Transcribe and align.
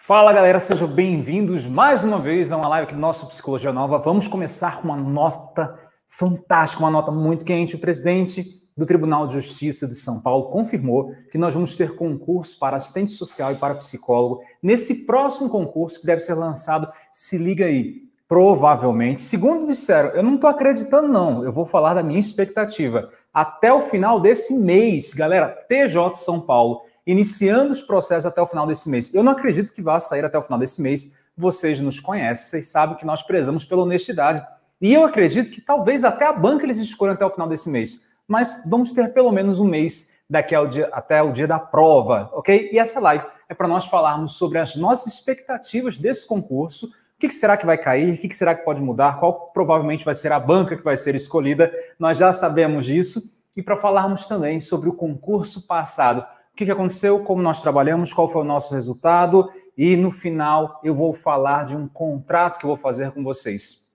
Fala 0.05 0.33
galera, 0.33 0.59
sejam 0.59 0.89
bem-vindos 0.89 1.65
mais 1.65 2.03
uma 2.03 2.19
vez 2.19 2.51
a 2.51 2.57
uma 2.57 2.67
live 2.67 2.87
aqui 2.87 2.95
do 2.95 3.01
nosso 3.01 3.29
Psicologia 3.29 3.73
Nova. 3.73 3.99
Vamos 3.99 4.27
começar 4.27 4.79
com 4.79 4.89
uma 4.89 4.97
nota 4.97 5.79
fantástica, 6.09 6.83
uma 6.83 6.91
nota 6.91 7.13
muito 7.13 7.45
quente. 7.45 7.77
O 7.77 7.79
presidente 7.79 8.45
do 8.77 8.85
Tribunal 8.85 9.29
de 9.29 9.35
Justiça 9.35 9.87
de 9.87 9.95
São 9.95 10.21
Paulo 10.21 10.51
confirmou 10.51 11.13
que 11.31 11.39
nós 11.39 11.55
vamos 11.55 11.77
ter 11.77 11.95
concurso 11.95 12.59
para 12.59 12.75
assistente 12.75 13.13
social 13.13 13.53
e 13.53 13.55
para 13.55 13.77
psicólogo 13.77 14.41
nesse 14.61 15.07
próximo 15.07 15.49
concurso 15.49 16.01
que 16.01 16.07
deve 16.07 16.19
ser 16.19 16.35
lançado. 16.35 16.91
Se 17.13 17.39
liga 17.39 17.67
aí, 17.67 18.01
provavelmente, 18.27 19.23
segundo 19.23 19.69
disseram, 19.69 20.09
eu 20.17 20.23
não 20.25 20.35
estou 20.35 20.51
acreditando 20.51 21.07
não, 21.07 21.45
eu 21.45 21.53
vou 21.53 21.65
falar 21.65 21.95
da 21.95 22.03
minha 22.03 22.19
expectativa. 22.19 23.09
Até 23.33 23.73
o 23.73 23.83
final 23.83 24.19
desse 24.19 24.53
mês, 24.59 25.15
galera, 25.15 25.47
TJ 25.69 26.15
São 26.15 26.41
Paulo 26.41 26.81
iniciando 27.07 27.73
os 27.73 27.83
processos 27.83 28.27
até 28.27 28.41
o 28.41 28.47
final 28.47 28.67
desse 28.67 28.89
mês. 28.89 29.13
Eu 29.15 29.23
não 29.23 29.33
acredito 29.33 29.73
que 29.73 29.83
vá 29.83 29.99
sair 29.99 30.25
até 30.25 30.39
o 30.39 30.43
final 30.43 30.59
desse 30.59 30.81
mês. 30.81 31.13
Vocês 31.37 31.81
nos 31.81 31.99
conhecem, 31.99 32.47
vocês 32.47 32.67
sabem 32.67 32.97
que 32.97 33.07
nós 33.07 33.23
prezamos 33.23 33.65
pela 33.65 33.83
honestidade. 33.83 34.45
E 34.81 34.93
eu 34.93 35.05
acredito 35.05 35.51
que 35.51 35.61
talvez 35.61 36.05
até 36.05 36.27
a 36.27 36.33
banca 36.33 36.65
eles 36.65 36.79
escolham 36.79 37.15
até 37.15 37.25
o 37.25 37.31
final 37.31 37.49
desse 37.49 37.71
mês. 37.71 38.09
Mas 38.27 38.63
vamos 38.67 38.93
ter 38.93 39.13
pelo 39.13 39.31
menos 39.33 39.61
um 39.61 39.65
mês 39.65 40.13
daqui 40.29 40.55
ao 40.55 40.67
dia, 40.67 40.89
até 40.93 41.23
o 41.23 41.33
dia 41.33 41.47
da 41.47 41.59
prova, 41.59 42.31
ok? 42.33 42.71
E 42.73 42.79
essa 42.79 42.99
live 42.99 43.25
é 43.49 43.55
para 43.55 43.69
nós 43.69 43.87
falarmos 43.87 44.35
sobre 44.35 44.59
as 44.59 44.77
nossas 44.77 45.15
expectativas 45.15 45.99
desse 45.99 46.27
concurso. 46.27 46.87
O 46.87 46.91
que, 47.19 47.31
será 47.31 47.57
que 47.57 47.67
vai 47.67 47.79
cair? 47.79 48.15
O 48.15 48.19
que, 48.19 48.29
que 48.29 48.35
será 48.35 48.55
que 48.55 48.65
pode 48.65 48.81
mudar? 48.81 49.21
Qual 49.21 49.51
provavelmente 49.53 50.05
vai 50.05 50.15
ser 50.15 50.33
a 50.33 50.41
banca 50.41 50.77
que 50.77 50.83
vai 50.83 50.97
ser 50.97 51.15
escolhida? 51.15 51.71
Nós 51.99 52.17
já 52.17 52.33
sabemos 52.33 52.87
disso. 52.87 53.23
E 53.57 53.63
para 53.63 53.77
falarmos 53.77 54.27
também 54.27 54.59
sobre 54.59 54.89
o 54.89 54.95
concurso 54.95 55.67
passado, 55.67 56.27
o 56.53 56.57
que, 56.57 56.71
aconteceu, 56.71 57.21
como 57.21 57.41
nós 57.41 57.63
trabalhamos, 57.63 58.13
qual 58.13 58.29
foi 58.29 58.43
o 58.43 58.45
nosso 58.45 58.75
resultado 58.75 59.49
e 59.77 59.97
no 59.97 60.11
final 60.11 60.81
eu 60.85 60.95
vou 60.95 61.15
falar 61.15 61.65
de 61.65 61.75
um 61.75 61.89
contrato 61.89 62.59
que 62.59 62.65
eu 62.65 62.69
vou 62.69 62.77
fazer 62.77 63.11
com 63.13 63.25
vocês, 63.25 63.87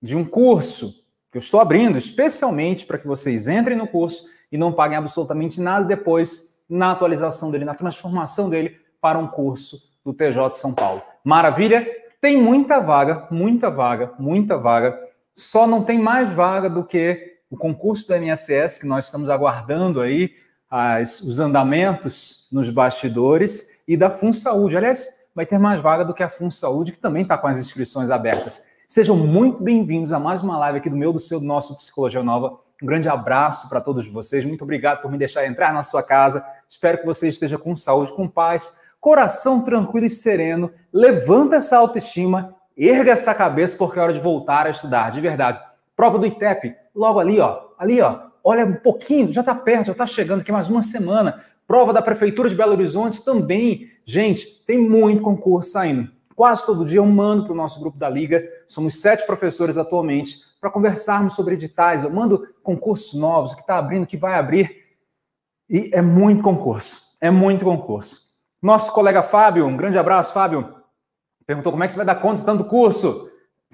de 0.00 0.16
um 0.16 0.24
curso 0.24 1.04
que 1.30 1.36
eu 1.36 1.40
estou 1.40 1.60
abrindo 1.60 1.98
especialmente 1.98 2.86
para 2.86 2.96
que 2.96 3.06
vocês 3.06 3.48
entrem 3.48 3.76
no 3.76 3.86
curso 3.86 4.30
e 4.50 4.56
não 4.56 4.72
paguem 4.72 4.96
absolutamente 4.96 5.60
nada 5.60 5.84
depois 5.84 6.64
na 6.68 6.92
atualização 6.92 7.50
dele, 7.50 7.66
na 7.66 7.74
transformação 7.74 8.48
dele 8.48 8.76
para 8.98 9.18
um 9.18 9.26
curso 9.26 9.94
do 10.02 10.14
TJ 10.14 10.50
de 10.50 10.56
São 10.56 10.72
Paulo. 10.72 11.02
Maravilha? 11.22 11.86
Tem 12.18 12.40
muita 12.40 12.80
vaga, 12.80 13.26
muita 13.30 13.68
vaga, 13.68 14.14
muita 14.18 14.56
vaga. 14.56 14.98
Só 15.34 15.66
não 15.66 15.84
tem 15.84 15.98
mais 15.98 16.32
vaga 16.32 16.70
do 16.70 16.82
que 16.82 17.36
o 17.50 17.56
concurso 17.56 18.08
do 18.08 18.14
MSS 18.14 18.80
que 18.80 18.86
nós 18.86 19.04
estamos 19.04 19.28
aguardando 19.28 20.00
aí 20.00 20.30
as, 20.70 21.20
os 21.20 21.40
andamentos 21.40 22.48
nos 22.52 22.68
bastidores 22.68 23.82
e 23.86 23.96
da 23.96 24.10
FUN 24.10 24.32
Saúde. 24.32 24.76
Aliás, 24.76 25.26
vai 25.34 25.46
ter 25.46 25.58
mais 25.58 25.80
vaga 25.80 26.04
do 26.04 26.14
que 26.14 26.22
a 26.22 26.28
FUN 26.28 26.50
Saúde, 26.50 26.92
que 26.92 26.98
também 26.98 27.22
está 27.22 27.38
com 27.38 27.46
as 27.46 27.58
inscrições 27.58 28.10
abertas. 28.10 28.66
Sejam 28.88 29.16
muito 29.16 29.62
bem-vindos 29.62 30.12
a 30.12 30.18
mais 30.18 30.42
uma 30.42 30.58
live 30.58 30.78
aqui 30.78 30.90
do 30.90 30.96
meu, 30.96 31.12
do 31.12 31.18
seu, 31.18 31.40
do 31.40 31.46
nosso 31.46 31.76
Psicologia 31.76 32.22
Nova. 32.22 32.58
Um 32.82 32.86
grande 32.86 33.08
abraço 33.08 33.68
para 33.68 33.80
todos 33.80 34.06
vocês. 34.06 34.44
Muito 34.44 34.62
obrigado 34.62 35.02
por 35.02 35.10
me 35.10 35.18
deixar 35.18 35.46
entrar 35.46 35.72
na 35.72 35.82
sua 35.82 36.02
casa. 36.02 36.44
Espero 36.68 36.98
que 36.98 37.06
você 37.06 37.28
esteja 37.28 37.58
com 37.58 37.74
saúde, 37.74 38.12
com 38.12 38.28
paz, 38.28 38.82
coração 39.00 39.62
tranquilo 39.62 40.06
e 40.06 40.10
sereno. 40.10 40.70
Levanta 40.92 41.56
essa 41.56 41.76
autoestima, 41.78 42.54
erga 42.76 43.12
essa 43.12 43.34
cabeça, 43.34 43.76
porque 43.76 43.98
é 43.98 44.02
hora 44.02 44.12
de 44.12 44.20
voltar 44.20 44.66
a 44.66 44.70
estudar, 44.70 45.10
de 45.10 45.20
verdade. 45.20 45.60
Prova 45.96 46.18
do 46.18 46.26
ITEP, 46.26 46.74
logo 46.94 47.18
ali, 47.18 47.40
ó. 47.40 47.60
Ali, 47.78 48.00
ó 48.00 48.25
olha 48.46 48.64
um 48.64 48.74
pouquinho, 48.74 49.32
já 49.32 49.40
está 49.40 49.52
perto, 49.52 49.86
já 49.86 49.92
está 49.92 50.06
chegando 50.06 50.42
aqui 50.42 50.52
mais 50.52 50.70
uma 50.70 50.80
semana. 50.80 51.42
Prova 51.66 51.92
da 51.92 52.00
Prefeitura 52.00 52.48
de 52.48 52.54
Belo 52.54 52.74
Horizonte 52.74 53.24
também. 53.24 53.90
Gente, 54.04 54.62
tem 54.64 54.78
muito 54.78 55.20
concurso 55.20 55.70
saindo. 55.70 56.08
Quase 56.36 56.64
todo 56.64 56.84
dia 56.84 57.00
eu 57.00 57.06
mando 57.06 57.42
para 57.42 57.52
o 57.52 57.56
nosso 57.56 57.80
grupo 57.80 57.98
da 57.98 58.08
Liga. 58.08 58.48
Somos 58.68 59.00
sete 59.00 59.26
professores 59.26 59.76
atualmente 59.76 60.38
para 60.60 60.70
conversarmos 60.70 61.34
sobre 61.34 61.54
editais. 61.54 62.04
Eu 62.04 62.10
mando 62.10 62.46
concursos 62.62 63.18
novos, 63.18 63.52
que 63.52 63.62
está 63.62 63.78
abrindo, 63.78 64.06
que 64.06 64.16
vai 64.16 64.38
abrir. 64.38 64.76
E 65.68 65.90
é 65.92 66.00
muito 66.00 66.40
concurso. 66.40 67.00
É 67.20 67.32
muito 67.32 67.64
concurso. 67.64 68.20
Nosso 68.62 68.92
colega 68.92 69.22
Fábio, 69.22 69.66
um 69.66 69.76
grande 69.76 69.98
abraço, 69.98 70.32
Fábio. 70.32 70.72
Perguntou 71.44 71.72
como 71.72 71.82
é 71.82 71.88
que 71.88 71.94
você 71.94 71.96
vai 71.96 72.06
dar 72.06 72.20
conta 72.20 72.36
de 72.36 72.46
tanto 72.46 72.64
curso. 72.64 73.28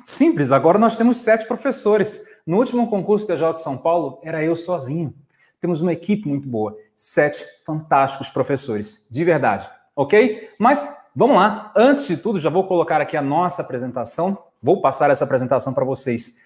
Simples, 0.05 0.53
agora 0.53 0.79
nós 0.79 0.97
temos 0.97 1.19
sete 1.19 1.47
professores. 1.47 2.27
No 2.47 2.59
último 2.59 2.89
concurso 2.89 3.27
TJ 3.27 3.53
de 3.53 3.63
São 3.63 3.79
Paulo, 3.79 4.19
era 4.23 4.45
eu 4.45 4.57
sozinho. 4.57 5.15
Temos 5.61 5.81
uma 5.81 5.93
equipe 5.93 6.29
muito 6.29 6.49
boa, 6.49 6.77
sete 6.97 7.45
fantásticos 7.65 8.29
professores, 8.29 9.07
de 9.09 9.25
verdade, 9.25 9.71
ok? 9.95 10.51
Mas 10.59 10.99
vamos 11.15 11.37
lá, 11.37 11.73
antes 11.77 12.09
de 12.09 12.17
tudo, 12.17 12.41
já 12.41 12.51
vou 12.51 12.67
colocar 12.67 13.01
aqui 13.01 13.17
a 13.17 13.23
nossa 13.23 13.63
apresentação, 13.63 14.37
vou 14.61 14.81
passar 14.81 15.09
essa 15.11 15.25
apresentação 15.25 15.73
para 15.73 15.85
vocês 15.85 16.39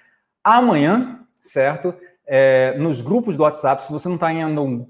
amanhã, 0.44 1.20
certo? 1.40 1.94
É, 2.26 2.76
nos 2.78 3.00
grupos 3.00 3.38
do 3.38 3.44
WhatsApp, 3.44 3.82
se 3.82 3.90
você 3.90 4.06
não 4.06 4.16
está 4.16 4.30
em, 4.30 4.40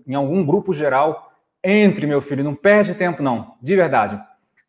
em 0.06 0.14
algum 0.14 0.44
grupo 0.44 0.72
geral, 0.72 1.32
entre, 1.62 2.04
meu 2.06 2.20
filho, 2.20 2.42
não 2.42 2.54
perde 2.54 2.94
tempo, 2.94 3.22
não, 3.22 3.54
de 3.62 3.76
verdade. 3.76 4.20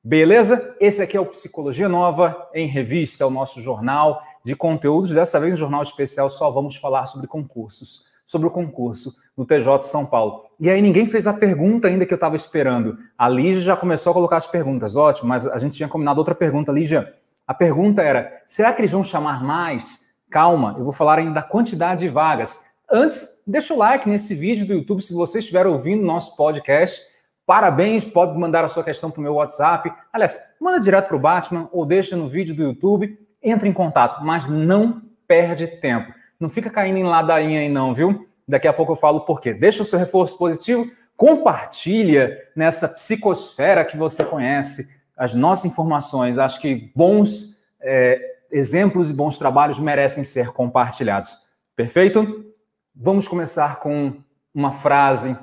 Beleza? 0.07 0.73
Esse 0.79 1.01
aqui 1.01 1.18
é 1.18 1.19
o 1.19 1.25
Psicologia 1.25 1.90
Nova 1.90 2.47
em 2.53 2.66
Revista, 2.66 3.25
é 3.25 3.28
o 3.28 3.29
nosso 3.29 3.59
jornal 3.59 4.22
de 4.41 4.56
conteúdos. 4.56 5.12
Dessa 5.12 5.38
vez, 5.38 5.51
no 5.51 5.57
jornal 5.57 5.81
especial, 5.81 6.29
só 6.29 6.50
vamos 6.50 6.78
falar 6.78 7.06
sobre 7.07 7.28
concursos, 7.28 8.06
sobre 8.25 8.47
o 8.47 8.50
concurso 8.50 9.18
do 9.35 9.44
TJ 9.44 9.79
de 9.79 9.88
São 9.88 10.06
Paulo. 10.06 10.45
E 10.62 10.69
aí 10.69 10.81
ninguém 10.81 11.06
fez 11.06 11.28
a 11.28 11.34
pergunta 11.34 11.90
ainda 11.90 12.06
que 12.06 12.13
eu 12.13 12.16
estava 12.16 12.38
esperando. 12.38 12.97
A 13.18 13.28
Lígia 13.28 13.62
já 13.62 13.75
começou 13.75 14.12
a 14.12 14.13
colocar 14.13 14.38
as 14.38 14.47
perguntas. 14.47 14.95
Ótimo, 14.95 15.28
mas 15.28 15.45
a 15.45 15.57
gente 15.57 15.75
tinha 15.75 15.90
combinado 15.90 16.22
outra 16.22 16.34
pergunta, 16.34 16.72
Lígia. 16.72 17.13
A 17.45 17.53
pergunta 17.53 18.01
era: 18.01 18.31
será 18.45 18.72
que 18.72 18.79
eles 18.79 18.91
vão 18.91 19.03
chamar 19.03 19.44
mais? 19.44 20.16
Calma, 20.29 20.75
eu 20.78 20.85
vou 20.85 20.94
falar 20.94 21.19
ainda 21.19 21.34
da 21.34 21.44
quantidade 21.44 22.00
de 22.00 22.07
vagas. 22.07 22.78
Antes, 22.89 23.44
deixa 23.45 23.74
o 23.74 23.78
like 23.78 24.07
nesse 24.07 24.34
vídeo 24.34 24.66
do 24.66 24.74
YouTube 24.74 25.01
se 25.01 25.13
você 25.13 25.39
estiver 25.39 25.68
ouvindo 25.68 26.06
nosso 26.06 26.34
podcast 26.38 27.01
Parabéns, 27.47 28.03
pode 28.03 28.38
mandar 28.38 28.66
a 28.66 28.68
sua 28.68 28.84
questão 28.84 29.09
para 29.09 29.22
o 29.22 29.24
meu 29.24 29.35
WhatsApp. 29.35 29.90
Aliás, 30.12 30.38
manda 30.59 30.81
direto 30.81 31.08
para 31.08 31.16
o 31.16 31.19
Batman 31.19 31.69
ou 31.72 31.85
deixa 31.85 32.13
no 32.13 32.28
vídeo 32.28 32.53
do 32.53 32.62
YouTube. 32.62 33.18
Entre 33.41 33.69
em 33.69 33.72
contato, 33.72 34.22
mas 34.22 34.50
não 34.50 35.02
perde 35.25 35.66
tempo. 35.66 36.13
Não 36.38 36.50
fica 36.50 36.69
caindo 36.69 36.97
em 36.97 37.06
ladainha 37.06 37.62
aí 37.62 37.69
não, 37.69 37.94
viu? 37.94 38.25
Daqui 38.46 38.68
a 38.68 38.74
pouco 38.74 38.91
eu 38.91 38.96
falo 38.97 39.22
por 39.22 39.40
quê. 39.40 39.53
Deixa 39.53 39.81
o 39.81 39.86
seu 39.86 39.97
reforço 39.97 40.38
positivo, 40.38 40.91
compartilha 41.16 42.38
nessa 42.53 42.86
psicosfera 42.86 43.86
que 43.86 43.96
você 43.96 44.25
conhece 44.25 45.02
as 45.16 45.34
nossas 45.34 45.72
informações. 45.72 46.38
Acho 46.38 46.59
que 46.59 46.91
bons 46.94 47.66
é, 47.80 48.19
exemplos 48.52 49.09
e 49.09 49.13
bons 49.13 49.40
trabalhos 49.40 49.80
merecem 49.80 50.25
ser 50.25 50.52
compartilhados. 50.52 51.38
Perfeito? 51.78 52.53
Vamos 52.94 53.25
começar 53.25 53.80
com 53.80 54.18
uma 54.53 54.72
frase 54.72 55.38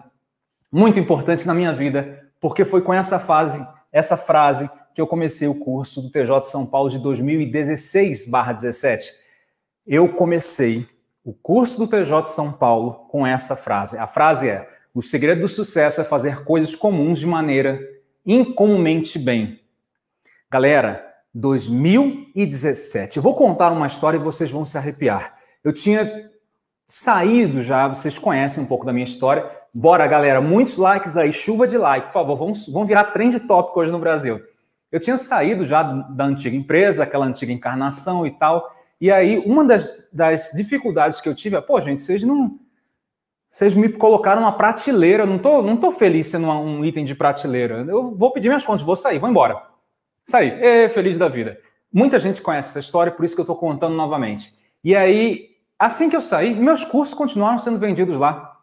muito 0.75 0.99
importante 0.99 1.47
na 1.47 1.55
minha 1.55 1.73
vida, 1.73 2.29
porque 2.41 2.65
foi 2.65 2.83
com 2.83 2.93
essa 2.93 3.21
fase, 3.21 3.65
essa 3.93 4.17
frase 4.17 4.69
que 4.93 5.01
eu 5.01 5.07
comecei 5.07 5.47
o 5.47 5.61
curso 5.61 6.03
do 6.03 6.11
TJ 6.11 6.43
São 6.43 6.67
Paulo 6.67 6.91
de 6.91 6.99
2016/17. 6.99 9.13
Eu 9.87 10.09
comecei 10.09 10.85
o 11.23 11.33
curso 11.33 11.79
do 11.79 11.87
TJ 11.87 12.27
São 12.27 12.53
Paulo 12.53 13.07
com 13.09 13.25
essa 13.25 13.55
frase. 13.55 13.97
A 13.99 14.09
frase 14.09 14.49
é: 14.49 14.69
"O 14.93 15.01
segredo 15.01 15.43
do 15.43 15.49
sucesso 15.49 16.01
é 16.01 16.05
fazer 16.05 16.43
coisas 16.43 16.75
comuns 16.75 17.21
de 17.21 17.27
maneira 17.27 17.79
incomumente 18.27 19.17
bem". 19.17 19.61
Galera, 20.51 21.07
2017. 21.33 23.19
Eu 23.19 23.23
vou 23.23 23.37
contar 23.37 23.71
uma 23.71 23.87
história 23.87 24.19
e 24.19 24.21
vocês 24.21 24.51
vão 24.51 24.65
se 24.65 24.77
arrepiar. 24.77 25.37
Eu 25.63 25.73
tinha 25.73 26.29
saído 26.89 27.63
já, 27.63 27.87
vocês 27.87 28.19
conhecem 28.19 28.65
um 28.65 28.67
pouco 28.67 28.85
da 28.85 28.93
minha 28.93 29.05
história. 29.05 29.63
Bora, 29.77 30.07
galera, 30.07 30.41
muitos 30.41 30.79
likes 30.79 31.17
aí, 31.17 31.33
chuva 31.33 31.67
de 31.67 31.77
like, 31.77 32.07
por 32.07 32.13
favor, 32.13 32.37
vamos, 32.37 32.69
vamos 32.69 32.87
virar 32.87 33.07
trend 33.07 33.41
tópico 33.41 33.81
hoje 33.81 33.91
no 33.91 33.99
Brasil. 33.99 34.41
Eu 34.93 35.01
tinha 35.01 35.17
saído 35.17 35.65
já 35.65 35.83
da 35.83 36.27
antiga 36.27 36.55
empresa, 36.55 37.03
aquela 37.03 37.27
antiga 37.27 37.53
encarnação 37.53 38.25
e 38.25 38.31
tal, 38.31 38.73
e 39.01 39.11
aí 39.11 39.37
uma 39.41 39.65
das, 39.65 39.91
das 40.13 40.53
dificuldades 40.55 41.21
que 41.21 41.29
eu 41.29 41.35
tive 41.35 41.57
é, 41.57 41.61
pô, 41.61 41.81
gente, 41.81 42.01
vocês 42.01 42.23
não. 42.23 42.57
Vocês 43.49 43.75
me 43.75 43.89
colocaram 43.89 44.43
uma 44.43 44.53
prateleira, 44.53 45.27
não 45.27 45.39
tô, 45.39 45.61
não 45.61 45.77
tô 45.77 45.91
feliz 45.91 46.29
sendo 46.29 46.49
um 46.49 46.85
item 46.85 47.05
de 47.05 47.15
prateleira. 47.15 47.85
Eu 47.89 48.15
vou 48.15 48.33
pedir 48.33 48.49
minhas 48.49 48.65
contas, 48.65 48.83
vou 48.83 48.97
sair, 48.97 49.19
vou 49.19 49.29
embora. 49.29 49.61
Saí, 50.25 50.51
é, 50.51 50.89
feliz 50.89 51.19
da 51.19 51.29
vida. 51.29 51.59
Muita 51.93 52.19
gente 52.21 52.41
conhece 52.41 52.71
essa 52.71 52.81
história, 52.81 53.13
por 53.13 53.25
isso 53.25 53.35
que 53.35 53.41
eu 53.41 53.45
estou 53.45 53.57
contando 53.57 53.95
novamente. 53.95 54.53
E 54.83 54.95
aí, 54.95 55.51
assim 55.79 56.09
que 56.09 56.17
eu 56.17 56.21
saí, 56.21 56.55
meus 56.55 56.85
cursos 56.85 57.15
continuaram 57.15 57.59
sendo 57.59 57.79
vendidos 57.79 58.17
lá. 58.17 58.54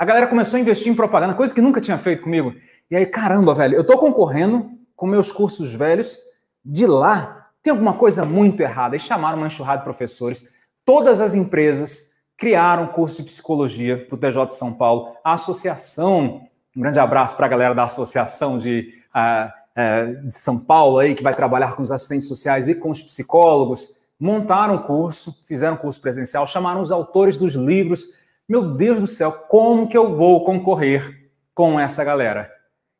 A 0.00 0.04
galera 0.06 0.26
começou 0.26 0.56
a 0.56 0.60
investir 0.60 0.90
em 0.90 0.94
propaganda, 0.94 1.34
coisa 1.34 1.54
que 1.54 1.60
nunca 1.60 1.78
tinha 1.78 1.98
feito 1.98 2.22
comigo. 2.22 2.54
E 2.90 2.96
aí, 2.96 3.04
caramba, 3.04 3.52
velho, 3.52 3.74
eu 3.74 3.82
estou 3.82 3.98
concorrendo 3.98 4.70
com 4.96 5.06
meus 5.06 5.30
cursos 5.30 5.74
velhos 5.74 6.18
de 6.64 6.86
lá. 6.86 7.50
Tem 7.62 7.70
alguma 7.70 7.92
coisa 7.92 8.24
muito 8.24 8.62
errada. 8.62 8.96
E 8.96 8.98
chamaram 8.98 9.36
uma 9.36 9.48
enxurrada 9.48 9.80
de 9.80 9.84
professores. 9.84 10.48
Todas 10.86 11.20
as 11.20 11.34
empresas 11.34 12.12
criaram 12.34 12.86
curso 12.86 13.22
de 13.22 13.28
psicologia 13.28 14.06
para 14.06 14.14
o 14.14 14.18
TJ 14.18 14.46
de 14.46 14.54
São 14.54 14.72
Paulo. 14.72 15.16
A 15.22 15.34
associação, 15.34 16.48
um 16.74 16.80
grande 16.80 16.98
abraço 16.98 17.36
para 17.36 17.44
a 17.44 17.50
galera 17.50 17.74
da 17.74 17.84
associação 17.84 18.58
de, 18.58 18.94
uh, 19.14 19.50
uh, 19.50 20.26
de 20.28 20.34
São 20.34 20.58
Paulo 20.58 20.98
aí, 20.98 21.14
que 21.14 21.22
vai 21.22 21.34
trabalhar 21.34 21.76
com 21.76 21.82
os 21.82 21.92
assistentes 21.92 22.26
sociais 22.26 22.68
e 22.68 22.74
com 22.74 22.88
os 22.88 23.02
psicólogos. 23.02 24.00
Montaram 24.18 24.76
o 24.76 24.82
curso, 24.82 25.44
fizeram 25.44 25.76
curso 25.76 26.00
presencial, 26.00 26.46
chamaram 26.46 26.80
os 26.80 26.90
autores 26.90 27.36
dos 27.36 27.52
livros. 27.52 28.18
Meu 28.50 28.62
Deus 28.62 28.98
do 28.98 29.06
céu, 29.06 29.30
como 29.30 29.86
que 29.86 29.96
eu 29.96 30.12
vou 30.12 30.44
concorrer 30.44 31.30
com 31.54 31.78
essa 31.78 32.02
galera? 32.02 32.50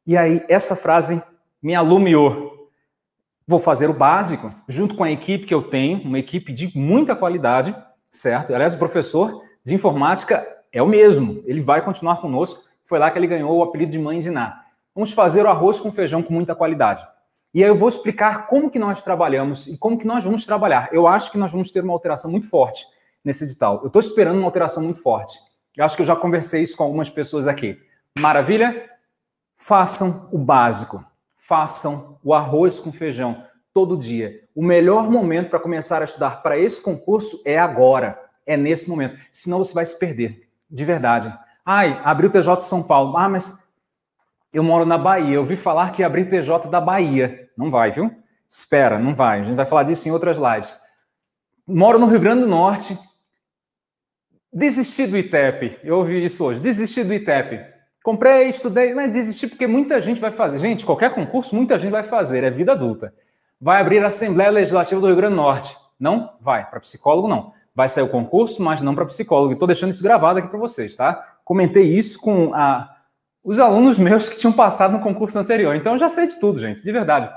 E 0.06 0.17
aí, 0.17 0.44
essa 0.49 0.76
frase 0.76 1.20
me 1.61 1.75
alumiou. 1.75 2.70
Vou 3.49 3.58
fazer 3.58 3.91
o 3.91 3.93
básico, 3.93 4.55
junto 4.69 4.94
com 4.94 5.02
a 5.02 5.11
equipe 5.11 5.47
que 5.47 5.52
eu 5.52 5.64
tenho, 5.64 6.02
uma 6.02 6.20
equipe 6.20 6.52
de 6.52 6.70
muita 6.79 7.17
qualidade, 7.17 7.75
certo? 8.08 8.55
Aliás, 8.55 8.75
o 8.75 8.79
professor 8.79 9.43
de 9.64 9.75
informática 9.75 10.47
é 10.73 10.81
o 10.81 10.87
mesmo, 10.87 11.43
ele 11.44 11.61
vai 11.61 11.82
continuar 11.85 12.20
conosco. 12.20 12.62
Foi 12.85 13.00
lá 13.00 13.11
que 13.11 13.19
ele 13.19 13.26
ganhou 13.26 13.58
o 13.58 13.64
apelido 13.64 13.91
de 13.91 13.99
mãe 13.99 14.20
de 14.20 14.31
Ná. 14.31 14.64
Vamos 14.94 15.12
fazer 15.12 15.44
o 15.44 15.49
arroz 15.49 15.81
com 15.81 15.91
feijão 15.91 16.23
com 16.23 16.32
muita 16.32 16.55
qualidade. 16.55 17.05
E 17.52 17.64
aí 17.64 17.69
eu 17.69 17.75
vou 17.75 17.88
explicar 17.88 18.47
como 18.47 18.70
que 18.70 18.79
nós 18.79 19.02
trabalhamos 19.02 19.67
e 19.67 19.76
como 19.76 19.99
que 19.99 20.06
nós 20.06 20.23
vamos 20.23 20.47
trabalhar. 20.47 20.91
Eu 20.93 21.08
acho 21.08 21.32
que 21.32 21.38
nós 21.38 21.50
vamos 21.50 21.73
ter 21.73 21.82
uma 21.82 21.93
alteração 21.93 22.31
muito 22.31 22.49
forte 22.49 22.87
nesse 23.25 23.44
edital. 23.44 23.81
Eu 23.82 23.88
estou 23.88 24.00
esperando 24.00 24.38
uma 24.38 24.46
alteração 24.46 24.82
muito 24.82 25.00
forte. 25.00 25.38
Eu 25.76 25.84
acho 25.84 25.96
que 25.96 26.02
eu 26.02 26.06
já 26.06 26.17
conversei 26.17 26.62
isso 26.62 26.76
com 26.76 26.84
algumas 26.84 27.08
pessoas 27.08 27.46
aqui. 27.46 27.81
Maravilha? 28.19 28.90
Façam 29.56 30.28
o 30.32 30.38
básico. 30.38 31.05
Façam 31.37 32.19
o 32.22 32.34
arroz 32.34 32.81
com 32.81 32.93
feijão 32.93 33.44
todo 33.72 33.96
dia. 33.96 34.40
O 34.55 34.62
melhor 34.62 35.08
momento 35.08 35.50
para 35.50 35.61
começar 35.61 36.00
a 36.00 36.05
estudar 36.05 36.43
para 36.43 36.58
esse 36.58 36.82
concurso 36.82 37.40
é 37.44 37.58
agora, 37.58 38.20
é 38.46 38.56
nesse 38.56 38.88
momento. 38.88 39.20
Senão 39.31 39.58
você 39.58 39.73
vai 39.73 39.84
se 39.84 39.99
perder, 39.99 40.49
de 40.70 40.84
verdade. 40.84 41.32
Ai, 41.64 42.00
abriu 42.05 42.28
o 42.28 42.32
TJ 42.32 42.56
de 42.56 42.64
São 42.64 42.82
Paulo. 42.82 43.16
Ah, 43.16 43.28
mas 43.28 43.70
eu 44.52 44.62
moro 44.62 44.84
na 44.84 44.99
Bahia. 44.99 45.34
Eu 45.34 45.40
ouvi 45.40 45.56
falar 45.56 45.93
que 45.93 46.02
abrir 46.02 46.28
TJ 46.28 46.69
da 46.69 46.81
Bahia. 46.81 47.49
Não 47.56 47.70
vai, 47.70 47.90
viu? 47.90 48.14
Espera, 48.49 48.99
não 48.99 49.14
vai. 49.14 49.40
A 49.40 49.44
gente 49.44 49.56
vai 49.56 49.66
falar 49.66 49.84
disso 49.84 50.08
em 50.08 50.12
outras 50.12 50.37
lives. 50.37 50.78
Moro 51.66 51.99
no 51.99 52.06
Rio 52.06 52.20
Grande 52.20 52.43
do 52.43 52.49
Norte. 52.49 52.99
Desisti 54.52 55.06
do 55.06 55.17
ITEP. 55.17 55.79
Eu 55.85 55.99
ouvi 55.99 56.25
isso 56.25 56.44
hoje. 56.44 56.61
Desisti 56.61 57.05
do 57.05 57.14
ITEP. 57.14 57.61
Comprei, 58.02 58.49
estudei, 58.49 58.94
mas 58.94 59.12
desisti 59.12 59.47
porque 59.47 59.67
muita 59.67 60.00
gente 60.00 60.20
vai 60.20 60.31
fazer. 60.31 60.58
Gente, 60.58 60.87
qualquer 60.87 61.14
concurso, 61.14 61.55
muita 61.55 61.79
gente 61.79 61.91
vai 61.91 62.02
fazer. 62.02 62.44
É 62.44 62.50
vida 62.50 62.73
adulta 62.73 63.12
vai 63.61 63.81
abrir 63.81 64.02
a 64.02 64.06
Assembleia 64.06 64.50
Legislativa 64.50 65.00
do 65.00 65.06
Rio 65.06 65.17
Grande 65.17 65.35
do 65.35 65.43
Norte. 65.43 65.76
Não 65.99 66.32
vai, 66.41 66.69
para 66.69 66.81
psicólogo 66.81 67.29
não. 67.29 67.52
Vai 67.75 67.88
sair 67.88 68.05
o 68.05 68.08
concurso, 68.08 68.62
mas 68.62 68.81
não 68.81 68.94
para 68.94 69.05
psicólogo. 69.05 69.52
Estou 69.52 69.69
deixando 69.69 69.91
isso 69.91 70.02
gravado 70.02 70.38
aqui 70.38 70.49
para 70.49 70.58
vocês, 70.58 70.97
tá? 70.97 71.38
Comentei 71.44 71.85
isso 71.85 72.19
com 72.19 72.55
a, 72.55 72.88
os 73.44 73.58
alunos 73.58 73.99
meus 73.99 74.29
que 74.29 74.38
tinham 74.38 74.52
passado 74.52 74.93
no 74.93 75.00
concurso 75.00 75.38
anterior. 75.38 75.76
Então 75.76 75.93
eu 75.93 75.99
já 75.99 76.08
sei 76.08 76.26
de 76.26 76.41
tudo, 76.41 76.58
gente, 76.58 76.82
de 76.82 76.91
verdade. 76.91 77.31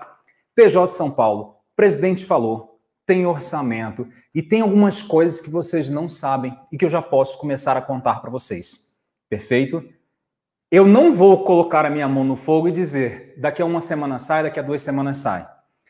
PJ 0.56 0.88
São 0.94 1.12
Paulo, 1.12 1.57
o 1.74 1.75
presidente 1.75 2.25
falou, 2.25 2.72
tem 3.05 3.25
orçamento 3.25 4.07
e 4.33 4.41
tem 4.41 4.61
algumas 4.61 5.01
coisas 5.01 5.41
que 5.41 5.50
vocês 5.50 5.89
não 5.89 6.07
sabem 6.07 6.57
e 6.71 6.77
que 6.77 6.85
eu 6.85 6.89
já 6.89 7.01
posso 7.01 7.38
começar 7.38 7.75
a 7.75 7.81
contar 7.81 8.21
para 8.21 8.29
vocês. 8.29 8.94
Perfeito? 9.29 9.83
Eu 10.71 10.88
não 10.88 11.13
vou 11.13 11.44
colocar 11.44 11.85
a 11.85 11.89
minha 11.89 12.07
mão 12.07 12.23
no 12.23 12.35
fogo 12.35 12.67
e 12.67 12.71
dizer 12.71 13.35
daqui 13.38 13.61
a 13.61 13.65
uma 13.65 13.81
semana 13.81 14.17
sai, 14.17 14.44
daqui 14.44 14.59
a 14.59 14.63
duas 14.63 14.81
semanas 14.81 15.17
sai. 15.17 15.47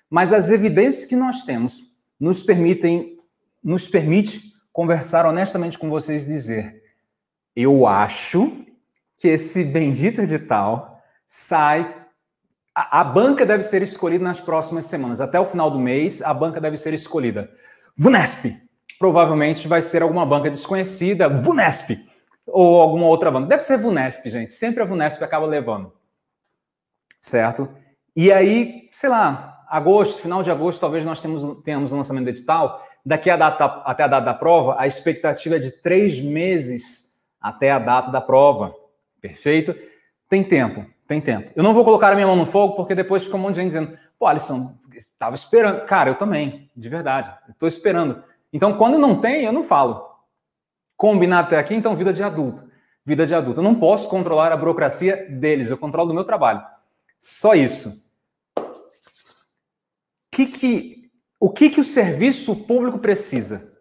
Mas 0.10 0.33
as 0.33 0.50
evidências 0.50 1.06
que 1.06 1.15
nós 1.15 1.44
temos 1.44 1.81
nos 2.19 2.44
permitem, 2.44 3.18
nos 3.63 3.88
permite 3.88 4.54
conversar 4.71 5.25
honestamente 5.25 5.77
com 5.77 5.89
vocês 5.89 6.30
e 6.30 6.33
dizer: 6.33 6.83
eu 7.56 7.88
acho 7.88 8.65
que 9.18 9.27
esse 9.27 9.63
bendito 9.63 10.21
edital 10.21 11.01
sai. 11.27 12.02
A, 12.75 13.04
banca 13.04 13.46
deve 13.46 13.62
ser 13.62 13.84
escolhida 13.84 14.24
nas 14.24 14.42
próximas 14.42 14.86
semanas. 14.86 15.22
Até 15.22 15.40
o 15.40 15.46
final 15.46 15.70
do 15.70 15.78
mês, 15.78 16.24
a 16.24 16.34
banca 16.34 16.60
deve 16.60 16.75
ser 16.75 16.94
escolhida. 16.94 17.52
VUNESP. 17.96 18.58
Provavelmente 18.98 19.68
vai 19.68 19.81
ser 19.81 20.02
alguma 20.02 20.25
banca 20.25 20.50
desconhecida, 20.50 21.30
VUNESP. 21.30 22.00
Ou 22.48 22.81
alguma 22.81 23.06
outra 23.06 23.30
banca. 23.30 23.48
Deve 23.48 23.62
ser 23.62 23.78
VUNESP, 23.78 24.30
gente. 24.30 24.54
Sempre 24.54 24.81
a 24.81 24.86
VUNESP 24.86 25.24
acaba 25.24 25.46
levando. 25.46 25.94
Certo? 27.22 27.70
E 28.16 28.31
aí, 28.31 28.90
sei 28.92 29.10
lá, 29.10 29.66
agosto, 29.70 30.22
final 30.22 30.42
de 30.42 30.50
agosto, 30.50 30.80
talvez 30.80 31.06
nós 31.06 31.22
temos, 31.22 31.64
tenhamos 31.64 31.94
o 31.94 31.96
lançamento 31.96 32.28
edital. 32.28 32.84
Daqui 33.06 33.30
a 33.30 33.38
data, 33.38 33.66
até 33.86 34.04
a 34.04 34.08
data 34.08 34.25
da 34.25 34.34
prova, 34.34 34.75
a 34.80 34.88
expectativa 34.88 35.58
é 35.58 35.60
de 35.60 35.72
três 35.72 36.20
meses 36.20 37.22
até 37.40 37.70
a 37.72 37.78
data 37.78 38.10
da 38.10 38.22
prova. 38.22 38.74
Perfeito? 39.22 39.75
Tem 40.28 40.44
tempo, 40.44 40.86
tem 41.13 41.21
tempo. 41.21 41.51
Eu 41.56 41.63
não 41.63 41.74
vou 41.74 41.83
colocar 41.83 42.12
a 42.12 42.15
minha 42.15 42.27
mão 42.27 42.36
no 42.36 42.45
fogo, 42.45 42.75
porque 42.75 42.95
depois 42.95 43.24
fica 43.24 43.36
um 43.36 43.39
monte 43.39 43.56
de 43.56 43.62
gente 43.62 43.68
dizendo: 43.68 43.98
pô, 44.18 44.27
Alisson, 44.27 44.75
estava 44.95 45.36
esperando. 45.36 45.86
Cara, 45.86 46.10
eu 46.10 46.15
também, 46.15 46.69
de 46.75 46.89
verdade. 46.89 47.33
Estou 47.50 47.68
esperando. 47.68 48.24
Então, 48.51 48.77
quando 48.77 48.98
não 48.98 49.19
tem, 49.19 49.44
eu 49.44 49.51
não 49.51 49.63
falo. 49.63 50.10
Combinado 50.98 51.48
até 51.48 51.57
aqui, 51.57 51.75
então, 51.75 51.95
vida 51.95 52.13
de 52.13 52.24
adulto. 52.24 52.69
Vida 53.06 53.25
de 53.25 53.36
adulto. 53.36 53.60
Eu 53.60 53.63
não 53.63 53.75
posso 53.75 54.10
controlar 54.10 54.51
a 54.51 54.57
burocracia 54.57 55.27
deles, 55.30 55.69
eu 55.69 55.77
controlo 55.77 56.07
do 56.07 56.13
meu 56.13 56.24
trabalho. 56.24 56.63
Só 57.19 57.54
isso 57.54 58.04
que 60.33 60.48
que, 60.48 61.12
o 61.39 61.50
que, 61.50 61.69
que 61.69 61.80
o 61.80 61.83
serviço 61.83 62.56
público 62.56 62.98
precisa? 62.98 63.71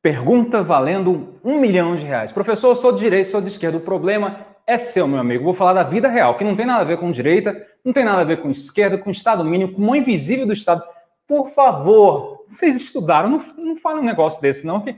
Pergunta 0.00 0.62
valendo 0.62 1.40
um 1.44 1.60
milhão 1.60 1.96
de 1.96 2.04
reais. 2.04 2.32
Professor, 2.32 2.68
eu 2.68 2.74
sou 2.74 2.92
de 2.92 3.00
direita, 3.00 3.30
sou 3.30 3.40
de 3.40 3.48
esquerda. 3.48 3.78
O 3.78 3.82
problema 3.82 4.46
é 4.66 4.76
seu, 4.76 5.06
meu 5.06 5.18
amigo. 5.18 5.44
Vou 5.44 5.54
falar 5.54 5.72
da 5.72 5.82
vida 5.82 6.08
real, 6.08 6.36
que 6.36 6.44
não 6.44 6.56
tem 6.56 6.66
nada 6.66 6.82
a 6.82 6.84
ver 6.84 6.98
com 6.98 7.10
direita, 7.10 7.66
não 7.84 7.92
tem 7.92 8.04
nada 8.04 8.20
a 8.20 8.24
ver 8.24 8.40
com 8.40 8.50
esquerda, 8.50 8.98
com 8.98 9.10
Estado 9.10 9.44
mínimo, 9.44 9.72
com 9.72 9.82
mão 9.82 9.96
invisível 9.96 10.46
do 10.46 10.52
Estado. 10.52 10.82
Por 11.26 11.50
favor, 11.50 12.44
vocês 12.46 12.76
estudaram, 12.76 13.28
não, 13.28 13.38
não 13.56 13.76
falem 13.76 14.02
um 14.02 14.06
negócio 14.06 14.40
desse, 14.40 14.66
não, 14.66 14.80
que 14.80 14.96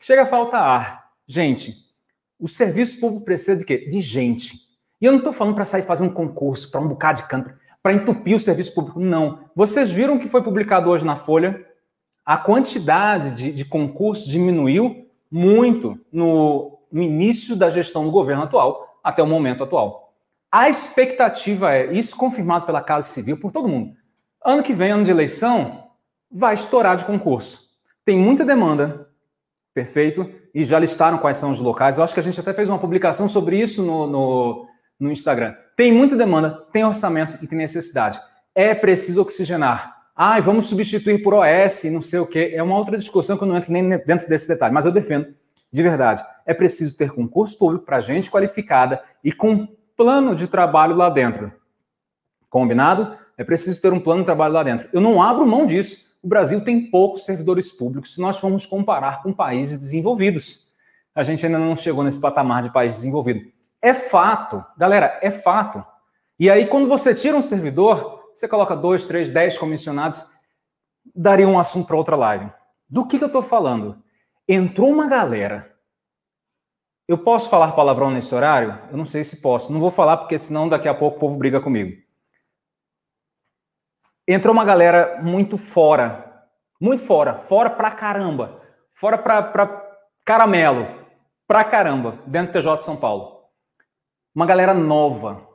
chega 0.00 0.22
a 0.22 0.26
faltar 0.26 0.62
ar. 0.62 1.04
Gente, 1.26 1.76
o 2.38 2.48
serviço 2.48 3.00
público 3.00 3.24
precisa 3.24 3.56
de 3.56 3.64
quê? 3.64 3.78
De 3.78 4.00
gente. 4.00 4.58
E 5.00 5.06
eu 5.06 5.12
não 5.12 5.18
estou 5.18 5.32
falando 5.32 5.54
para 5.54 5.64
sair 5.64 5.82
fazendo 5.82 6.12
concurso, 6.12 6.70
para 6.70 6.80
um 6.80 6.88
bocado 6.88 7.22
de 7.22 7.28
canto 7.28 7.54
para 7.84 7.92
entupir 7.92 8.34
o 8.34 8.40
serviço 8.40 8.74
público. 8.74 8.98
Não. 8.98 9.40
Vocês 9.54 9.92
viram 9.92 10.18
que 10.18 10.26
foi 10.26 10.42
publicado 10.42 10.88
hoje 10.88 11.04
na 11.04 11.16
Folha? 11.16 11.62
A 12.24 12.38
quantidade 12.38 13.36
de, 13.36 13.52
de 13.52 13.70
diminuiu 14.26 15.06
muito 15.30 16.00
no, 16.10 16.73
no 16.94 17.02
início 17.02 17.56
da 17.56 17.68
gestão 17.68 18.04
do 18.04 18.12
governo 18.12 18.44
atual 18.44 19.00
até 19.02 19.20
o 19.20 19.26
momento 19.26 19.64
atual. 19.64 20.14
A 20.50 20.68
expectativa 20.68 21.74
é, 21.74 21.92
isso 21.92 22.16
confirmado 22.16 22.64
pela 22.64 22.80
Casa 22.80 23.08
Civil, 23.08 23.36
por 23.36 23.50
todo 23.50 23.68
mundo, 23.68 23.92
ano 24.44 24.62
que 24.62 24.72
vem, 24.72 24.92
ano 24.92 25.02
de 25.02 25.10
eleição, 25.10 25.88
vai 26.30 26.54
estourar 26.54 26.96
de 26.96 27.04
concurso. 27.04 27.64
Tem 28.04 28.16
muita 28.16 28.44
demanda, 28.44 29.08
perfeito? 29.74 30.30
E 30.54 30.62
já 30.62 30.78
listaram 30.78 31.18
quais 31.18 31.36
são 31.36 31.50
os 31.50 31.58
locais. 31.58 31.98
Eu 31.98 32.04
acho 32.04 32.14
que 32.14 32.20
a 32.20 32.22
gente 32.22 32.38
até 32.38 32.54
fez 32.54 32.68
uma 32.68 32.78
publicação 32.78 33.28
sobre 33.28 33.58
isso 33.58 33.82
no, 33.82 34.06
no, 34.06 34.68
no 35.00 35.10
Instagram. 35.10 35.52
Tem 35.76 35.92
muita 35.92 36.14
demanda, 36.14 36.64
tem 36.70 36.84
orçamento 36.84 37.42
e 37.42 37.48
tem 37.48 37.58
necessidade. 37.58 38.20
É 38.54 38.72
preciso 38.72 39.20
oxigenar. 39.20 39.96
Ah, 40.14 40.38
vamos 40.38 40.66
substituir 40.66 41.24
por 41.24 41.34
OS, 41.34 41.82
não 41.90 42.00
sei 42.00 42.20
o 42.20 42.26
quê. 42.26 42.52
É 42.54 42.62
uma 42.62 42.76
outra 42.76 42.96
discussão 42.96 43.36
que 43.36 43.42
eu 43.42 43.48
não 43.48 43.56
entro 43.56 43.72
nem 43.72 43.88
dentro 43.88 44.28
desse 44.28 44.46
detalhe, 44.46 44.72
mas 44.72 44.86
eu 44.86 44.92
defendo, 44.92 45.34
de 45.72 45.82
verdade. 45.82 46.22
É 46.46 46.52
preciso 46.52 46.96
ter 46.96 47.12
concurso 47.12 47.56
público 47.58 47.84
para 47.84 48.00
gente 48.00 48.30
qualificada 48.30 49.02
e 49.22 49.32
com 49.32 49.68
plano 49.96 50.34
de 50.34 50.46
trabalho 50.46 50.94
lá 50.94 51.08
dentro. 51.08 51.52
Combinado? 52.50 53.16
É 53.36 53.42
preciso 53.42 53.80
ter 53.80 53.92
um 53.92 54.00
plano 54.00 54.20
de 54.20 54.26
trabalho 54.26 54.54
lá 54.54 54.62
dentro. 54.62 54.88
Eu 54.92 55.00
não 55.00 55.22
abro 55.22 55.46
mão 55.46 55.66
disso. 55.66 56.14
O 56.22 56.28
Brasil 56.28 56.64
tem 56.64 56.90
poucos 56.90 57.24
servidores 57.24 57.72
públicos 57.72 58.14
se 58.14 58.20
nós 58.20 58.38
formos 58.38 58.64
comparar 58.64 59.22
com 59.22 59.32
países 59.32 59.78
desenvolvidos. 59.78 60.68
A 61.14 61.22
gente 61.22 61.44
ainda 61.44 61.58
não 61.58 61.76
chegou 61.76 62.02
nesse 62.02 62.20
patamar 62.20 62.62
de 62.62 62.72
país 62.72 62.94
desenvolvido. 62.94 63.40
É 63.80 63.92
fato, 63.92 64.64
galera, 64.76 65.18
é 65.22 65.30
fato. 65.30 65.84
E 66.38 66.50
aí, 66.50 66.66
quando 66.66 66.88
você 66.88 67.14
tira 67.14 67.36
um 67.36 67.42
servidor, 67.42 68.30
você 68.32 68.48
coloca 68.48 68.74
dois, 68.74 69.06
três, 69.06 69.30
dez 69.30 69.58
comissionados, 69.58 70.24
daria 71.14 71.46
um 71.46 71.58
assunto 71.58 71.86
para 71.86 71.96
outra 71.96 72.16
live. 72.16 72.50
Do 72.88 73.06
que, 73.06 73.18
que 73.18 73.24
eu 73.24 73.28
estou 73.28 73.42
falando? 73.42 74.02
Entrou 74.48 74.90
uma 74.90 75.06
galera. 75.06 75.73
Eu 77.06 77.18
posso 77.18 77.50
falar 77.50 77.72
palavrão 77.72 78.10
nesse 78.10 78.34
horário? 78.34 78.78
Eu 78.90 78.96
não 78.96 79.04
sei 79.04 79.22
se 79.22 79.42
posso. 79.42 79.72
Não 79.72 79.78
vou 79.78 79.90
falar 79.90 80.16
porque 80.16 80.38
senão 80.38 80.68
daqui 80.68 80.88
a 80.88 80.94
pouco 80.94 81.16
o 81.16 81.20
povo 81.20 81.36
briga 81.36 81.60
comigo. 81.60 82.02
entrou 84.26 84.54
uma 84.54 84.64
galera 84.64 85.20
muito 85.22 85.58
fora, 85.58 86.46
muito 86.80 87.02
fora, 87.02 87.40
fora 87.40 87.68
pra 87.68 87.90
caramba, 87.90 88.58
fora 88.94 89.18
pra, 89.18 89.42
pra 89.42 89.96
caramelo, 90.24 90.88
pra 91.46 91.62
caramba, 91.62 92.18
dentro 92.26 92.52
do 92.52 92.58
TJ 92.58 92.76
de 92.76 92.84
São 92.84 92.96
Paulo. 92.96 93.42
Uma 94.34 94.46
galera 94.46 94.72
nova, 94.72 95.46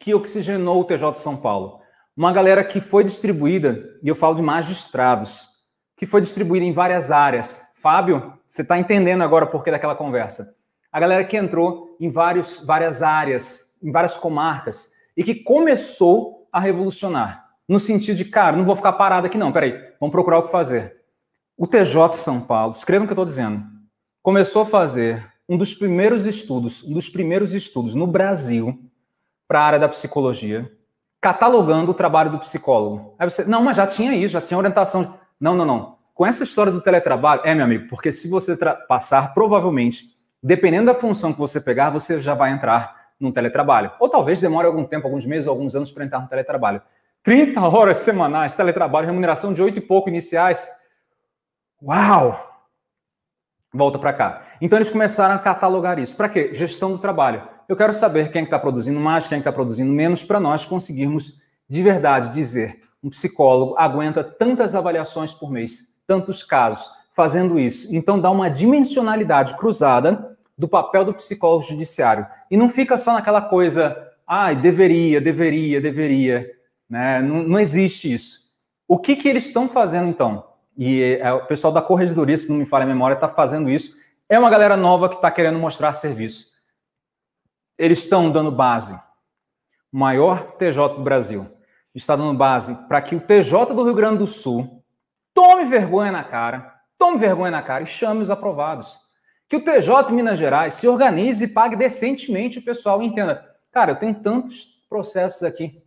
que 0.00 0.14
oxigenou 0.14 0.80
o 0.80 0.84
TJ 0.84 1.10
de 1.10 1.18
São 1.18 1.36
Paulo. 1.36 1.80
Uma 2.16 2.32
galera 2.32 2.64
que 2.64 2.80
foi 2.80 3.02
distribuída, 3.02 3.98
e 4.02 4.08
eu 4.08 4.14
falo 4.14 4.36
de 4.36 4.42
magistrados, 4.42 5.48
que 5.96 6.06
foi 6.06 6.20
distribuída 6.20 6.64
em 6.64 6.72
várias 6.72 7.10
áreas. 7.10 7.65
Fábio, 7.76 8.32
você 8.46 8.62
está 8.62 8.78
entendendo 8.78 9.22
agora 9.22 9.46
por 9.46 9.62
que 9.62 9.70
daquela 9.70 9.94
conversa. 9.94 10.56
A 10.90 10.98
galera 10.98 11.22
que 11.24 11.36
entrou 11.36 11.94
em 12.00 12.10
vários, 12.10 12.64
várias 12.64 13.02
áreas, 13.02 13.76
em 13.82 13.92
várias 13.92 14.16
comarcas, 14.16 14.92
e 15.14 15.22
que 15.22 15.34
começou 15.34 16.48
a 16.50 16.58
revolucionar. 16.58 17.50
No 17.68 17.78
sentido 17.78 18.16
de, 18.16 18.24
cara, 18.24 18.56
não 18.56 18.64
vou 18.64 18.74
ficar 18.74 18.94
parado 18.94 19.26
aqui 19.26 19.36
não, 19.36 19.52
peraí, 19.52 19.72
vamos 20.00 20.10
procurar 20.10 20.38
o 20.38 20.44
que 20.44 20.50
fazer. 20.50 21.02
O 21.54 21.66
TJ 21.66 22.12
São 22.12 22.40
Paulo, 22.40 22.72
escreva 22.72 23.04
o 23.04 23.06
que 23.06 23.12
eu 23.12 23.14
estou 23.14 23.26
dizendo, 23.26 23.62
começou 24.22 24.62
a 24.62 24.66
fazer 24.66 25.30
um 25.46 25.58
dos 25.58 25.74
primeiros 25.74 26.24
estudos, 26.24 26.82
um 26.82 26.94
dos 26.94 27.10
primeiros 27.10 27.52
estudos 27.52 27.94
no 27.94 28.06
Brasil 28.06 28.90
para 29.46 29.60
a 29.60 29.64
área 29.64 29.78
da 29.78 29.88
psicologia, 29.88 30.70
catalogando 31.20 31.90
o 31.90 31.94
trabalho 31.94 32.30
do 32.30 32.38
psicólogo. 32.38 33.14
Aí 33.18 33.28
você, 33.28 33.44
não, 33.44 33.62
mas 33.62 33.76
já 33.76 33.86
tinha 33.86 34.14
isso, 34.14 34.32
já 34.32 34.40
tinha 34.40 34.56
orientação. 34.56 35.18
Não, 35.38 35.54
não, 35.54 35.66
não. 35.66 35.95
Com 36.16 36.24
essa 36.24 36.44
história 36.44 36.72
do 36.72 36.80
teletrabalho, 36.80 37.42
é, 37.44 37.54
meu 37.54 37.66
amigo, 37.66 37.88
porque 37.90 38.10
se 38.10 38.26
você 38.26 38.56
passar, 38.88 39.34
provavelmente, 39.34 40.16
dependendo 40.42 40.86
da 40.86 40.94
função 40.94 41.30
que 41.30 41.38
você 41.38 41.60
pegar, 41.60 41.90
você 41.90 42.18
já 42.18 42.32
vai 42.32 42.52
entrar 42.52 43.10
no 43.20 43.30
teletrabalho. 43.30 43.92
Ou 44.00 44.08
talvez 44.08 44.40
demore 44.40 44.66
algum 44.66 44.82
tempo, 44.82 45.06
alguns 45.06 45.26
meses, 45.26 45.46
alguns 45.46 45.76
anos 45.76 45.92
para 45.92 46.06
entrar 46.06 46.20
no 46.20 46.26
teletrabalho. 46.26 46.80
30 47.22 47.60
horas 47.60 47.98
semanais, 47.98 48.56
teletrabalho, 48.56 49.06
remuneração 49.06 49.52
de 49.52 49.60
oito 49.60 49.76
e 49.76 49.82
pouco 49.82 50.08
iniciais. 50.08 50.66
Uau! 51.82 52.64
Volta 53.70 53.98
para 53.98 54.14
cá. 54.14 54.42
Então 54.58 54.78
eles 54.78 54.90
começaram 54.90 55.34
a 55.34 55.38
catalogar 55.38 55.98
isso. 55.98 56.16
Para 56.16 56.30
quê? 56.30 56.48
Gestão 56.54 56.92
do 56.92 56.98
trabalho. 56.98 57.46
Eu 57.68 57.76
quero 57.76 57.92
saber 57.92 58.32
quem 58.32 58.44
está 58.44 58.58
produzindo 58.58 58.98
mais, 58.98 59.28
quem 59.28 59.40
está 59.40 59.52
produzindo 59.52 59.92
menos, 59.92 60.24
para 60.24 60.40
nós 60.40 60.64
conseguirmos 60.64 61.42
de 61.68 61.82
verdade 61.82 62.30
dizer 62.30 62.80
um 63.04 63.10
psicólogo 63.10 63.74
aguenta 63.76 64.24
tantas 64.24 64.74
avaliações 64.74 65.32
por 65.32 65.50
mês, 65.50 65.95
tantos 66.06 66.44
casos, 66.44 66.88
fazendo 67.12 67.58
isso. 67.58 67.94
Então 67.94 68.20
dá 68.20 68.30
uma 68.30 68.48
dimensionalidade 68.48 69.56
cruzada 69.56 70.36
do 70.56 70.68
papel 70.68 71.04
do 71.04 71.14
psicólogo 71.14 71.64
judiciário. 71.64 72.26
E 72.50 72.56
não 72.56 72.68
fica 72.68 72.96
só 72.96 73.12
naquela 73.12 73.42
coisa, 73.42 74.10
ai, 74.26 74.54
ah, 74.54 74.56
deveria, 74.56 75.20
deveria, 75.20 75.80
deveria. 75.80 76.50
Né? 76.88 77.20
Não, 77.20 77.42
não 77.42 77.60
existe 77.60 78.12
isso. 78.12 78.46
O 78.88 78.98
que, 78.98 79.16
que 79.16 79.28
eles 79.28 79.46
estão 79.46 79.68
fazendo 79.68 80.08
então? 80.08 80.46
E 80.76 81.18
é, 81.20 81.32
o 81.32 81.46
pessoal 81.46 81.72
da 81.72 81.82
corregedoria, 81.82 82.36
se 82.36 82.48
não 82.48 82.56
me 82.56 82.66
falha 82.66 82.84
a 82.84 82.88
memória, 82.88 83.14
está 83.14 83.28
fazendo 83.28 83.68
isso. 83.70 83.96
É 84.28 84.38
uma 84.38 84.50
galera 84.50 84.76
nova 84.76 85.08
que 85.08 85.16
está 85.16 85.30
querendo 85.30 85.58
mostrar 85.58 85.92
serviço. 85.92 86.52
Eles 87.78 88.00
estão 88.00 88.30
dando 88.30 88.50
base. 88.50 88.94
O 89.92 89.98
maior 89.98 90.52
TJ 90.52 90.96
do 90.96 91.02
Brasil 91.02 91.46
está 91.94 92.14
dando 92.14 92.36
base 92.36 92.74
para 92.86 93.00
que 93.00 93.16
o 93.16 93.20
TJ 93.20 93.74
do 93.74 93.84
Rio 93.84 93.94
Grande 93.94 94.18
do 94.18 94.26
Sul 94.26 94.75
tome 95.36 95.66
vergonha 95.66 96.10
na 96.10 96.24
cara, 96.24 96.74
tome 96.98 97.18
vergonha 97.18 97.52
na 97.52 97.62
cara 97.62 97.84
e 97.84 97.86
chame 97.86 98.22
os 98.22 98.30
aprovados. 98.30 98.98
Que 99.48 99.56
o 99.56 99.60
TJ 99.62 100.10
Minas 100.10 100.38
Gerais 100.38 100.74
se 100.74 100.88
organize 100.88 101.44
e 101.44 101.48
pague 101.48 101.76
decentemente 101.76 102.58
o 102.58 102.64
pessoal 102.64 103.00
entenda. 103.00 103.46
Cara, 103.70 103.92
eu 103.92 103.96
tenho 103.96 104.14
tantos 104.14 104.84
processos 104.88 105.44
aqui. 105.44 105.80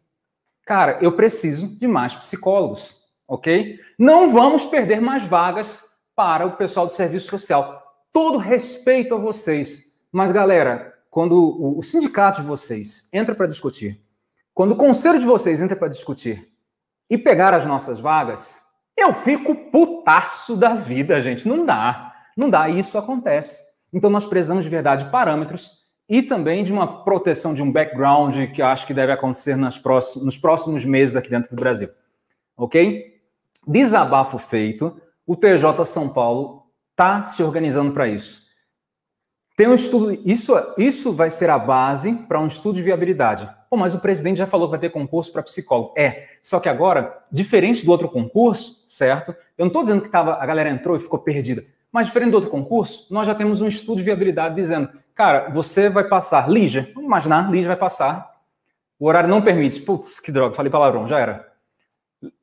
Cara, 0.66 1.00
eu 1.02 1.12
preciso 1.12 1.78
de 1.78 1.88
mais 1.88 2.16
psicólogos 2.16 3.00
ok? 3.30 3.80
Não 3.98 4.32
vamos 4.32 4.66
perder 4.66 5.00
mais 5.00 5.24
vagas 5.24 5.84
para 6.16 6.46
o 6.46 6.58
pessoal 6.58 6.88
do 6.88 6.94
serviço 6.94 7.30
social. 7.30 7.82
Todo 8.12 8.40
respeito 8.40 9.14
a 9.14 9.20
vocês, 9.20 10.02
mas 10.12 10.32
galera, 10.32 10.96
quando 11.12 11.78
o 11.78 11.82
sindicato 11.84 12.42
de 12.42 12.48
vocês 12.48 13.08
entra 13.14 13.36
para 13.36 13.46
discutir, 13.46 14.02
quando 14.54 14.72
o 14.72 14.76
conselho 14.76 15.20
de 15.20 15.26
vocês 15.26 15.62
entra 15.62 15.76
para 15.76 15.88
discutir 15.88 16.52
e 17.10 17.18
pegar 17.18 17.54
as 17.54 17.66
nossas 17.66 18.00
vagas, 18.00 18.62
eu 19.00 19.14
fico 19.14 19.56
putaço 19.56 20.56
da 20.56 20.74
vida, 20.74 21.22
gente. 21.22 21.48
Não 21.48 21.66
dá, 21.66 22.14
não 22.36 22.50
dá, 22.50 22.70
isso 22.70 22.98
acontece. 22.98 23.62
Então 23.94 24.10
nós 24.10 24.26
precisamos 24.26 24.64
de 24.64 24.70
verdade 24.70 25.06
de 25.06 25.12
parâmetros 25.12 25.80
e 26.08 26.22
também 26.22 26.64
de 26.64 26.72
uma 26.72 27.04
proteção 27.04 27.54
de 27.54 27.62
um 27.62 27.72
background 27.72 28.36
que 28.54 28.62
eu 28.62 28.66
acho 28.66 28.86
que 28.88 28.94
deve 28.94 29.12
acontecer 29.12 29.56
próximos, 29.82 30.26
nos 30.26 30.38
próximos 30.38 30.84
meses 30.84 31.16
aqui 31.16 31.30
dentro 31.30 31.56
do 31.56 31.60
Brasil. 31.60 31.90
Ok? 32.58 33.20
desabafo 33.70 34.40
feito, 34.40 35.00
o 35.28 35.36
TJ 35.36 35.86
São 35.86 36.10
Paulo 36.10 36.64
está 36.92 37.22
se 37.22 37.44
organizando 37.44 37.92
para 37.94 38.08
isso. 38.08 38.49
Tem 39.60 39.68
um 39.68 39.74
estudo, 39.74 40.18
isso, 40.24 40.54
isso 40.78 41.12
vai 41.12 41.30
ser 41.30 41.50
a 41.50 41.60
base 41.60 42.14
para 42.30 42.40
um 42.40 42.48
estudo 42.48 42.76
de 42.76 42.82
viabilidade. 42.82 43.50
Pô, 43.70 43.76
mas 43.76 43.94
o 43.94 44.00
presidente 44.00 44.38
já 44.38 44.48
falou 44.48 44.68
que 44.68 44.72
vai 44.72 44.80
ter 44.80 44.90
concurso 44.90 45.34
para 45.34 45.44
psicólogo. 45.44 45.94
É, 45.98 46.30
só 46.42 46.62
que 46.62 46.70
agora, 46.70 47.26
diferente 47.30 47.86
do 47.86 47.92
outro 47.92 48.08
concurso, 48.08 48.86
certo? 48.88 49.32
Eu 49.58 49.66
não 49.66 49.68
estou 49.68 49.82
dizendo 49.82 50.02
que 50.02 50.08
tava, 50.08 50.36
a 50.36 50.46
galera 50.46 50.70
entrou 50.70 50.96
e 50.96 51.00
ficou 51.02 51.20
perdida. 51.20 51.66
Mas 51.92 52.08
diferente 52.08 52.32
do 52.32 52.36
outro 52.36 52.50
concurso, 52.50 53.14
nós 53.14 53.28
já 53.28 53.36
temos 53.36 53.60
um 53.60 53.68
estudo 53.68 53.98
de 53.98 54.04
viabilidade 54.04 54.56
dizendo, 54.56 54.88
cara, 55.14 55.50
você 55.50 55.90
vai 55.90 56.06
passar, 56.06 56.50
Lígia, 56.50 56.90
vamos 56.94 57.10
imaginar, 57.10 57.52
Lígia 57.52 57.68
vai 57.68 57.76
passar, 57.76 58.32
o 58.98 59.08
horário 59.08 59.28
não 59.28 59.42
permite. 59.42 59.82
Putz, 59.82 60.22
que 60.22 60.32
droga, 60.32 60.56
falei 60.56 60.72
palavrão, 60.72 61.06
já 61.06 61.20
era. 61.20 61.46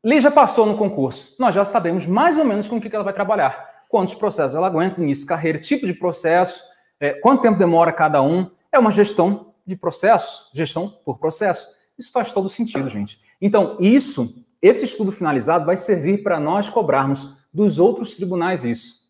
Lígia 0.04 0.30
passou 0.30 0.66
no 0.66 0.76
concurso. 0.76 1.34
Nós 1.38 1.54
já 1.54 1.64
sabemos 1.64 2.06
mais 2.06 2.36
ou 2.36 2.44
menos 2.44 2.68
com 2.68 2.76
o 2.76 2.80
que 2.80 2.94
ela 2.94 3.02
vai 3.02 3.14
trabalhar. 3.14 3.86
Quantos 3.88 4.14
processos 4.14 4.54
ela 4.54 4.66
aguenta, 4.66 5.00
início 5.00 5.26
carreira, 5.26 5.58
tipo 5.58 5.86
de 5.86 5.94
processo, 5.94 6.75
é, 7.00 7.12
quanto 7.14 7.42
tempo 7.42 7.58
demora 7.58 7.92
cada 7.92 8.22
um. 8.22 8.50
É 8.72 8.78
uma 8.78 8.90
gestão 8.90 9.54
de 9.64 9.76
processo, 9.76 10.50
gestão 10.54 10.88
por 11.04 11.18
processo. 11.18 11.68
Isso 11.98 12.12
faz 12.12 12.32
todo 12.32 12.48
sentido, 12.48 12.88
gente. 12.88 13.20
Então, 13.40 13.76
isso, 13.80 14.44
esse 14.60 14.84
estudo 14.84 15.10
finalizado 15.10 15.64
vai 15.64 15.76
servir 15.76 16.22
para 16.22 16.38
nós 16.38 16.68
cobrarmos 16.70 17.36
dos 17.52 17.78
outros 17.78 18.14
tribunais 18.14 18.64
isso. 18.64 19.06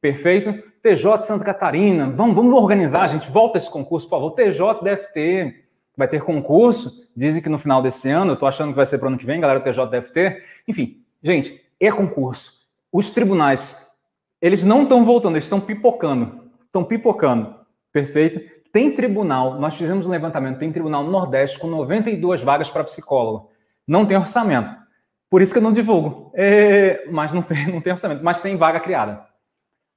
Perfeito? 0.00 0.52
TJ 0.82 1.18
Santa 1.20 1.44
Catarina, 1.44 2.10
vamos, 2.10 2.34
vamos 2.34 2.54
organizar, 2.54 3.08
gente. 3.08 3.30
Volta 3.30 3.58
esse 3.58 3.70
concurso, 3.70 4.08
por 4.08 4.16
favor. 4.16 4.30
TJ 4.32 4.82
deve 4.82 5.06
ter 5.08 5.62
vai 5.96 6.08
ter 6.08 6.22
concurso, 6.22 7.06
dizem 7.14 7.42
que 7.42 7.48
no 7.48 7.58
final 7.58 7.82
desse 7.82 8.08
ano, 8.08 8.30
eu 8.30 8.34
estou 8.34 8.48
achando 8.48 8.70
que 8.70 8.76
vai 8.76 8.86
ser 8.86 8.98
para 8.98 9.06
o 9.06 9.08
ano 9.08 9.18
que 9.18 9.26
vem, 9.26 9.40
galera 9.40 9.60
do 9.60 9.64
TJ 9.64 9.86
deve 9.86 10.10
ter. 10.10 10.44
Enfim, 10.66 11.02
gente, 11.22 11.60
é 11.78 11.90
concurso. 11.90 12.62
Os 12.90 13.10
tribunais, 13.10 13.86
eles 14.40 14.64
não 14.64 14.84
estão 14.84 15.04
voltando, 15.04 15.34
eles 15.34 15.44
estão 15.44 15.60
pipocando. 15.60 16.41
Estão 16.72 16.82
pipocando, 16.82 17.54
perfeito? 17.92 18.40
Tem 18.72 18.94
tribunal, 18.94 19.60
nós 19.60 19.76
fizemos 19.76 20.06
um 20.06 20.10
levantamento, 20.10 20.58
tem 20.58 20.72
tribunal 20.72 21.04
no 21.04 21.10
Nordeste 21.10 21.58
com 21.58 21.66
92 21.66 22.42
vagas 22.42 22.70
para 22.70 22.82
psicólogo. 22.82 23.50
Não 23.86 24.06
tem 24.06 24.16
orçamento. 24.16 24.74
Por 25.28 25.42
isso 25.42 25.52
que 25.52 25.58
eu 25.58 25.62
não 25.62 25.72
divulgo. 25.72 26.32
É, 26.34 27.06
mas 27.10 27.32
não 27.32 27.42
tem, 27.42 27.66
não 27.70 27.80
tem 27.82 27.92
orçamento, 27.92 28.24
mas 28.24 28.40
tem 28.40 28.56
vaga 28.56 28.80
criada. 28.80 29.26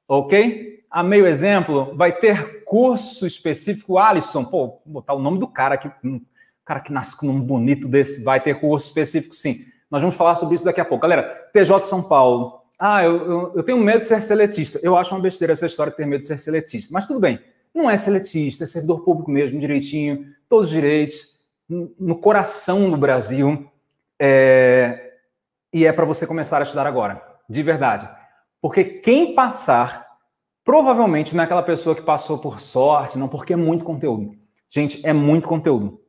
Ok? 0.05 0.75
a 0.95 1.03
meio 1.03 1.27
exemplo, 1.27 1.93
vai 1.93 2.13
ter 2.13 2.63
curso 2.63 3.27
específico. 3.27 3.97
Alisson, 3.97 4.45
pô, 4.45 4.67
vou 4.67 4.81
botar 4.85 5.13
o 5.13 5.19
nome 5.19 5.37
do 5.39 5.45
cara 5.45 5.75
aqui, 5.75 5.91
um 6.01 6.21
cara 6.63 6.79
que 6.79 6.93
nasce 6.93 7.17
com 7.17 7.27
um 7.27 7.41
bonito 7.41 7.89
desse, 7.89 8.23
vai 8.23 8.39
ter 8.39 8.61
curso 8.61 8.87
específico, 8.87 9.35
sim. 9.35 9.65
Nós 9.91 10.01
vamos 10.01 10.15
falar 10.15 10.35
sobre 10.35 10.55
isso 10.55 10.63
daqui 10.63 10.79
a 10.79 10.85
pouco. 10.85 11.01
Galera, 11.01 11.49
TJ 11.51 11.81
São 11.81 12.01
Paulo. 12.01 12.61
Ah, 12.79 13.03
eu, 13.03 13.31
eu, 13.31 13.53
eu 13.55 13.63
tenho 13.63 13.77
medo 13.77 13.99
de 13.99 14.05
ser 14.05 14.21
seletista. 14.21 14.79
Eu 14.83 14.97
acho 14.97 15.13
uma 15.15 15.21
besteira 15.21 15.53
essa 15.53 15.65
história 15.65 15.91
de 15.91 15.97
ter 15.97 16.05
medo 16.05 16.21
de 16.21 16.27
ser 16.27 16.37
seletista. 16.37 16.93
Mas 16.93 17.05
tudo 17.05 17.19
bem. 17.19 17.39
Não 17.73 17.89
é 17.89 17.97
seletista, 17.97 18.63
é 18.63 18.67
servidor 18.67 19.03
público 19.03 19.29
mesmo, 19.29 19.59
direitinho, 19.59 20.25
todos 20.47 20.67
os 20.67 20.71
direitos, 20.71 21.41
no 21.67 22.15
coração 22.15 22.89
do 22.89 22.97
Brasil. 22.97 23.69
É... 24.19 25.13
E 25.73 25.85
é 25.85 25.91
para 25.91 26.05
você 26.05 26.25
começar 26.25 26.59
a 26.59 26.63
estudar 26.63 26.87
agora, 26.87 27.21
de 27.49 27.61
verdade. 27.61 28.09
Porque 28.61 28.83
quem 28.83 29.35
passar 29.35 30.05
Provavelmente 30.65 31.35
não 31.35 31.43
é 31.43 31.45
aquela 31.45 31.61
pessoa 31.61 31.95
que 31.95 32.01
passou 32.01 32.39
por 32.39 32.59
sorte, 32.59 33.19
não, 33.19 33.27
porque 33.27 33.53
é 33.53 33.55
muito 33.55 33.85
conteúdo. 33.85 34.35
Gente, 34.67 35.05
é 35.05 35.13
muito 35.13 35.47
conteúdo. 35.47 36.01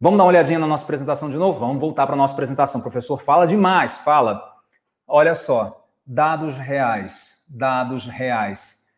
Vamos 0.00 0.18
dar 0.18 0.24
uma 0.24 0.30
olhadinha 0.30 0.58
na 0.58 0.66
nossa 0.66 0.82
apresentação 0.82 1.30
de 1.30 1.36
novo? 1.36 1.60
Vamos 1.60 1.80
voltar 1.80 2.06
para 2.06 2.16
a 2.16 2.18
nossa 2.18 2.32
apresentação. 2.32 2.80
O 2.80 2.82
professor 2.82 3.22
fala 3.22 3.46
demais, 3.46 4.00
fala. 4.00 4.42
Olha 5.06 5.32
só, 5.32 5.79
dados 6.06 6.56
reais, 6.56 7.44
dados 7.48 8.06
reais. 8.06 8.88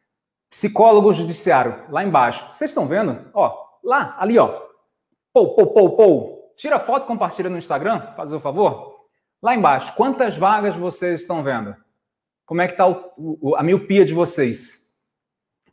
Psicólogo 0.51 1.13
judiciário, 1.13 1.85
lá 1.91 2.05
embaixo. 2.05 2.47
Vocês 2.53 2.71
estão 2.71 2.87
vendo? 2.87 3.31
Ó, 3.33 3.57
lá, 3.83 4.17
ali, 4.19 4.39
ó. 4.39 4.63
Pou, 5.33 5.55
pou, 5.55 5.67
pou, 5.73 5.97
pou. 5.97 6.55
Tira 6.57 6.79
foto, 6.79 7.07
compartilha 7.07 7.49
no 7.49 7.59
Instagram, 7.59 8.13
faz 8.15 8.33
o 8.33 8.41
favor. 8.41 9.07
Lá 9.43 9.55
embaixo, 9.55 9.95
quantas 9.97 10.37
vagas 10.37 10.77
vocês 10.77 11.21
estão 11.21 11.43
vendo? 11.43 11.75
Como 12.45 12.61
é 12.61 12.67
que 12.67 12.75
está 12.75 12.85
a 12.85 13.63
miopia 13.63 14.05
de 14.05 14.13
vocês? 14.13 14.83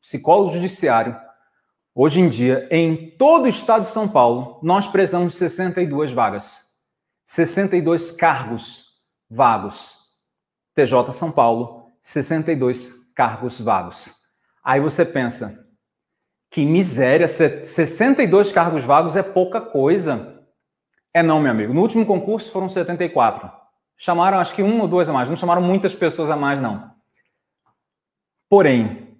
psicólogo 0.01 0.53
judiciário, 0.53 1.15
hoje 1.93 2.19
em 2.19 2.29
dia, 2.29 2.67
em 2.71 3.11
todo 3.11 3.45
o 3.45 3.49
estado 3.49 3.81
de 3.81 3.89
São 3.89 4.07
Paulo, 4.07 4.59
nós 4.63 4.87
precisamos 4.87 5.33
de 5.33 5.39
62 5.39 6.11
vagas. 6.11 6.69
62 7.25 8.11
cargos 8.11 8.99
vagos. 9.29 10.08
TJ 10.79 11.11
São 11.11 11.31
Paulo, 11.31 11.91
62 12.01 13.11
cargos 13.13 13.59
vagos. 13.59 14.13
Aí 14.63 14.79
você 14.79 15.03
pensa, 15.05 15.67
que 16.49 16.65
miséria, 16.65 17.27
62 17.27 18.51
cargos 18.51 18.83
vagos 18.83 19.15
é 19.15 19.23
pouca 19.23 19.59
coisa. 19.59 20.45
É 21.13 21.21
não, 21.21 21.41
meu 21.41 21.51
amigo. 21.51 21.73
No 21.73 21.81
último 21.81 22.05
concurso 22.05 22.51
foram 22.51 22.69
74. 22.69 23.51
Chamaram 23.97 24.39
acho 24.39 24.55
que 24.55 24.63
um 24.63 24.79
ou 24.79 24.87
duas 24.87 25.09
a 25.09 25.13
mais, 25.13 25.27
não 25.27 25.35
chamaram 25.35 25.61
muitas 25.61 25.93
pessoas 25.93 26.29
a 26.29 26.35
mais, 26.35 26.61
não. 26.61 26.91
Porém, 28.49 29.19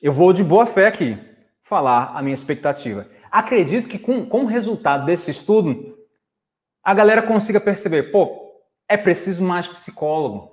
eu 0.00 0.12
vou 0.12 0.32
de 0.32 0.42
boa 0.42 0.66
fé 0.66 0.88
aqui 0.88 1.16
falar 1.62 2.12
a 2.16 2.20
minha 2.20 2.34
expectativa. 2.34 3.08
Acredito 3.30 3.88
que 3.88 3.98
com, 3.98 4.26
com 4.26 4.42
o 4.42 4.46
resultado 4.46 5.06
desse 5.06 5.30
estudo, 5.30 5.96
a 6.82 6.92
galera 6.92 7.22
consiga 7.22 7.60
perceber, 7.60 8.10
pô, 8.10 8.60
é 8.88 8.96
preciso 8.96 9.44
mais 9.44 9.68
psicólogo, 9.68 10.51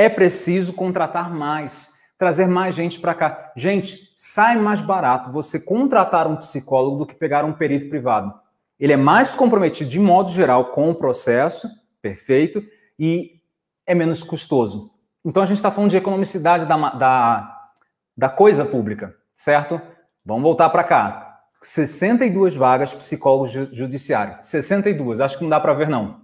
é 0.00 0.08
preciso 0.08 0.72
contratar 0.72 1.30
mais, 1.30 1.92
trazer 2.16 2.46
mais 2.46 2.74
gente 2.74 2.98
para 2.98 3.14
cá. 3.14 3.52
Gente, 3.54 4.10
sai 4.16 4.56
mais 4.56 4.80
barato 4.80 5.30
você 5.30 5.60
contratar 5.60 6.26
um 6.26 6.36
psicólogo 6.36 7.00
do 7.00 7.06
que 7.06 7.14
pegar 7.14 7.44
um 7.44 7.52
perito 7.52 7.86
privado. 7.90 8.32
Ele 8.78 8.94
é 8.94 8.96
mais 8.96 9.34
comprometido, 9.34 9.90
de 9.90 10.00
modo 10.00 10.30
geral, 10.30 10.70
com 10.70 10.88
o 10.88 10.94
processo, 10.94 11.68
perfeito, 12.00 12.64
e 12.98 13.42
é 13.86 13.94
menos 13.94 14.22
custoso. 14.22 14.90
Então 15.22 15.42
a 15.42 15.46
gente 15.46 15.58
está 15.58 15.70
falando 15.70 15.90
de 15.90 15.98
economicidade 15.98 16.64
da, 16.64 16.76
da, 16.94 17.70
da 18.16 18.28
coisa 18.30 18.64
pública, 18.64 19.14
certo? 19.34 19.78
Vamos 20.24 20.44
voltar 20.44 20.70
para 20.70 20.82
cá. 20.82 21.40
62 21.60 22.56
vagas 22.56 22.94
psicólogos 22.94 23.52
judiciário. 23.52 24.38
62, 24.40 25.20
acho 25.20 25.36
que 25.36 25.44
não 25.44 25.50
dá 25.50 25.60
para 25.60 25.74
ver, 25.74 25.90
não. 25.90 26.22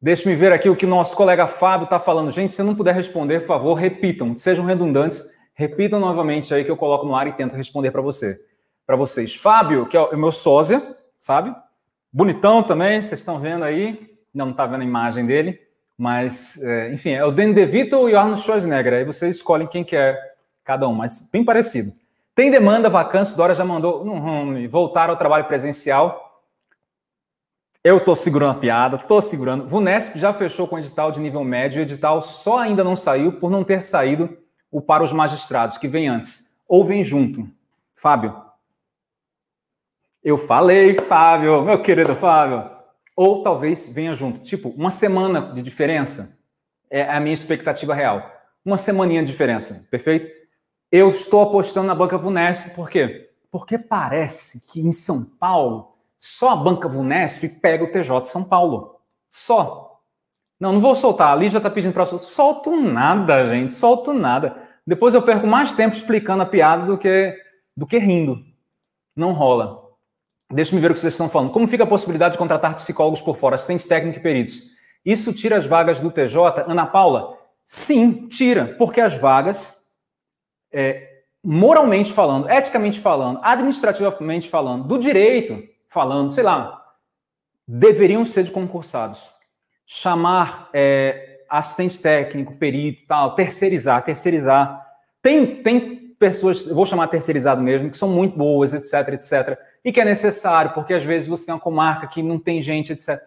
Deixe-me 0.00 0.36
ver 0.36 0.52
aqui 0.52 0.68
o 0.68 0.76
que 0.76 0.86
o 0.86 0.88
nosso 0.88 1.16
colega 1.16 1.46
Fábio 1.46 1.84
está 1.84 1.98
falando. 1.98 2.30
Gente, 2.30 2.54
se 2.54 2.62
não 2.62 2.74
puder 2.74 2.94
responder, 2.94 3.40
por 3.40 3.48
favor, 3.48 3.74
repitam, 3.74 4.36
sejam 4.36 4.64
redundantes, 4.64 5.24
repitam 5.54 5.98
novamente 5.98 6.54
aí 6.54 6.64
que 6.64 6.70
eu 6.70 6.76
coloco 6.76 7.04
no 7.04 7.16
ar 7.16 7.26
e 7.26 7.32
tento 7.32 7.56
responder 7.56 7.90
para 7.90 8.00
você. 8.00 8.38
Para 8.86 8.94
vocês. 8.94 9.34
Fábio, 9.34 9.86
que 9.86 9.96
é 9.96 10.00
o 10.00 10.16
meu 10.16 10.30
sósia, 10.30 10.96
sabe? 11.18 11.54
Bonitão 12.12 12.62
também, 12.62 13.00
vocês 13.00 13.20
estão 13.20 13.40
vendo 13.40 13.64
aí. 13.64 14.08
Não, 14.32 14.46
não 14.46 14.52
está 14.52 14.66
vendo 14.66 14.82
a 14.82 14.84
imagem 14.84 15.26
dele, 15.26 15.60
mas, 15.96 16.62
é, 16.62 16.92
enfim, 16.92 17.10
é 17.10 17.24
o 17.24 17.32
Danny 17.32 17.52
DeVito 17.52 18.08
e 18.08 18.14
o 18.14 18.18
Arnold 18.18 18.40
Schwarzenegger. 18.40 18.92
Aí 18.92 19.04
vocês 19.04 19.36
escolhem 19.36 19.66
quem 19.66 19.82
quer 19.82 20.16
cada 20.64 20.86
um, 20.86 20.94
mas 20.94 21.28
bem 21.32 21.44
parecido. 21.44 21.92
Tem 22.36 22.52
demanda, 22.52 22.88
vacância, 22.88 23.36
Dora 23.36 23.52
já 23.52 23.64
mandou 23.64 24.04
uhum, 24.04 24.68
voltar 24.68 25.10
ao 25.10 25.16
trabalho 25.16 25.46
presencial. 25.46 26.27
Eu 27.84 27.98
estou 27.98 28.14
segurando 28.14 28.56
a 28.56 28.60
piada, 28.60 28.96
estou 28.96 29.20
segurando. 29.22 29.66
Vunesp 29.66 30.16
já 30.16 30.32
fechou 30.32 30.66
com 30.66 30.78
edital 30.78 31.12
de 31.12 31.20
nível 31.20 31.44
médio, 31.44 31.78
o 31.78 31.82
edital 31.82 32.20
só 32.20 32.58
ainda 32.58 32.82
não 32.82 32.96
saiu 32.96 33.38
por 33.38 33.50
não 33.50 33.62
ter 33.62 33.82
saído 33.82 34.36
o 34.70 34.80
para 34.80 35.04
os 35.04 35.12
magistrados, 35.12 35.78
que 35.78 35.88
vem 35.88 36.08
antes. 36.08 36.62
Ou 36.68 36.84
vem 36.84 37.02
junto. 37.02 37.48
Fábio. 37.94 38.42
Eu 40.22 40.36
falei, 40.36 40.98
Fábio, 40.98 41.62
meu 41.62 41.80
querido 41.80 42.14
Fábio. 42.14 42.68
Ou 43.16 43.42
talvez 43.42 43.88
venha 43.88 44.12
junto. 44.12 44.40
Tipo, 44.40 44.70
uma 44.70 44.90
semana 44.90 45.52
de 45.52 45.62
diferença 45.62 46.38
é 46.90 47.02
a 47.02 47.20
minha 47.20 47.34
expectativa 47.34 47.94
real. 47.94 48.30
Uma 48.64 48.76
semaninha 48.76 49.22
de 49.22 49.30
diferença, 49.30 49.86
perfeito? 49.90 50.28
Eu 50.90 51.08
estou 51.08 51.42
apostando 51.42 51.86
na 51.86 51.94
banca 51.94 52.18
Vunesp, 52.18 52.74
por 52.74 52.90
quê? 52.90 53.30
Porque 53.50 53.78
parece 53.78 54.66
que 54.66 54.80
em 54.80 54.92
São 54.92 55.24
Paulo, 55.24 55.94
só 56.18 56.50
a 56.50 56.56
banca 56.56 56.88
Vunesp 56.88 57.44
pega 57.60 57.84
o 57.84 57.92
TJ 57.92 58.20
de 58.20 58.28
São 58.28 58.44
Paulo. 58.44 58.96
Só. 59.30 60.00
Não, 60.58 60.72
não 60.72 60.80
vou 60.80 60.94
soltar. 60.94 61.32
A 61.32 61.36
Lígia 61.36 61.58
está 61.58 61.70
pedindo 61.70 61.92
para 61.92 62.04
soltar. 62.04 62.28
Solto 62.28 62.76
nada, 62.76 63.46
gente. 63.46 63.72
Solto 63.72 64.12
nada. 64.12 64.56
Depois 64.84 65.14
eu 65.14 65.22
perco 65.22 65.46
mais 65.46 65.74
tempo 65.74 65.94
explicando 65.94 66.42
a 66.42 66.46
piada 66.46 66.86
do 66.86 66.98
que, 66.98 67.36
do 67.76 67.86
que 67.86 67.98
rindo. 67.98 68.42
Não 69.14 69.32
rola. 69.32 69.86
Deixa-me 70.50 70.80
ver 70.80 70.90
o 70.90 70.94
que 70.94 71.00
vocês 71.00 71.12
estão 71.12 71.28
falando. 71.28 71.52
Como 71.52 71.68
fica 71.68 71.84
a 71.84 71.86
possibilidade 71.86 72.32
de 72.32 72.38
contratar 72.38 72.74
psicólogos 72.76 73.20
por 73.20 73.36
fora, 73.36 73.54
assistentes 73.54 73.86
técnicos 73.86 74.18
e 74.18 74.22
peritos? 74.22 74.62
Isso 75.04 75.32
tira 75.32 75.56
as 75.56 75.66
vagas 75.66 76.00
do 76.00 76.10
TJ? 76.10 76.64
Ana 76.66 76.86
Paula? 76.86 77.38
Sim, 77.64 78.26
tira, 78.28 78.74
porque 78.78 79.00
as 79.00 79.18
vagas 79.18 79.84
é, 80.72 81.22
moralmente 81.44 82.12
falando, 82.12 82.48
eticamente 82.48 82.98
falando, 82.98 83.40
administrativamente 83.42 84.48
falando, 84.48 84.84
do 84.84 84.98
direito 84.98 85.62
falando, 85.88 86.30
sei 86.30 86.44
lá, 86.44 86.84
deveriam 87.66 88.24
ser 88.24 88.44
de 88.44 88.50
concursados. 88.50 89.28
Chamar 89.86 90.68
é, 90.72 91.40
assistente 91.48 92.00
técnico, 92.00 92.56
perito, 92.56 93.06
tal, 93.06 93.34
terceirizar, 93.34 94.04
terceirizar. 94.04 94.86
Tem, 95.22 95.62
tem 95.62 96.14
pessoas, 96.18 96.66
vou 96.66 96.84
chamar 96.84 97.08
terceirizado 97.08 97.62
mesmo, 97.62 97.90
que 97.90 97.98
são 97.98 98.08
muito 98.08 98.36
boas, 98.36 98.74
etc, 98.74 99.14
etc, 99.14 99.58
e 99.84 99.90
que 99.90 100.00
é 100.00 100.04
necessário, 100.04 100.72
porque 100.72 100.92
às 100.92 101.04
vezes 101.04 101.28
você 101.28 101.46
tem 101.46 101.54
uma 101.54 101.60
comarca 101.60 102.06
que 102.06 102.22
não 102.22 102.38
tem 102.38 102.60
gente, 102.60 102.92
etc. 102.92 103.20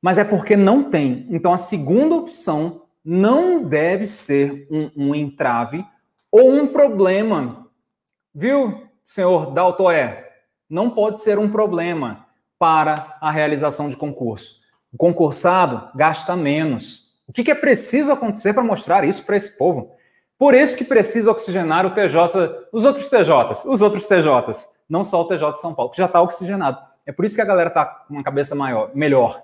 Mas 0.00 0.18
é 0.18 0.24
porque 0.24 0.56
não 0.56 0.90
tem. 0.90 1.26
Então 1.30 1.52
a 1.52 1.56
segunda 1.56 2.14
opção 2.14 2.82
não 3.04 3.62
deve 3.62 4.06
ser 4.06 4.66
um, 4.70 4.90
um 4.96 5.14
entrave 5.14 5.84
ou 6.30 6.52
um 6.52 6.66
problema. 6.66 7.70
Viu, 8.34 8.88
senhor 9.04 9.52
Daltoé? 9.52 10.23
Não 10.68 10.90
pode 10.90 11.18
ser 11.18 11.38
um 11.38 11.50
problema 11.50 12.26
para 12.58 13.16
a 13.20 13.30
realização 13.30 13.88
de 13.88 13.96
concurso. 13.96 14.62
O 14.92 14.96
concursado 14.96 15.90
gasta 15.94 16.36
menos. 16.36 17.14
O 17.26 17.32
que, 17.32 17.50
é 17.50 17.54
preciso 17.54 18.12
acontecer 18.12 18.52
para 18.52 18.62
mostrar 18.62 19.04
isso 19.04 19.24
para 19.24 19.36
esse 19.36 19.56
povo? 19.58 19.92
Por 20.38 20.54
isso 20.54 20.76
que 20.76 20.84
precisa 20.84 21.30
oxigenar 21.30 21.86
o 21.86 21.90
TJ, 21.90 22.68
os 22.72 22.84
outros 22.84 23.08
TJs, 23.08 23.64
os 23.66 23.80
outros 23.80 24.06
TJs, 24.06 24.68
não 24.88 25.04
só 25.04 25.20
o 25.20 25.28
TJ 25.28 25.52
de 25.52 25.60
São 25.60 25.74
Paulo, 25.74 25.90
que 25.90 25.98
já 25.98 26.06
está 26.06 26.20
oxigenado. 26.20 26.78
É 27.06 27.12
por 27.12 27.24
isso 27.24 27.34
que 27.34 27.40
a 27.40 27.46
galera 27.46 27.68
está 27.68 27.84
com 27.84 28.14
uma 28.14 28.22
cabeça 28.22 28.54
maior, 28.54 28.90
melhor 28.94 29.42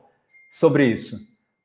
sobre 0.51 0.87
isso. 0.87 1.17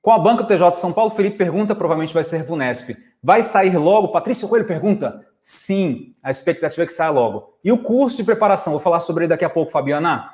Com 0.02 0.12
a 0.12 0.20
banca 0.20 0.44
TJ 0.44 0.72
de 0.72 0.78
São 0.78 0.94
Paulo, 0.94 1.12
Felipe 1.12 1.38
pergunta, 1.38 1.74
provavelmente 1.74 2.14
vai 2.14 2.24
ser 2.24 2.44
Vunesp. 2.44 2.96
Vai 3.22 3.44
sair 3.44 3.78
logo? 3.78 4.10
Patrícia 4.10 4.48
Coelho 4.48 4.66
pergunta. 4.66 5.26
Sim, 5.42 6.16
a 6.24 6.32
expectativa 6.32 6.84
é 6.84 6.86
que 6.86 6.94
saia 6.94 7.12
logo. 7.12 7.58
E 7.64 7.72
o 7.72 7.78
curso 7.78 8.18
de 8.18 8.24
preparação? 8.24 8.74
Vou 8.74 8.80
falar 8.80 9.00
sobre 9.00 9.24
ele 9.26 9.30
daqui 9.30 9.46
a 9.46 9.50
pouco, 9.50 9.72
Fabiana. 9.72 10.30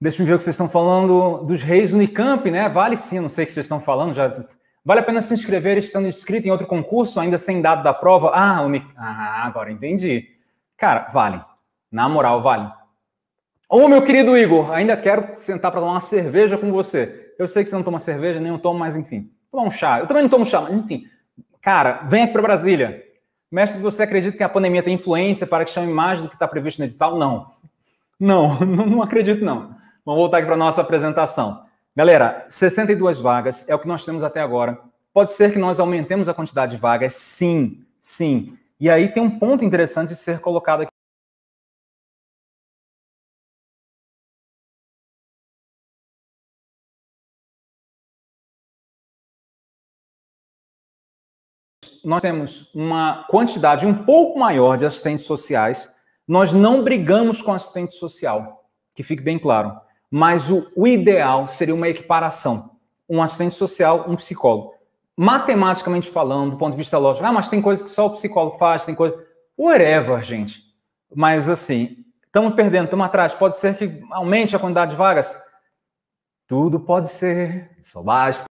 Deixa 0.00 0.22
eu 0.22 0.26
ver 0.26 0.34
o 0.34 0.36
que 0.36 0.42
vocês 0.42 0.54
estão 0.54 0.68
falando 0.68 1.44
dos 1.44 1.62
reis 1.62 1.92
Unicamp, 1.92 2.50
né? 2.50 2.68
Vale 2.68 2.96
sim, 2.96 3.20
não 3.20 3.28
sei 3.28 3.44
o 3.44 3.46
que 3.46 3.52
vocês 3.52 3.64
estão 3.64 3.80
falando. 3.80 4.14
Já... 4.14 4.30
Vale 4.84 5.00
a 5.00 5.02
pena 5.02 5.22
se 5.22 5.32
inscrever 5.32 5.78
estando 5.78 6.06
inscrito 6.06 6.46
em 6.46 6.50
outro 6.50 6.66
concurso, 6.66 7.18
ainda 7.18 7.38
sem 7.38 7.62
dado 7.62 7.82
da 7.82 7.94
prova? 7.94 8.30
Ah, 8.34 8.60
Uni... 8.62 8.86
ah 8.96 9.46
agora 9.46 9.72
entendi. 9.72 10.28
Cara, 10.76 11.08
vale. 11.12 11.42
Na 11.90 12.08
moral, 12.08 12.42
vale. 12.42 12.70
Ô, 13.68 13.88
meu 13.88 14.02
querido 14.02 14.36
Igor, 14.36 14.70
ainda 14.72 14.96
quero 14.96 15.36
sentar 15.36 15.72
para 15.72 15.80
tomar 15.80 15.94
uma 15.94 16.00
cerveja 16.00 16.58
com 16.58 16.70
você. 16.70 17.34
Eu 17.38 17.48
sei 17.48 17.64
que 17.64 17.70
você 17.70 17.76
não 17.76 17.82
toma 17.82 17.98
cerveja, 17.98 18.38
nem 18.38 18.52
eu 18.52 18.58
tomo, 18.58 18.78
mas 18.78 18.94
enfim. 18.94 19.32
Tomar 19.50 19.64
um 19.64 19.70
chá. 19.70 20.00
Eu 20.00 20.06
também 20.06 20.22
não 20.22 20.30
tomo 20.30 20.44
chá, 20.44 20.60
mas 20.60 20.74
enfim. 20.74 21.06
Cara, 21.64 22.02
vem 22.10 22.24
aqui 22.24 22.32
para 22.34 22.42
Brasília. 22.42 23.02
Mestre, 23.50 23.80
você 23.80 24.02
acredita 24.02 24.36
que 24.36 24.42
a 24.42 24.48
pandemia 24.50 24.82
tem 24.82 24.96
influência 24.96 25.46
para 25.46 25.64
que 25.64 25.70
chame 25.70 25.90
mais 25.90 26.20
do 26.20 26.28
que 26.28 26.34
está 26.34 26.46
previsto 26.46 26.78
no 26.78 26.84
edital? 26.84 27.18
Não. 27.18 27.52
Não, 28.20 28.60
não 28.60 29.02
acredito 29.02 29.44
não. 29.44 29.74
Vamos 30.06 30.20
voltar 30.20 30.38
aqui 30.38 30.46
para 30.46 30.54
a 30.54 30.58
nossa 30.58 30.80
apresentação. 30.80 31.64
Galera, 31.96 32.44
62 32.48 33.18
vagas 33.18 33.68
é 33.68 33.74
o 33.74 33.78
que 33.78 33.88
nós 33.88 34.04
temos 34.04 34.22
até 34.22 34.40
agora. 34.40 34.78
Pode 35.12 35.32
ser 35.32 35.52
que 35.52 35.58
nós 35.58 35.80
aumentemos 35.80 36.28
a 36.28 36.32
quantidade 36.32 36.76
de 36.76 36.80
vagas? 36.80 37.12
Sim, 37.14 37.84
sim. 38.00 38.56
E 38.78 38.88
aí 38.88 39.08
tem 39.08 39.20
um 39.20 39.36
ponto 39.36 39.64
interessante 39.64 40.10
de 40.10 40.16
ser 40.16 40.38
colocado 40.38 40.82
aqui. 40.82 40.93
Nós 52.04 52.22
temos 52.22 52.74
uma 52.74 53.24
quantidade 53.28 53.86
um 53.86 53.94
pouco 53.94 54.38
maior 54.38 54.76
de 54.76 54.86
assistentes 54.86 55.24
sociais. 55.24 55.94
Nós 56.26 56.52
não 56.52 56.82
brigamos 56.82 57.42
com 57.42 57.52
assistente 57.52 57.94
social, 57.94 58.64
que 58.94 59.02
fique 59.02 59.22
bem 59.22 59.38
claro. 59.38 59.78
Mas 60.10 60.50
o, 60.50 60.70
o 60.76 60.86
ideal 60.86 61.48
seria 61.48 61.74
uma 61.74 61.88
equiparação. 61.88 62.76
Um 63.08 63.22
assistente 63.22 63.54
social, 63.54 64.06
um 64.08 64.16
psicólogo. 64.16 64.74
Matematicamente 65.16 66.10
falando, 66.10 66.52
do 66.52 66.56
ponto 66.56 66.72
de 66.72 66.78
vista 66.78 66.98
lógico, 66.98 67.26
ah, 67.26 67.32
mas 67.32 67.48
tem 67.48 67.60
coisas 67.60 67.84
que 67.84 67.90
só 67.90 68.06
o 68.06 68.10
psicólogo 68.10 68.56
faz, 68.56 68.84
tem 68.84 68.94
coisa. 68.94 69.16
Whatever, 69.58 70.22
gente. 70.22 70.60
Mas 71.14 71.48
assim, 71.48 72.04
estamos 72.26 72.54
perdendo, 72.54 72.84
estamos 72.84 73.06
atrás. 73.06 73.34
Pode 73.34 73.56
ser 73.56 73.76
que 73.76 74.02
aumente 74.10 74.56
a 74.56 74.58
quantidade 74.58 74.92
de 74.92 74.96
vagas? 74.96 75.40
Tudo 76.46 76.80
pode 76.80 77.10
ser, 77.10 77.70
só 77.82 78.02
basta. 78.02 78.53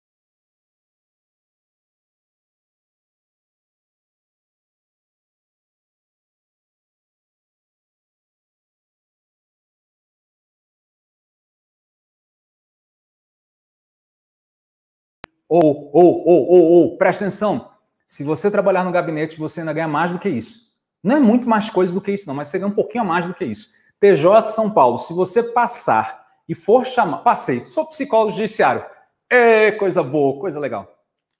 Ou, 15.54 15.88
ou, 15.92 16.26
ou, 16.26 16.48
ou, 16.48 16.62
ou, 16.62 16.96
presta 16.96 17.24
atenção. 17.24 17.70
Se 18.04 18.24
você 18.24 18.50
trabalhar 18.50 18.82
no 18.82 18.90
gabinete, 18.90 19.38
você 19.38 19.60
ainda 19.60 19.72
ganha 19.72 19.86
mais 19.86 20.10
do 20.10 20.18
que 20.18 20.28
isso. 20.28 20.74
Não 21.00 21.16
é 21.16 21.20
muito 21.20 21.48
mais 21.48 21.70
coisa 21.70 21.94
do 21.94 22.00
que 22.00 22.10
isso, 22.10 22.26
não, 22.26 22.34
mas 22.34 22.48
você 22.48 22.58
ganha 22.58 22.72
um 22.72 22.74
pouquinho 22.74 23.04
a 23.04 23.06
mais 23.06 23.24
do 23.24 23.32
que 23.32 23.44
isso. 23.44 23.72
TJ 24.00 24.42
São 24.46 24.68
Paulo, 24.68 24.98
se 24.98 25.14
você 25.14 25.44
passar 25.44 26.26
e 26.48 26.56
for 26.56 26.84
chamar, 26.84 27.18
passei, 27.18 27.60
sou 27.60 27.86
psicólogo 27.86 28.32
judiciário, 28.32 28.84
é 29.30 29.70
coisa 29.70 30.02
boa, 30.02 30.40
coisa 30.40 30.58
legal. 30.58 30.92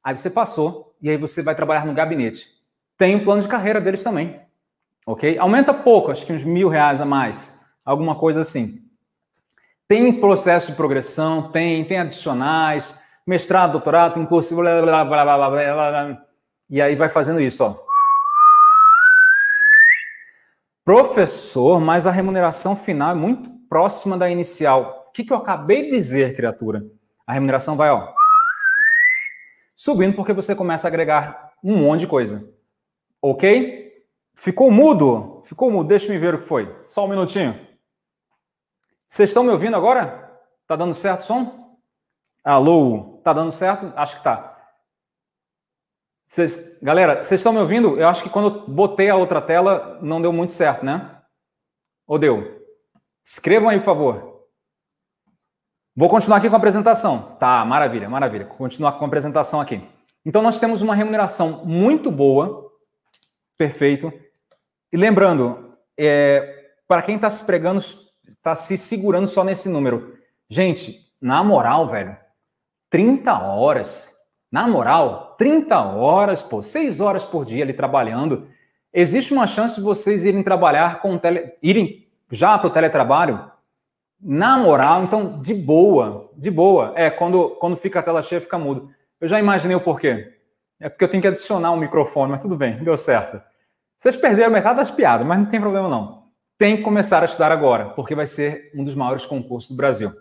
Aí 0.03 0.16
você 0.16 0.31
passou 0.31 0.94
e 1.03 1.11
aí 1.11 1.16
você 1.16 1.42
vai 1.42 1.57
trabalhar 1.57 1.85
no 1.85 1.92
gabinete. 1.92 2.46
Tem 2.96 3.16
um 3.16 3.24
plano 3.24 3.42
de 3.42 3.48
carreira 3.48 3.81
deles 3.81 4.05
também, 4.05 4.40
ok? 5.05 5.38
Aumenta 5.38 5.74
pouco, 5.74 6.12
acho 6.12 6.24
que 6.24 6.33
uns 6.33 6.44
mil 6.44 6.68
reais 6.68 7.00
a 7.00 7.05
mais, 7.05 7.61
alguma 7.85 8.14
coisa 8.14 8.42
assim. 8.42 8.81
Tem 9.88 10.20
processo 10.20 10.70
de 10.70 10.77
progressão, 10.77 11.50
tem, 11.50 11.85
tem 11.85 11.98
adicionais, 11.98 13.04
mestrado, 13.26 13.72
doutorado, 13.72 14.14
tem 14.14 14.26
curso, 14.26 14.54
blá, 14.56 14.82
blá, 14.82 15.04
blá, 15.04 15.24
blá, 15.24 15.37
blá, 15.37 15.50
blá, 15.50 16.24
e 16.68 16.80
aí 16.80 16.94
vai 16.94 17.08
fazendo 17.08 17.40
isso, 17.40 17.64
ó. 17.64 17.76
Professor, 20.84 21.80
mas 21.80 22.06
a 22.06 22.10
remuneração 22.10 22.76
final 22.76 23.10
é 23.10 23.14
muito 23.14 23.50
próxima 23.68 24.18
da 24.18 24.28
inicial. 24.28 25.06
O 25.08 25.12
que, 25.12 25.24
que 25.24 25.32
eu 25.32 25.37
acabei 25.37 25.84
de 25.84 25.90
dizer, 25.92 26.37
criatura? 26.37 26.84
A 27.26 27.32
remuneração 27.32 27.76
vai, 27.76 27.90
ó, 27.90 28.12
subindo 29.74 30.14
porque 30.14 30.32
você 30.32 30.54
começa 30.54 30.87
a 30.87 30.90
agregar 30.90 31.52
um 31.62 31.76
monte 31.76 32.00
de 32.00 32.06
coisa. 32.06 32.52
Ok? 33.20 33.92
Ficou 34.34 34.70
mudo? 34.70 35.42
Ficou 35.44 35.70
mudo. 35.70 35.88
Deixa 35.88 36.12
me 36.12 36.18
ver 36.18 36.34
o 36.34 36.38
que 36.38 36.44
foi. 36.44 36.78
Só 36.82 37.06
um 37.06 37.08
minutinho. 37.08 37.58
Vocês 39.08 39.30
estão 39.30 39.44
me 39.44 39.50
ouvindo 39.50 39.76
agora? 39.76 40.30
Tá 40.66 40.76
dando 40.76 40.92
certo 40.92 41.20
o 41.20 41.24
som? 41.24 41.63
Alô? 42.44 43.20
Tá 43.24 43.33
dando 43.33 43.50
certo? 43.50 43.90
Acho 43.96 44.18
que 44.18 44.22
tá. 44.22 44.54
Cês, 46.26 46.78
galera, 46.83 47.22
vocês 47.22 47.40
estão 47.40 47.52
me 47.52 47.59
ouvindo? 47.59 47.98
Eu 47.98 48.07
acho 48.07 48.22
que 48.22 48.28
quando 48.28 48.48
eu 48.48 48.68
botei 48.68 49.09
a 49.09 49.16
outra 49.16 49.40
tela 49.40 49.98
não 50.02 50.20
deu 50.20 50.33
muito 50.33 50.52
certo, 50.52 50.85
né? 50.85 51.22
Ou 52.07 52.18
deu? 52.18 52.62
Escrevam 53.24 53.70
aí, 53.70 53.78
por 53.78 53.87
favor. 53.87 54.46
Vou 55.96 56.09
continuar 56.09 56.38
aqui 56.38 56.48
com 56.48 56.54
a 56.54 56.59
apresentação. 56.59 57.37
Tá, 57.37 57.64
maravilha, 57.64 58.11
maravilha. 58.11 58.44
Continuar 58.44 58.92
com 58.92 59.04
a 59.04 59.07
apresentação 59.07 59.61
aqui. 59.61 59.83
Então, 60.26 60.42
nós 60.42 60.59
temos 60.59 60.83
uma 60.83 60.94
remuneração 60.94 61.64
muito 61.64 62.11
boa. 62.11 62.70
Perfeito. 63.57 64.12
E 64.92 64.96
lembrando, 64.96 65.78
é, 65.96 66.72
para 66.87 67.00
quem 67.00 67.16
está 67.16 67.30
se 67.30 67.44
pregando, 67.44 67.80
está 68.26 68.54
se 68.54 68.76
segurando 68.76 69.28
só 69.28 69.44
nesse 69.44 69.68
número. 69.68 70.18
Gente, 70.50 71.11
na 71.20 71.42
moral, 71.42 71.87
velho, 71.88 72.23
30 72.94 73.37
horas 73.42 74.14
na 74.52 74.68
moral, 74.68 75.35
30 75.37 75.80
horas, 75.80 76.44
pô, 76.44 76.62
6 76.62 77.00
horas 77.00 77.24
por 77.24 77.44
dia 77.44 77.64
ali 77.64 77.72
trabalhando, 77.72 78.46
existe 78.92 79.33
uma 79.33 79.48
chance 79.48 79.74
de 79.74 79.80
vocês 79.80 80.24
irem 80.24 80.44
trabalhar 80.44 81.00
com 81.02 81.18
tele, 81.18 81.54
irem 81.61 82.07
já 82.30 82.57
para 82.57 82.68
o 82.68 82.70
teletrabalho? 82.70 83.50
Na 84.22 84.57
moral, 84.57 85.02
então, 85.02 85.40
de 85.40 85.52
boa, 85.54 86.30
de 86.37 86.52
boa. 86.52 86.92
É, 86.94 87.11
quando, 87.11 87.57
quando 87.57 87.74
fica 87.76 87.98
a 87.98 88.02
tela 88.02 88.22
cheia, 88.22 88.40
fica 88.40 88.57
mudo. 88.57 88.88
Eu 89.20 89.26
já 89.26 89.40
imaginei 89.40 89.76
o 89.76 89.80
porquê. 89.80 90.33
É 90.78 90.88
porque 90.88 91.02
eu 91.02 91.09
tenho 91.09 91.20
que 91.20 91.26
adicionar 91.26 91.72
um 91.72 91.76
microfone, 91.76 92.30
mas 92.30 92.42
tudo 92.42 92.54
bem, 92.57 92.76
deu 92.76 92.96
certo. 92.96 93.42
Vocês 93.98 94.16
perderam 94.16 94.52
metade 94.52 94.76
das 94.76 94.92
piadas, 94.92 95.26
mas 95.26 95.37
não 95.37 95.46
tem 95.46 95.61
problema 95.61 95.88
não. 95.88 96.28
Tem 96.57 96.76
que 96.76 96.85
começar 96.85 97.22
a 97.22 97.24
estudar 97.24 97.50
agora, 97.50 97.87
porque 97.87 98.14
vai 98.14 98.26
ser 98.26 98.70
um 98.72 98.85
dos 98.85 98.94
maiores 98.94 99.26
concursos 99.26 99.68
do 99.68 99.76
Brasil. 99.76 100.12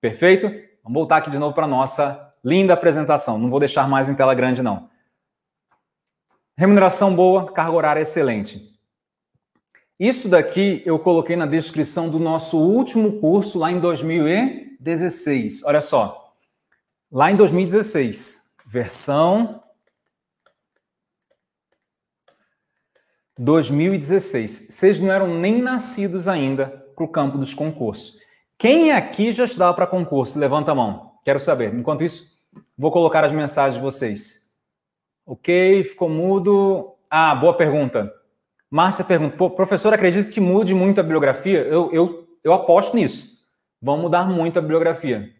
Perfeito? 0.00 0.70
Vamos 0.82 0.98
voltar 0.98 1.18
aqui 1.18 1.30
de 1.30 1.38
novo 1.38 1.54
para 1.54 1.64
a 1.64 1.68
nossa 1.68 2.32
Linda 2.44 2.74
apresentação, 2.74 3.38
não 3.38 3.48
vou 3.48 3.60
deixar 3.60 3.88
mais 3.88 4.08
em 4.08 4.16
tela 4.16 4.34
grande, 4.34 4.62
não. 4.62 4.90
Remuneração 6.56 7.14
boa, 7.14 7.52
carga 7.52 7.72
horária 7.72 8.00
excelente. 8.00 8.72
Isso 9.98 10.28
daqui 10.28 10.82
eu 10.84 10.98
coloquei 10.98 11.36
na 11.36 11.46
descrição 11.46 12.10
do 12.10 12.18
nosso 12.18 12.58
último 12.58 13.20
curso 13.20 13.60
lá 13.60 13.70
em 13.70 13.78
2016. 13.78 15.62
Olha 15.62 15.80
só. 15.80 16.34
Lá 17.10 17.30
em 17.30 17.36
2016, 17.36 18.56
versão 18.66 19.62
2016. 23.38 24.66
Vocês 24.70 24.98
não 24.98 25.12
eram 25.12 25.38
nem 25.38 25.62
nascidos 25.62 26.26
ainda 26.26 26.66
para 26.96 27.04
o 27.04 27.08
campo 27.08 27.38
dos 27.38 27.54
concursos. 27.54 28.18
Quem 28.62 28.92
aqui 28.92 29.32
já 29.32 29.42
estudava 29.42 29.74
para 29.74 29.88
concurso? 29.88 30.38
Levanta 30.38 30.70
a 30.70 30.74
mão. 30.74 31.14
Quero 31.24 31.40
saber. 31.40 31.74
Enquanto 31.74 32.04
isso, 32.04 32.32
Vou 32.76 32.90
colocar 32.90 33.24
as 33.24 33.32
mensagens 33.32 33.74
de 33.74 33.80
vocês. 33.80 34.52
Ok, 35.26 35.84
ficou 35.84 36.08
mudo. 36.08 36.94
Ah, 37.08 37.34
boa 37.34 37.56
pergunta. 37.56 38.12
Márcia 38.70 39.04
pergunta: 39.04 39.36
professor, 39.50 39.92
acredita 39.92 40.30
que 40.30 40.40
mude 40.40 40.74
muito 40.74 40.98
a 40.98 41.02
bibliografia? 41.02 41.60
Eu, 41.60 41.92
eu, 41.92 42.28
eu 42.42 42.52
aposto 42.52 42.96
nisso. 42.96 43.38
Vão 43.80 43.98
mudar 43.98 44.28
muito 44.28 44.58
a 44.58 44.62
bibliografia. 44.62 45.30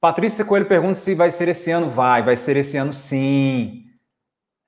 Patrícia 0.00 0.44
Coelho 0.44 0.66
pergunta 0.66 0.94
se 0.94 1.14
vai 1.14 1.30
ser 1.30 1.48
esse 1.48 1.70
ano. 1.70 1.88
Vai, 1.88 2.22
vai 2.22 2.36
ser 2.36 2.56
esse 2.56 2.76
ano 2.76 2.92
sim. 2.92 3.84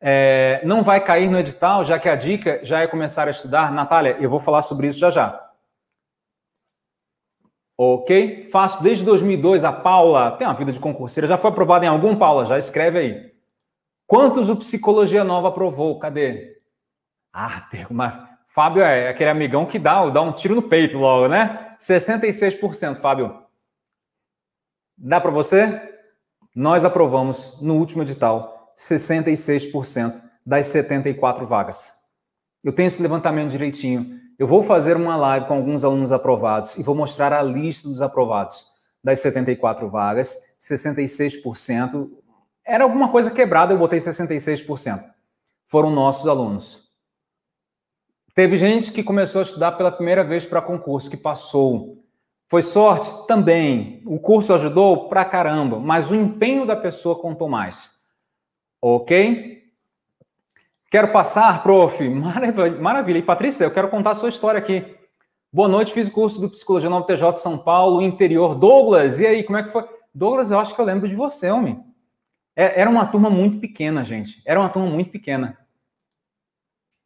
É, 0.00 0.60
não 0.64 0.82
vai 0.82 1.04
cair 1.04 1.28
no 1.28 1.38
edital, 1.38 1.82
já 1.82 1.98
que 1.98 2.08
a 2.08 2.14
dica 2.14 2.60
já 2.62 2.80
é 2.80 2.86
começar 2.86 3.26
a 3.26 3.30
estudar. 3.30 3.72
Natália, 3.72 4.16
eu 4.20 4.30
vou 4.30 4.40
falar 4.40 4.62
sobre 4.62 4.86
isso 4.86 4.98
já 4.98 5.10
já. 5.10 5.47
Ok? 7.80 8.48
Faço 8.50 8.82
desde 8.82 9.04
2002. 9.04 9.62
A 9.62 9.72
Paula 9.72 10.32
tem 10.32 10.46
uma 10.46 10.54
vida 10.54 10.72
de 10.72 10.80
concurseira. 10.80 11.28
Já 11.28 11.38
foi 11.38 11.50
aprovada 11.50 11.84
em 11.84 11.88
algum, 11.88 12.16
Paula? 12.16 12.44
Já 12.44 12.58
escreve 12.58 12.98
aí. 12.98 13.32
Quantos 14.04 14.50
o 14.50 14.56
Psicologia 14.56 15.22
Nova 15.22 15.48
aprovou? 15.48 15.98
Cadê? 16.00 16.58
Ah, 17.32 17.68
mas 17.90 18.20
Fábio 18.46 18.82
é 18.82 19.08
aquele 19.08 19.30
amigão 19.30 19.64
que 19.64 19.78
dá, 19.78 20.08
dá 20.10 20.20
um 20.20 20.32
tiro 20.32 20.56
no 20.56 20.62
peito 20.62 20.98
logo, 20.98 21.28
né? 21.28 21.76
66%, 21.78 22.96
Fábio. 22.96 23.42
Dá 24.96 25.20
para 25.20 25.30
você? 25.30 25.80
Nós 26.56 26.84
aprovamos 26.84 27.60
no 27.60 27.76
último 27.76 28.02
edital 28.02 28.72
66% 28.76 30.20
das 30.44 30.66
74 30.66 31.46
vagas. 31.46 31.92
Eu 32.64 32.72
tenho 32.72 32.88
esse 32.88 33.00
levantamento 33.00 33.50
direitinho. 33.50 34.18
Eu 34.38 34.46
vou 34.46 34.62
fazer 34.62 34.96
uma 34.96 35.16
live 35.16 35.46
com 35.46 35.54
alguns 35.54 35.82
alunos 35.82 36.12
aprovados 36.12 36.76
e 36.76 36.82
vou 36.82 36.94
mostrar 36.94 37.32
a 37.32 37.42
lista 37.42 37.88
dos 37.88 38.00
aprovados. 38.00 38.68
Das 39.02 39.18
74 39.18 39.88
vagas, 39.88 40.38
66%. 40.60 42.08
Era 42.64 42.84
alguma 42.84 43.10
coisa 43.10 43.32
quebrada, 43.32 43.72
eu 43.72 43.78
botei 43.78 43.98
66%. 43.98 45.02
Foram 45.66 45.90
nossos 45.90 46.28
alunos. 46.28 46.88
Teve 48.32 48.56
gente 48.56 48.92
que 48.92 49.02
começou 49.02 49.40
a 49.40 49.42
estudar 49.42 49.72
pela 49.72 49.90
primeira 49.90 50.22
vez 50.22 50.46
para 50.46 50.62
concurso, 50.62 51.10
que 51.10 51.16
passou. 51.16 52.04
Foi 52.48 52.62
sorte? 52.62 53.26
Também. 53.26 54.02
O 54.06 54.20
curso 54.20 54.54
ajudou? 54.54 55.08
Pra 55.08 55.24
caramba. 55.24 55.80
Mas 55.80 56.12
o 56.12 56.14
empenho 56.14 56.64
da 56.64 56.76
pessoa 56.76 57.20
contou 57.20 57.48
mais. 57.48 57.98
Ok? 58.80 59.57
Quero 60.90 61.12
passar, 61.12 61.62
prof. 61.62 62.08
Maravilha. 62.08 63.18
E 63.18 63.22
Patrícia, 63.22 63.64
eu 63.64 63.70
quero 63.70 63.88
contar 63.88 64.12
a 64.12 64.14
sua 64.14 64.30
história 64.30 64.58
aqui. 64.58 64.96
Boa 65.52 65.68
noite, 65.68 65.92
fiz 65.92 66.08
o 66.08 66.12
curso 66.12 66.40
do 66.40 66.48
Psicologia 66.48 66.88
Nova 66.88 67.06
TJ 67.06 67.34
São 67.34 67.58
Paulo, 67.58 68.00
interior. 68.00 68.54
Douglas, 68.54 69.20
e 69.20 69.26
aí, 69.26 69.44
como 69.44 69.58
é 69.58 69.62
que 69.62 69.70
foi? 69.70 69.84
Douglas, 70.14 70.50
eu 70.50 70.58
acho 70.58 70.74
que 70.74 70.80
eu 70.80 70.84
lembro 70.84 71.06
de 71.06 71.14
você, 71.14 71.50
homem. 71.50 71.84
É, 72.56 72.80
era 72.80 72.88
uma 72.88 73.06
turma 73.06 73.28
muito 73.28 73.58
pequena, 73.58 74.02
gente. 74.02 74.42
Era 74.46 74.58
uma 74.58 74.70
turma 74.70 74.88
muito 74.88 75.10
pequena. 75.10 75.58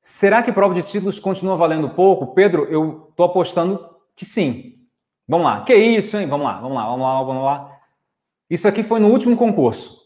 Será 0.00 0.42
que 0.42 0.52
prova 0.52 0.74
de 0.74 0.82
títulos 0.82 1.18
continua 1.18 1.56
valendo 1.56 1.90
pouco? 1.90 2.34
Pedro, 2.34 2.64
eu 2.64 3.08
estou 3.10 3.26
apostando 3.26 3.96
que 4.14 4.24
sim. 4.24 4.86
Vamos 5.26 5.46
lá. 5.46 5.64
Que 5.64 5.74
isso, 5.74 6.16
hein? 6.16 6.26
Vamos 6.26 6.46
lá, 6.46 6.60
vamos 6.60 6.76
lá, 6.76 6.84
vamos 6.86 7.02
lá, 7.02 7.22
vamos 7.22 7.44
lá. 7.44 7.80
Isso 8.48 8.66
aqui 8.68 8.82
foi 8.82 9.00
no 9.00 9.08
último 9.08 9.36
concurso. 9.36 10.01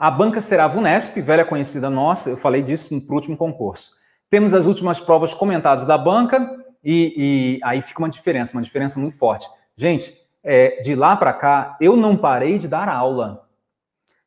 A 0.00 0.10
banca 0.10 0.40
será 0.40 0.64
a 0.64 0.66
VUNESP, 0.66 1.20
velha 1.20 1.44
conhecida 1.44 1.90
nossa, 1.90 2.30
eu 2.30 2.36
falei 2.38 2.62
disso 2.62 2.94
no 2.94 3.14
último 3.14 3.36
concurso. 3.36 3.96
Temos 4.30 4.54
as 4.54 4.64
últimas 4.64 4.98
provas 4.98 5.34
comentadas 5.34 5.84
da 5.84 5.98
banca 5.98 6.56
e, 6.82 7.12
e 7.14 7.60
aí 7.62 7.82
fica 7.82 8.00
uma 8.00 8.08
diferença, 8.08 8.56
uma 8.56 8.62
diferença 8.62 8.98
muito 8.98 9.18
forte. 9.18 9.46
Gente, 9.76 10.16
é, 10.42 10.80
de 10.80 10.94
lá 10.94 11.14
para 11.16 11.34
cá, 11.34 11.76
eu 11.82 11.98
não 11.98 12.16
parei 12.16 12.56
de 12.56 12.66
dar 12.66 12.88
aula. 12.88 13.46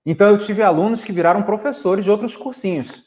Então, 0.05 0.29
eu 0.29 0.37
tive 0.37 0.61
alunos 0.61 1.03
que 1.03 1.11
viraram 1.11 1.41
professores 1.41 2.05
de 2.05 2.11
outros 2.11 2.37
cursinhos. 2.37 3.05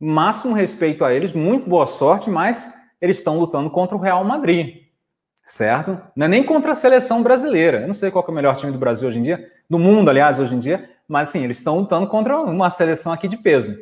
Máximo 0.00 0.54
respeito 0.54 1.04
a 1.04 1.14
eles, 1.14 1.32
muito 1.32 1.70
boa 1.70 1.86
sorte, 1.86 2.28
mas 2.28 2.74
eles 3.00 3.18
estão 3.18 3.38
lutando 3.38 3.70
contra 3.70 3.96
o 3.96 4.00
Real 4.00 4.24
Madrid, 4.24 4.86
certo? 5.44 6.00
Não 6.16 6.26
é 6.26 6.28
nem 6.28 6.42
contra 6.42 6.72
a 6.72 6.74
seleção 6.74 7.22
brasileira. 7.22 7.82
Eu 7.82 7.86
não 7.86 7.94
sei 7.94 8.10
qual 8.10 8.24
é 8.26 8.30
o 8.32 8.34
melhor 8.34 8.56
time 8.56 8.72
do 8.72 8.78
Brasil 8.78 9.06
hoje 9.06 9.20
em 9.20 9.22
dia, 9.22 9.48
do 9.70 9.78
mundo, 9.78 10.08
aliás, 10.10 10.40
hoje 10.40 10.56
em 10.56 10.58
dia, 10.58 10.90
mas 11.12 11.28
assim, 11.28 11.44
eles 11.44 11.58
estão 11.58 11.78
lutando 11.78 12.06
contra 12.06 12.40
uma 12.40 12.70
seleção 12.70 13.12
aqui 13.12 13.28
de 13.28 13.36
peso. 13.36 13.76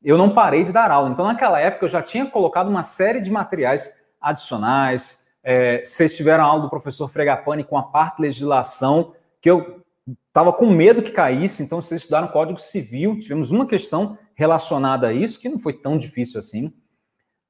Eu 0.00 0.16
não 0.16 0.32
parei 0.32 0.62
de 0.62 0.72
dar 0.72 0.92
aula. 0.92 1.10
Então, 1.10 1.26
naquela 1.26 1.58
época, 1.58 1.86
eu 1.86 1.88
já 1.88 2.00
tinha 2.00 2.24
colocado 2.24 2.68
uma 2.68 2.84
série 2.84 3.20
de 3.20 3.32
materiais 3.32 3.92
adicionais. 4.20 5.24
É, 5.42 5.82
vocês 5.82 6.16
tiveram 6.16 6.44
aula 6.44 6.62
do 6.62 6.70
professor 6.70 7.08
Fregapani 7.08 7.64
com 7.64 7.76
a 7.76 7.82
parte 7.82 8.22
legislação, 8.22 9.12
que 9.42 9.50
eu 9.50 9.82
estava 10.28 10.52
com 10.52 10.70
medo 10.70 11.02
que 11.02 11.10
caísse, 11.10 11.64
então 11.64 11.82
vocês 11.82 12.02
estudaram 12.02 12.28
Código 12.28 12.60
Civil, 12.60 13.18
tivemos 13.18 13.50
uma 13.50 13.66
questão 13.66 14.16
relacionada 14.36 15.08
a 15.08 15.12
isso, 15.12 15.40
que 15.40 15.48
não 15.48 15.58
foi 15.58 15.72
tão 15.72 15.98
difícil 15.98 16.38
assim. 16.38 16.72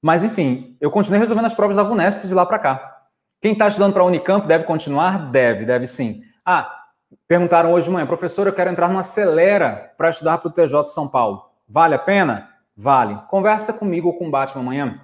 Mas, 0.01 0.25
enfim, 0.25 0.75
eu 0.81 0.91
continuei 0.91 1.21
resolvendo 1.21 1.45
as 1.45 1.55
provas 1.55 1.77
da 1.77 1.83
VUNESP 1.83 2.27
de 2.27 2.33
lá 2.33 2.47
para 2.47 2.59
cá. 2.59 2.97
Quem 3.43 3.53
está 3.53 3.69
estudando 3.69 3.93
para 3.93 4.03
a 4.03 4.07
Unicamp 4.07 4.49
deve 4.49 4.64
continuar? 4.64 5.31
Deve, 5.31 5.67
deve 5.67 5.87
sim. 5.87 6.23
Ah, 6.47 6.78
perguntaram 7.27 7.73
hoje 7.73 7.87
de 7.87 7.92
manhã, 7.92 8.07
professor, 8.07 8.47
eu 8.47 8.53
quero 8.53 8.71
entrar 8.71 8.88
no 8.88 8.99
Acelera 8.99 9.92
para 9.97 10.09
estudar 10.09 10.38
para 10.38 10.49
o 10.49 10.53
TJ 10.53 10.83
de 10.83 10.90
São 10.90 11.09
Paulo. 11.09 11.44
Vale 11.68 11.94
a 11.94 11.99
pena? 11.99 12.49
Vale. 12.77 13.21
Conversa 13.29 13.73
comigo 13.73 14.09
ou 14.09 14.14
com 14.14 14.29
o 14.29 14.31
Batman 14.31 14.62
amanhã. 14.62 15.01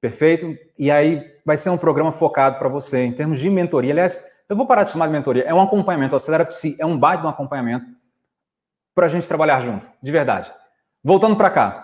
Perfeito? 0.00 0.56
E 0.78 0.90
aí 0.90 1.24
vai 1.44 1.56
ser 1.56 1.70
um 1.70 1.78
programa 1.78 2.12
focado 2.12 2.58
para 2.58 2.68
você 2.68 3.04
em 3.04 3.12
termos 3.12 3.38
de 3.38 3.48
mentoria. 3.48 3.92
Aliás, 3.92 4.24
eu 4.48 4.56
vou 4.56 4.66
parar 4.66 4.84
de 4.84 4.90
chamar 4.90 5.06
de 5.06 5.12
mentoria. 5.12 5.44
É 5.44 5.54
um 5.54 5.60
acompanhamento. 5.60 6.14
O 6.14 6.16
Acelera 6.16 6.44
Psi 6.44 6.76
é 6.78 6.86
um 6.86 6.98
baita 6.98 7.22
de 7.22 7.26
um 7.26 7.30
acompanhamento 7.30 7.86
para 8.94 9.06
a 9.06 9.08
gente 9.08 9.28
trabalhar 9.28 9.60
junto, 9.60 9.90
de 10.02 10.12
verdade. 10.12 10.52
Voltando 11.02 11.36
para 11.36 11.50
cá. 11.50 11.82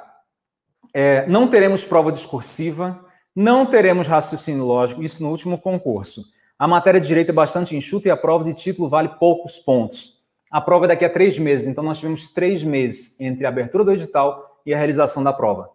É, 0.95 1.27
não 1.27 1.49
teremos 1.49 1.85
prova 1.85 2.13
discursiva, 2.13 3.05
não 3.35 3.65
teremos 3.65 4.07
raciocínio 4.07 4.65
lógico, 4.65 5.03
isso 5.03 5.23
no 5.23 5.31
último 5.31 5.59
concurso. 5.59 6.23
A 6.63 6.69
matéria 6.69 7.01
de 7.01 7.09
direito 7.09 7.31
é 7.31 7.33
bastante 7.33 7.75
enxuta 7.75 8.07
e 8.07 8.11
a 8.13 8.17
prova 8.17 8.45
de 8.45 8.55
título 8.55 8.89
vale 8.89 9.09
poucos 9.09 9.59
pontos. 9.59 10.23
A 10.49 10.61
prova 10.61 10.85
é 10.85 10.89
daqui 10.89 11.05
a 11.05 11.11
três 11.11 11.37
meses, 11.37 11.67
então 11.67 11.83
nós 11.83 11.99
tivemos 11.99 12.33
três 12.33 12.63
meses 12.63 13.21
entre 13.21 13.45
a 13.45 13.49
abertura 13.49 13.83
do 13.83 13.91
edital 13.91 14.61
e 14.65 14.73
a 14.73 14.77
realização 14.79 15.25
da 15.25 15.33
prova. 15.33 15.71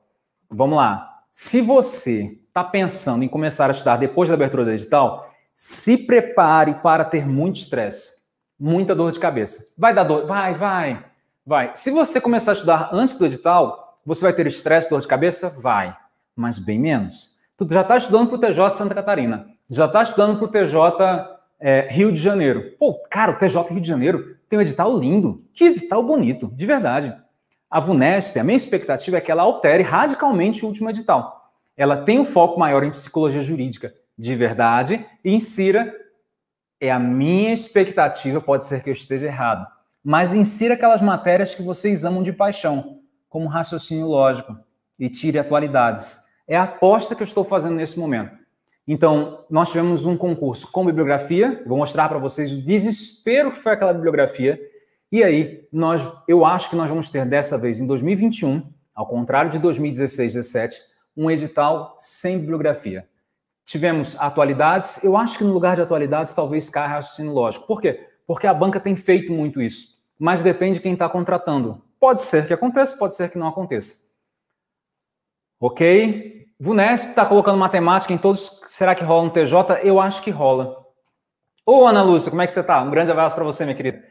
Vamos 0.50 0.78
lá. 0.78 1.24
Se 1.30 1.60
você 1.60 2.40
está 2.48 2.64
pensando 2.64 3.22
em 3.22 3.28
começar 3.28 3.68
a 3.68 3.72
estudar 3.72 3.98
depois 3.98 4.30
da 4.30 4.36
abertura 4.36 4.64
do 4.64 4.72
edital, 4.72 5.30
se 5.54 5.98
prepare 5.98 6.76
para 6.76 7.04
ter 7.04 7.28
muito 7.28 7.58
estresse, 7.58 8.22
muita 8.58 8.96
dor 8.96 9.12
de 9.12 9.20
cabeça. 9.20 9.74
Vai 9.78 9.94
dar 9.94 10.06
dor, 10.06 10.26
vai, 10.26 10.54
vai, 10.54 11.06
vai. 11.46 11.72
Se 11.76 11.92
você 11.92 12.22
começar 12.22 12.52
a 12.52 12.54
estudar 12.54 12.90
antes 12.94 13.18
do 13.18 13.26
edital, 13.26 14.00
você 14.06 14.22
vai 14.22 14.32
ter 14.32 14.48
estresse, 14.48 14.90
dor 14.90 15.02
de 15.02 15.08
cabeça? 15.10 15.50
Vai, 15.50 15.94
mas 16.34 16.58
bem 16.58 16.80
menos. 16.80 17.36
Tu 17.58 17.68
já 17.70 17.82
está 17.82 17.98
estudando 17.98 18.30
para 18.30 18.38
o 18.38 18.40
TJ 18.40 18.70
Santa 18.70 18.96
Catarina, 18.96 19.57
já 19.70 19.86
está 19.86 20.04
estudando 20.04 20.38
para 20.38 20.46
o 20.46 20.52
TJ 20.52 21.38
é, 21.60 21.88
Rio 21.90 22.12
de 22.12 22.20
Janeiro. 22.20 22.76
Pô, 22.80 22.96
cara, 23.10 23.32
o 23.32 23.38
TJ 23.38 23.70
Rio 23.70 23.82
de 23.82 23.88
Janeiro 23.88 24.38
tem 24.48 24.60
um 24.60 24.62
edital 24.62 24.98
lindo. 24.98 25.44
Que 25.54 25.66
edital 25.66 26.04
bonito, 26.04 26.52
de 26.54 26.66
verdade. 26.66 27.16
A 27.70 27.80
VUNESP, 27.80 28.40
a 28.40 28.44
minha 28.44 28.56
expectativa 28.56 29.18
é 29.18 29.22
que 29.22 29.32
ela 29.32 29.44
altere 29.44 29.84
radicalmente 29.84 30.64
o 30.64 30.68
último 30.68 30.90
edital. 30.90 31.52
Ela 31.76 31.98
tem 31.98 32.20
um 32.20 32.26
foco 32.26 32.60
maior 32.60 32.84
em 32.84 32.92
psicologia 32.92 33.42
jurídica, 33.42 33.94
de 34.18 34.34
verdade, 34.36 35.06
e 35.24 35.34
insira, 35.34 35.94
é 36.80 36.90
a 36.90 36.98
minha 36.98 37.54
expectativa, 37.54 38.40
pode 38.40 38.66
ser 38.66 38.84
que 38.84 38.90
eu 38.90 38.94
esteja 38.94 39.28
errado, 39.28 39.68
mas 40.04 40.34
insira 40.34 40.76
aquelas 40.76 41.02
matérias 41.02 41.54
que 41.54 41.62
vocês 41.62 42.06
amam 42.06 42.24
de 42.24 42.32
paixão, 42.32 43.00
como 43.28 43.48
raciocínio 43.48 44.08
lógico, 44.08 44.58
e 44.98 45.10
tire 45.10 45.38
atualidades. 45.38 46.22
É 46.48 46.56
a 46.56 46.64
aposta 46.64 47.14
que 47.14 47.22
eu 47.22 47.26
estou 47.26 47.44
fazendo 47.44 47.76
nesse 47.76 48.00
momento. 48.00 48.32
Então, 48.88 49.44
nós 49.50 49.70
tivemos 49.70 50.06
um 50.06 50.16
concurso 50.16 50.72
com 50.72 50.86
bibliografia, 50.86 51.62
vou 51.68 51.78
mostrar 51.78 52.08
para 52.08 52.18
vocês 52.18 52.54
o 52.54 52.62
desespero 52.62 53.52
que 53.52 53.60
foi 53.60 53.74
aquela 53.74 53.94
bibliografia. 53.94 54.58
E 55.12 55.24
aí, 55.24 55.68
nós, 55.72 56.10
eu 56.26 56.46
acho 56.46 56.70
que 56.70 56.76
nós 56.76 56.90
vamos 56.90 57.10
ter 57.10 57.26
dessa 57.26 57.58
vez, 57.58 57.82
em 57.82 57.88
2021, 57.88 58.64
ao 58.96 59.06
contrário 59.06 59.52
de 59.52 59.60
2016, 59.60 60.36
17, 60.36 60.82
um 61.18 61.30
edital 61.30 61.96
sem 61.98 62.40
bibliografia. 62.40 63.08
Tivemos 63.66 64.16
atualidades, 64.18 65.04
eu 65.04 65.18
acho 65.18 65.38
que 65.38 65.44
no 65.44 65.52
lugar 65.52 65.76
de 65.76 65.82
atualidades 65.82 66.34
talvez 66.34 66.70
caia 66.70 66.88
raciocínio 66.88 67.34
lógico. 67.34 67.68
Por 67.68 67.82
quê? 67.82 68.08
Porque 68.26 68.48
a 68.48 68.54
banca 68.54 68.80
tem 68.80 68.96
feito 68.96 69.34
muito 69.34 69.62
isso, 69.62 69.98
mas 70.18 70.42
depende 70.42 70.76
de 70.76 70.82
quem 70.82 70.94
está 70.94 71.10
contratando. 71.10 71.82
Pode 72.00 72.22
ser 72.22 72.48
que 72.48 72.54
aconteça, 72.54 72.96
pode 72.96 73.16
ser 73.16 73.30
que 73.30 73.38
não 73.38 73.48
aconteça. 73.48 74.08
Ok? 75.60 76.47
VUNESP 76.60 77.10
está 77.10 77.24
colocando 77.24 77.58
matemática 77.58 78.12
em 78.12 78.18
todos. 78.18 78.60
Será 78.68 78.96
que 78.96 79.04
rola 79.04 79.26
no 79.26 79.32
TJ? 79.32 79.82
Eu 79.84 80.00
acho 80.00 80.24
que 80.24 80.32
rola. 80.32 80.76
Ô, 81.64 81.86
Ana 81.86 82.02
Lúcia, 82.02 82.32
como 82.32 82.42
é 82.42 82.48
que 82.48 82.52
você 82.52 82.62
está? 82.62 82.82
Um 82.82 82.90
grande 82.90 83.12
abraço 83.12 83.36
para 83.36 83.44
você, 83.44 83.64
minha 83.64 83.76
querida. 83.76 84.04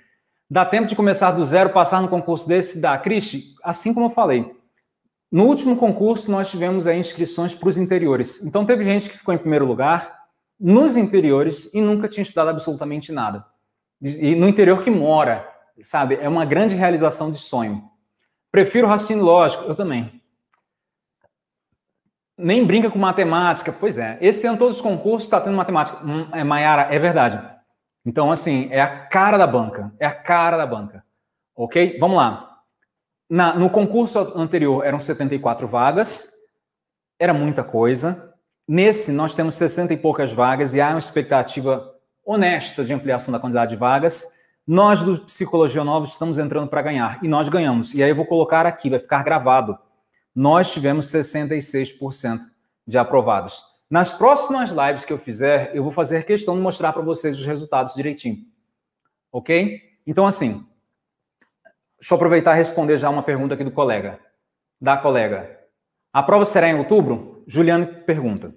Dá 0.48 0.64
tempo 0.64 0.86
de 0.86 0.94
começar 0.94 1.32
do 1.32 1.44
zero, 1.44 1.70
passar 1.70 2.00
no 2.00 2.08
concurso 2.08 2.46
desse? 2.46 2.80
Dá. 2.80 2.96
Cristi, 2.98 3.54
assim 3.64 3.92
como 3.92 4.06
eu 4.06 4.10
falei, 4.10 4.54
no 5.30 5.44
último 5.46 5.76
concurso 5.76 6.30
nós 6.30 6.48
tivemos 6.48 6.86
aí 6.86 6.96
inscrições 6.96 7.52
para 7.52 7.68
os 7.68 7.76
interiores. 7.76 8.44
Então 8.44 8.64
teve 8.64 8.84
gente 8.84 9.10
que 9.10 9.18
ficou 9.18 9.34
em 9.34 9.38
primeiro 9.38 9.66
lugar 9.66 10.16
nos 10.58 10.96
interiores 10.96 11.72
e 11.74 11.80
nunca 11.80 12.08
tinha 12.08 12.22
estudado 12.22 12.50
absolutamente 12.50 13.10
nada. 13.10 13.44
E 14.00 14.36
no 14.36 14.48
interior 14.48 14.84
que 14.84 14.90
mora, 14.90 15.48
sabe? 15.80 16.16
É 16.20 16.28
uma 16.28 16.44
grande 16.44 16.76
realização 16.76 17.32
de 17.32 17.38
sonho. 17.38 17.82
Prefiro 18.52 18.86
raciocínio 18.86 19.24
lógico, 19.24 19.64
eu 19.64 19.74
também 19.74 20.15
nem 22.38 22.64
brinca 22.64 22.90
com 22.90 22.98
matemática. 22.98 23.72
Pois 23.72 23.98
é, 23.98 24.18
esse 24.20 24.46
ano 24.46 24.58
todos 24.58 24.76
os 24.76 24.82
concursos 24.82 25.24
está 25.24 25.40
tendo 25.40 25.56
matemática. 25.56 26.04
Hum, 26.04 26.28
é, 26.32 26.44
Maiara, 26.44 26.94
é 26.94 26.98
verdade. 26.98 27.40
Então, 28.04 28.30
assim, 28.30 28.68
é 28.70 28.80
a 28.80 29.06
cara 29.06 29.36
da 29.36 29.46
banca. 29.46 29.92
É 29.98 30.06
a 30.06 30.12
cara 30.12 30.56
da 30.56 30.66
banca. 30.66 31.04
Ok? 31.54 31.96
Vamos 31.98 32.16
lá. 32.16 32.60
Na, 33.28 33.54
no 33.54 33.68
concurso 33.68 34.18
anterior 34.36 34.84
eram 34.84 35.00
74 35.00 35.66
vagas, 35.66 36.30
era 37.18 37.34
muita 37.34 37.64
coisa. 37.64 38.32
Nesse, 38.68 39.10
nós 39.10 39.34
temos 39.34 39.56
60 39.56 39.92
e 39.94 39.96
poucas 39.96 40.32
vagas 40.32 40.74
e 40.74 40.80
há 40.80 40.90
uma 40.90 40.98
expectativa 40.98 41.92
honesta 42.24 42.84
de 42.84 42.94
ampliação 42.94 43.32
da 43.32 43.40
quantidade 43.40 43.70
de 43.70 43.76
vagas. 43.76 44.36
Nós, 44.66 45.02
do 45.02 45.20
Psicologia 45.20 45.82
Nova, 45.82 46.06
estamos 46.06 46.38
entrando 46.38 46.68
para 46.68 46.82
ganhar. 46.82 47.18
E 47.22 47.28
nós 47.28 47.48
ganhamos. 47.48 47.94
E 47.94 48.02
aí 48.02 48.10
eu 48.10 48.16
vou 48.16 48.26
colocar 48.26 48.66
aqui, 48.66 48.90
vai 48.90 48.98
ficar 48.98 49.24
gravado 49.24 49.76
nós 50.36 50.70
tivemos 50.70 51.06
66% 51.06 52.40
de 52.86 52.98
aprovados. 52.98 53.64
Nas 53.88 54.10
próximas 54.10 54.68
lives 54.68 55.06
que 55.06 55.12
eu 55.12 55.16
fizer, 55.16 55.74
eu 55.74 55.82
vou 55.82 55.90
fazer 55.90 56.26
questão 56.26 56.54
de 56.54 56.60
mostrar 56.60 56.92
para 56.92 57.00
vocês 57.00 57.38
os 57.38 57.46
resultados 57.46 57.94
direitinho. 57.94 58.44
Ok? 59.32 59.80
Então, 60.06 60.26
assim, 60.26 60.66
deixa 61.98 62.12
eu 62.12 62.16
aproveitar 62.16 62.52
e 62.52 62.58
responder 62.58 62.98
já 62.98 63.08
uma 63.08 63.22
pergunta 63.22 63.54
aqui 63.54 63.64
do 63.64 63.70
colega. 63.70 64.20
Da 64.78 64.98
colega. 64.98 65.58
A 66.12 66.22
prova 66.22 66.44
será 66.44 66.68
em 66.68 66.74
outubro? 66.74 67.42
Juliane 67.46 67.86
pergunta. 67.86 68.54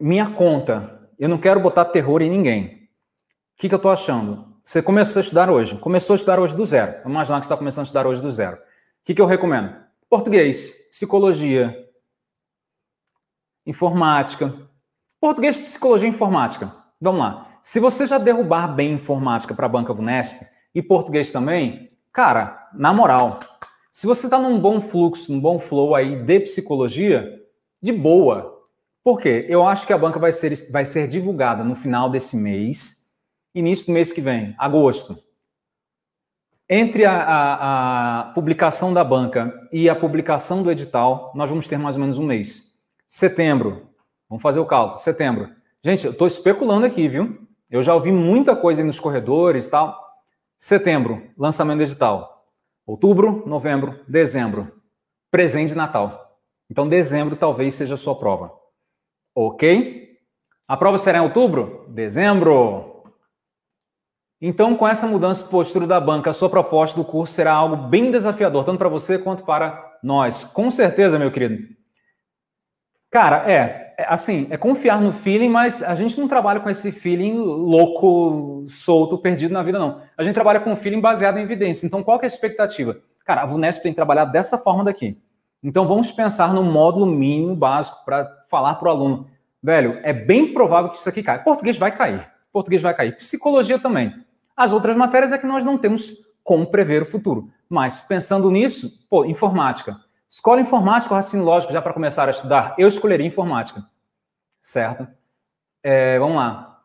Minha 0.00 0.30
conta, 0.32 1.08
eu 1.16 1.28
não 1.28 1.38
quero 1.38 1.60
botar 1.60 1.84
terror 1.84 2.22
em 2.22 2.30
ninguém. 2.30 2.88
O 3.56 3.60
que, 3.60 3.68
que 3.68 3.74
eu 3.74 3.76
estou 3.76 3.92
achando? 3.92 4.52
Você 4.64 4.82
começou 4.82 5.20
a 5.20 5.22
estudar 5.22 5.48
hoje. 5.48 5.78
Começou 5.78 6.14
a 6.14 6.16
estudar 6.16 6.40
hoje 6.40 6.56
do 6.56 6.66
zero. 6.66 6.92
Vamos 7.04 7.12
imaginar 7.12 7.38
que 7.38 7.46
você 7.46 7.52
está 7.52 7.56
começando 7.56 7.82
a 7.82 7.86
estudar 7.86 8.06
hoje 8.06 8.20
do 8.20 8.32
zero. 8.32 8.56
O 8.56 9.04
que, 9.04 9.14
que 9.14 9.20
eu 9.20 9.26
recomendo? 9.26 9.81
Português, 10.12 10.90
psicologia, 10.90 11.74
informática. 13.64 14.54
Português, 15.18 15.56
psicologia 15.56 16.06
e 16.06 16.10
informática. 16.10 16.70
Vamos 17.00 17.22
lá. 17.22 17.58
Se 17.62 17.80
você 17.80 18.06
já 18.06 18.18
derrubar 18.18 18.68
bem 18.68 18.92
informática 18.92 19.54
para 19.54 19.64
a 19.64 19.70
banca 19.70 19.94
Vunesp 19.94 20.42
e 20.74 20.82
português 20.82 21.32
também, 21.32 21.88
cara, 22.12 22.68
na 22.74 22.92
moral, 22.92 23.40
se 23.90 24.06
você 24.06 24.26
está 24.26 24.38
num 24.38 24.60
bom 24.60 24.82
fluxo, 24.82 25.32
num 25.32 25.40
bom 25.40 25.58
flow 25.58 25.94
aí 25.94 26.22
de 26.22 26.40
psicologia, 26.40 27.26
de 27.80 27.90
boa. 27.90 28.68
Por 29.02 29.18
quê? 29.18 29.46
Eu 29.48 29.66
acho 29.66 29.86
que 29.86 29.94
a 29.94 29.98
banca 29.98 30.18
vai 30.18 30.30
ser, 30.30 30.70
vai 30.70 30.84
ser 30.84 31.08
divulgada 31.08 31.64
no 31.64 31.74
final 31.74 32.10
desse 32.10 32.36
mês, 32.36 33.08
início 33.54 33.86
do 33.86 33.92
mês 33.92 34.12
que 34.12 34.20
vem, 34.20 34.54
agosto. 34.58 35.16
Entre 36.74 37.04
a, 37.04 37.12
a, 37.12 38.20
a, 38.20 38.24
publicação 38.32 38.94
da 38.94 39.04
banca 39.04 39.68
e 39.70 39.90
a 39.90 39.94
publicação 39.94 40.62
do 40.62 40.70
edital, 40.70 41.30
nós 41.34 41.50
vamos 41.50 41.68
ter 41.68 41.76
mais 41.76 41.96
ou 41.96 42.00
menos 42.00 42.16
um 42.16 42.24
mês. 42.24 42.80
Setembro, 43.06 43.90
vamos 44.26 44.42
fazer 44.42 44.58
o 44.58 44.64
cálculo, 44.64 44.98
setembro. 44.98 45.50
Gente, 45.84 46.06
eu 46.06 46.12
estou 46.12 46.26
especulando 46.26 46.86
aqui, 46.86 47.06
viu? 47.08 47.46
Eu 47.70 47.82
já 47.82 47.94
ouvi 47.94 48.10
muita 48.10 48.56
coisa 48.56 48.80
aí 48.80 48.86
nos 48.86 48.98
corredores 48.98 49.66
e 49.66 49.70
tal. 49.70 50.02
Setembro, 50.56 51.22
lançamento 51.36 51.76
do 51.76 51.84
edital. 51.84 52.46
Outubro, 52.86 53.42
novembro, 53.46 54.00
dezembro, 54.08 54.72
presente 55.30 55.72
de 55.72 55.76
Natal. 55.76 56.38
Então, 56.70 56.88
dezembro 56.88 57.36
talvez 57.36 57.74
seja 57.74 57.96
a 57.96 57.98
sua 57.98 58.14
prova. 58.14 58.50
Ok? 59.34 60.16
A 60.66 60.74
prova 60.78 60.96
será 60.96 61.18
em 61.18 61.22
outubro? 61.22 61.84
Dezembro. 61.90 62.91
Então, 64.44 64.76
com 64.76 64.88
essa 64.88 65.06
mudança 65.06 65.44
de 65.44 65.50
postura 65.50 65.86
da 65.86 66.00
banca, 66.00 66.30
a 66.30 66.32
sua 66.32 66.50
proposta 66.50 66.96
do 66.96 67.04
curso 67.04 67.32
será 67.32 67.52
algo 67.52 67.76
bem 67.76 68.10
desafiador, 68.10 68.64
tanto 68.64 68.76
para 68.76 68.88
você 68.88 69.16
quanto 69.16 69.44
para 69.44 69.98
nós. 70.02 70.44
Com 70.44 70.68
certeza, 70.68 71.16
meu 71.16 71.30
querido. 71.30 71.68
Cara, 73.08 73.48
é, 73.48 73.94
é, 73.96 74.06
assim, 74.08 74.48
é 74.50 74.56
confiar 74.56 75.00
no 75.00 75.12
feeling, 75.12 75.48
mas 75.48 75.80
a 75.80 75.94
gente 75.94 76.18
não 76.18 76.26
trabalha 76.26 76.58
com 76.58 76.68
esse 76.68 76.90
feeling 76.90 77.38
louco, 77.38 78.64
solto, 78.66 79.16
perdido 79.16 79.54
na 79.54 79.62
vida, 79.62 79.78
não. 79.78 80.00
A 80.18 80.24
gente 80.24 80.34
trabalha 80.34 80.58
com 80.58 80.74
feeling 80.74 81.00
baseado 81.00 81.38
em 81.38 81.42
evidência. 81.42 81.86
Então, 81.86 82.02
qual 82.02 82.18
é 82.18 82.24
a 82.24 82.26
expectativa? 82.26 82.96
Cara, 83.24 83.42
a 83.42 83.46
VUNESP 83.46 83.84
tem 83.84 83.94
trabalhado 83.94 84.32
dessa 84.32 84.58
forma 84.58 84.82
daqui. 84.82 85.16
Então, 85.62 85.86
vamos 85.86 86.10
pensar 86.10 86.52
no 86.52 86.64
módulo 86.64 87.06
mínimo 87.06 87.54
básico 87.54 88.04
para 88.04 88.28
falar 88.50 88.74
para 88.74 88.88
o 88.88 88.90
aluno. 88.90 89.28
Velho, 89.62 90.00
é 90.02 90.12
bem 90.12 90.52
provável 90.52 90.90
que 90.90 90.98
isso 90.98 91.08
aqui 91.08 91.22
caia. 91.22 91.38
Português 91.38 91.78
vai 91.78 91.96
cair. 91.96 92.28
Português 92.52 92.82
vai 92.82 92.92
cair. 92.92 93.16
Psicologia 93.16 93.78
também. 93.78 94.12
As 94.56 94.72
outras 94.72 94.96
matérias 94.96 95.32
é 95.32 95.38
que 95.38 95.46
nós 95.46 95.64
não 95.64 95.78
temos 95.78 96.12
como 96.44 96.66
prever 96.66 97.02
o 97.02 97.06
futuro. 97.06 97.50
Mas 97.68 98.00
pensando 98.00 98.50
nisso, 98.50 99.06
pô, 99.08 99.24
informática. 99.24 99.96
Escola 100.28 100.60
informática, 100.60 101.14
raciocínio 101.14 101.44
lógico, 101.44 101.72
já 101.72 101.82
para 101.82 101.92
começar 101.92 102.26
a 102.26 102.30
estudar, 102.30 102.74
eu 102.78 102.88
escolheria 102.88 103.26
informática. 103.26 103.84
Certo? 104.60 105.06
É, 105.82 106.18
vamos 106.18 106.36
lá. 106.36 106.80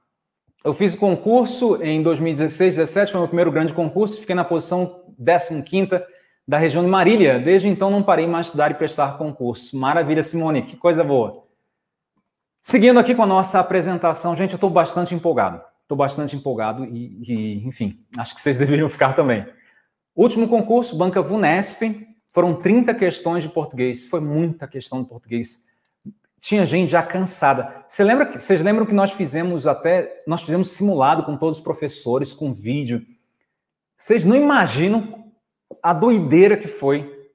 Eu 0.63 0.73
fiz 0.73 0.95
o 0.95 0.97
concurso 0.97 1.81
em 1.81 2.01
2016, 2.01 2.75
2017, 2.75 3.11
foi 3.11 3.19
o 3.19 3.21
meu 3.21 3.27
primeiro 3.27 3.51
grande 3.51 3.73
concurso, 3.73 4.19
fiquei 4.19 4.35
na 4.35 4.43
posição 4.43 5.05
15 5.17 6.03
da 6.47 6.57
região 6.57 6.83
de 6.83 6.89
Marília. 6.89 7.39
Desde 7.39 7.67
então 7.67 7.89
não 7.89 8.03
parei 8.03 8.27
mais 8.27 8.45
de 8.45 8.49
estudar 8.49 8.71
e 8.71 8.73
prestar 8.73 9.17
concurso. 9.17 9.77
Maravilha, 9.77 10.23
Simone, 10.23 10.63
que 10.63 10.75
coisa 10.75 11.03
boa. 11.03 11.45
Seguindo 12.61 12.99
aqui 12.99 13.15
com 13.15 13.23
a 13.23 13.27
nossa 13.27 13.59
apresentação, 13.59 14.35
gente, 14.35 14.51
eu 14.51 14.57
estou 14.57 14.69
bastante 14.69 15.15
empolgado. 15.15 15.61
Estou 15.87 15.97
bastante 15.97 16.35
empolgado 16.35 16.83
e, 16.83 17.17
e, 17.23 17.65
enfim, 17.65 18.05
acho 18.17 18.35
que 18.35 18.41
vocês 18.41 18.57
deveriam 18.59 18.89
ficar 18.89 19.13
também. 19.13 19.47
Último 20.13 20.45
concurso, 20.45 20.97
Banca 20.97 21.21
Vunesp, 21.21 21.81
foram 22.29 22.55
30 22.55 22.93
questões 22.93 23.43
de 23.43 23.49
português. 23.49 24.05
Foi 24.09 24.19
muita 24.19 24.67
questão 24.67 25.01
de 25.01 25.07
português. 25.07 25.67
Tinha 26.41 26.65
gente 26.65 26.91
já 26.91 27.01
cansada. 27.01 27.85
Você 27.87 28.03
lembra, 28.03 28.37
vocês 28.37 28.61
lembram 28.61 28.85
que 28.85 28.93
nós 28.93 29.13
fizemos 29.13 29.65
até, 29.65 30.23
nós 30.27 30.41
fizemos 30.41 30.71
simulado 30.71 31.23
com 31.23 31.37
todos 31.37 31.57
os 31.57 31.63
professores, 31.63 32.33
com 32.33 32.51
vídeo. 32.51 33.05
Vocês 33.95 34.25
não 34.25 34.35
imaginam 34.35 35.31
a 35.81 35.93
doideira 35.93 36.57
que 36.57 36.67
foi 36.67 37.29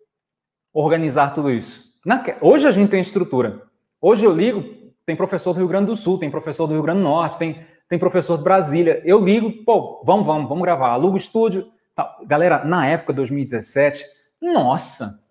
organizar 0.75 1.33
tudo 1.33 1.51
isso. 1.51 1.99
Hoje 2.43 2.67
a 2.67 2.71
gente 2.71 2.91
tem 2.91 3.01
estrutura. 3.01 3.62
Hoje 3.99 4.27
eu 4.27 4.35
ligo, 4.35 4.62
tem 5.07 5.17
professor 5.17 5.55
do 5.55 5.59
Rio 5.61 5.69
Grande 5.69 5.87
do 5.87 5.97
Sul, 5.97 6.19
tem 6.19 6.31
professor 6.31 6.67
do 6.67 6.75
Rio 6.75 6.83
Grande 6.83 7.01
do 7.01 7.05
Norte, 7.05 7.38
tem, 7.38 7.67
tem 7.92 7.98
professor 7.98 8.38
de 8.38 8.44
Brasília. 8.44 9.02
Eu 9.05 9.22
ligo, 9.22 9.52
pô, 9.66 10.02
vamos, 10.02 10.24
vamos, 10.24 10.48
vamos 10.48 10.64
gravar. 10.64 10.92
Alugo 10.92 11.14
estúdio. 11.14 11.70
Tá. 11.94 12.16
Galera, 12.26 12.64
na 12.64 12.87
época, 12.87 13.12
2017, 13.12 14.02
nossa, 14.40 15.22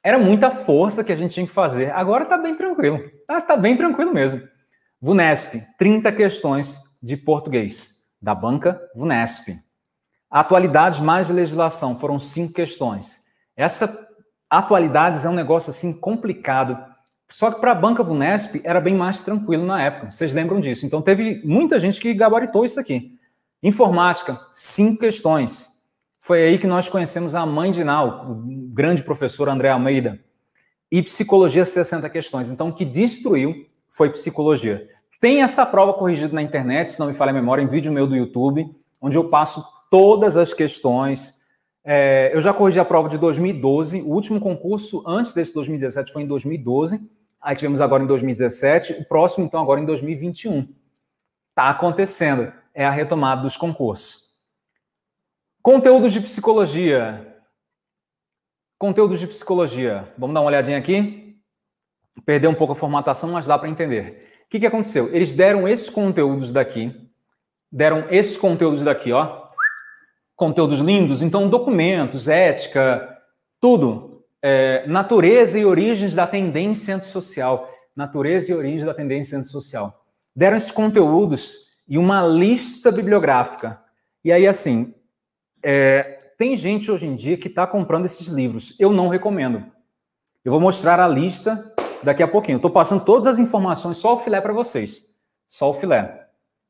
era 0.00 0.16
muita 0.16 0.48
força 0.48 1.02
que 1.02 1.10
a 1.10 1.16
gente 1.16 1.34
tinha 1.34 1.44
que 1.44 1.52
fazer. 1.52 1.90
Agora 1.90 2.24
tá 2.24 2.38
bem 2.38 2.56
tranquilo. 2.56 3.00
Tá, 3.26 3.40
tá 3.40 3.56
bem 3.56 3.76
tranquilo 3.76 4.14
mesmo. 4.14 4.40
VUNESP, 5.00 5.60
30 5.76 6.12
questões 6.12 6.82
de 7.02 7.16
português, 7.16 8.12
da 8.22 8.32
banca 8.32 8.80
VUNESP. 8.94 9.56
Atualidades 10.30 11.00
mais 11.00 11.30
legislação, 11.30 11.98
foram 11.98 12.16
cinco 12.16 12.52
questões. 12.52 13.24
Essa 13.56 13.92
atualidades 14.48 15.24
é 15.24 15.28
um 15.28 15.34
negócio 15.34 15.70
assim 15.70 15.92
complicado 15.98 16.78
só 17.28 17.50
que 17.50 17.60
para 17.60 17.72
a 17.72 17.74
banca 17.74 18.02
Vunesp 18.02 18.60
era 18.64 18.80
bem 18.80 18.94
mais 18.94 19.22
tranquilo 19.22 19.64
na 19.64 19.82
época. 19.82 20.10
Vocês 20.10 20.32
lembram 20.32 20.60
disso? 20.60 20.84
Então 20.84 21.00
teve 21.00 21.40
muita 21.44 21.80
gente 21.80 22.00
que 22.00 22.12
gabaritou 22.12 22.64
isso 22.64 22.78
aqui. 22.78 23.18
Informática, 23.62 24.40
cinco 24.50 25.00
questões. 25.00 25.82
Foi 26.20 26.42
aí 26.42 26.58
que 26.58 26.66
nós 26.66 26.88
conhecemos 26.88 27.34
a 27.34 27.44
mãe 27.44 27.72
de 27.72 27.82
Nau, 27.82 28.30
o 28.30 28.34
grande 28.72 29.02
professor 29.02 29.48
André 29.48 29.70
Almeida. 29.70 30.20
E 30.90 31.02
psicologia, 31.02 31.64
60 31.64 32.08
questões. 32.10 32.50
Então 32.50 32.68
o 32.68 32.74
que 32.74 32.84
destruiu 32.84 33.66
foi 33.88 34.10
psicologia. 34.10 34.88
Tem 35.20 35.42
essa 35.42 35.64
prova 35.64 35.94
corrigida 35.94 36.34
na 36.34 36.42
internet, 36.42 36.90
se 36.90 37.00
não 37.00 37.06
me 37.06 37.14
falha 37.14 37.30
a 37.30 37.34
memória, 37.34 37.62
em 37.62 37.68
vídeo 37.68 37.92
meu 37.92 38.06
do 38.06 38.16
YouTube, 38.16 38.68
onde 39.00 39.16
eu 39.16 39.28
passo 39.28 39.64
todas 39.90 40.36
as 40.36 40.52
questões. 40.54 41.41
É, 41.84 42.30
eu 42.32 42.40
já 42.40 42.52
corrigi 42.52 42.78
a 42.78 42.84
prova 42.84 43.08
de 43.08 43.18
2012, 43.18 44.02
o 44.02 44.08
último 44.08 44.40
concurso 44.40 45.02
antes 45.06 45.32
desse 45.32 45.52
2017 45.52 46.12
foi 46.12 46.22
em 46.22 46.26
2012 46.26 47.10
Aí 47.42 47.56
tivemos 47.56 47.80
agora 47.80 48.04
em 48.04 48.06
2017, 48.06 48.92
o 48.92 49.04
próximo, 49.04 49.44
então, 49.44 49.60
agora 49.60 49.80
em 49.80 49.84
2021. 49.84 50.72
Está 51.50 51.70
acontecendo. 51.70 52.52
É 52.72 52.86
a 52.86 52.90
retomada 52.90 53.42
dos 53.42 53.56
concursos. 53.56 54.30
Conteúdos 55.60 56.12
de 56.12 56.20
psicologia. 56.20 57.36
Conteúdos 58.78 59.18
de 59.18 59.26
psicologia. 59.26 60.14
Vamos 60.16 60.34
dar 60.34 60.40
uma 60.40 60.46
olhadinha 60.46 60.78
aqui? 60.78 61.36
Perdeu 62.24 62.50
um 62.50 62.54
pouco 62.54 62.74
a 62.74 62.76
formatação, 62.76 63.32
mas 63.32 63.46
dá 63.46 63.58
para 63.58 63.68
entender. 63.68 64.44
O 64.44 64.48
que, 64.48 64.60
que 64.60 64.66
aconteceu? 64.66 65.12
Eles 65.12 65.32
deram 65.32 65.66
esses 65.66 65.90
conteúdos 65.90 66.52
daqui, 66.52 66.94
deram 67.70 68.06
esses 68.08 68.38
conteúdos 68.38 68.82
daqui, 68.82 69.12
ó. 69.12 69.41
Conteúdos 70.42 70.80
lindos, 70.80 71.22
então 71.22 71.46
documentos, 71.46 72.26
ética, 72.26 73.16
tudo 73.60 74.24
é, 74.42 74.84
natureza 74.88 75.56
e 75.56 75.64
origens 75.64 76.16
da 76.16 76.26
tendência 76.26 76.96
antissocial. 76.96 77.70
Natureza 77.94 78.50
e 78.50 78.54
origens 78.56 78.84
da 78.84 78.92
tendência 78.92 79.38
antissocial. 79.38 80.04
Deram 80.34 80.56
esses 80.56 80.72
conteúdos 80.72 81.68
e 81.86 81.96
uma 81.96 82.26
lista 82.26 82.90
bibliográfica. 82.90 83.80
E 84.24 84.32
aí, 84.32 84.48
assim, 84.48 84.92
é, 85.62 86.32
tem 86.36 86.56
gente 86.56 86.90
hoje 86.90 87.06
em 87.06 87.14
dia 87.14 87.38
que 87.38 87.46
está 87.46 87.64
comprando 87.64 88.06
esses 88.06 88.26
livros. 88.26 88.74
Eu 88.80 88.92
não 88.92 89.06
recomendo. 89.06 89.64
Eu 90.44 90.50
vou 90.50 90.60
mostrar 90.60 90.98
a 90.98 91.06
lista 91.06 91.72
daqui 92.02 92.20
a 92.20 92.26
pouquinho. 92.26 92.56
Estou 92.56 92.72
passando 92.72 93.04
todas 93.04 93.28
as 93.28 93.38
informações, 93.38 93.96
só 93.96 94.14
o 94.14 94.18
filé 94.18 94.40
para 94.40 94.52
vocês. 94.52 95.04
Só 95.48 95.70
o 95.70 95.74
filé. 95.74 96.26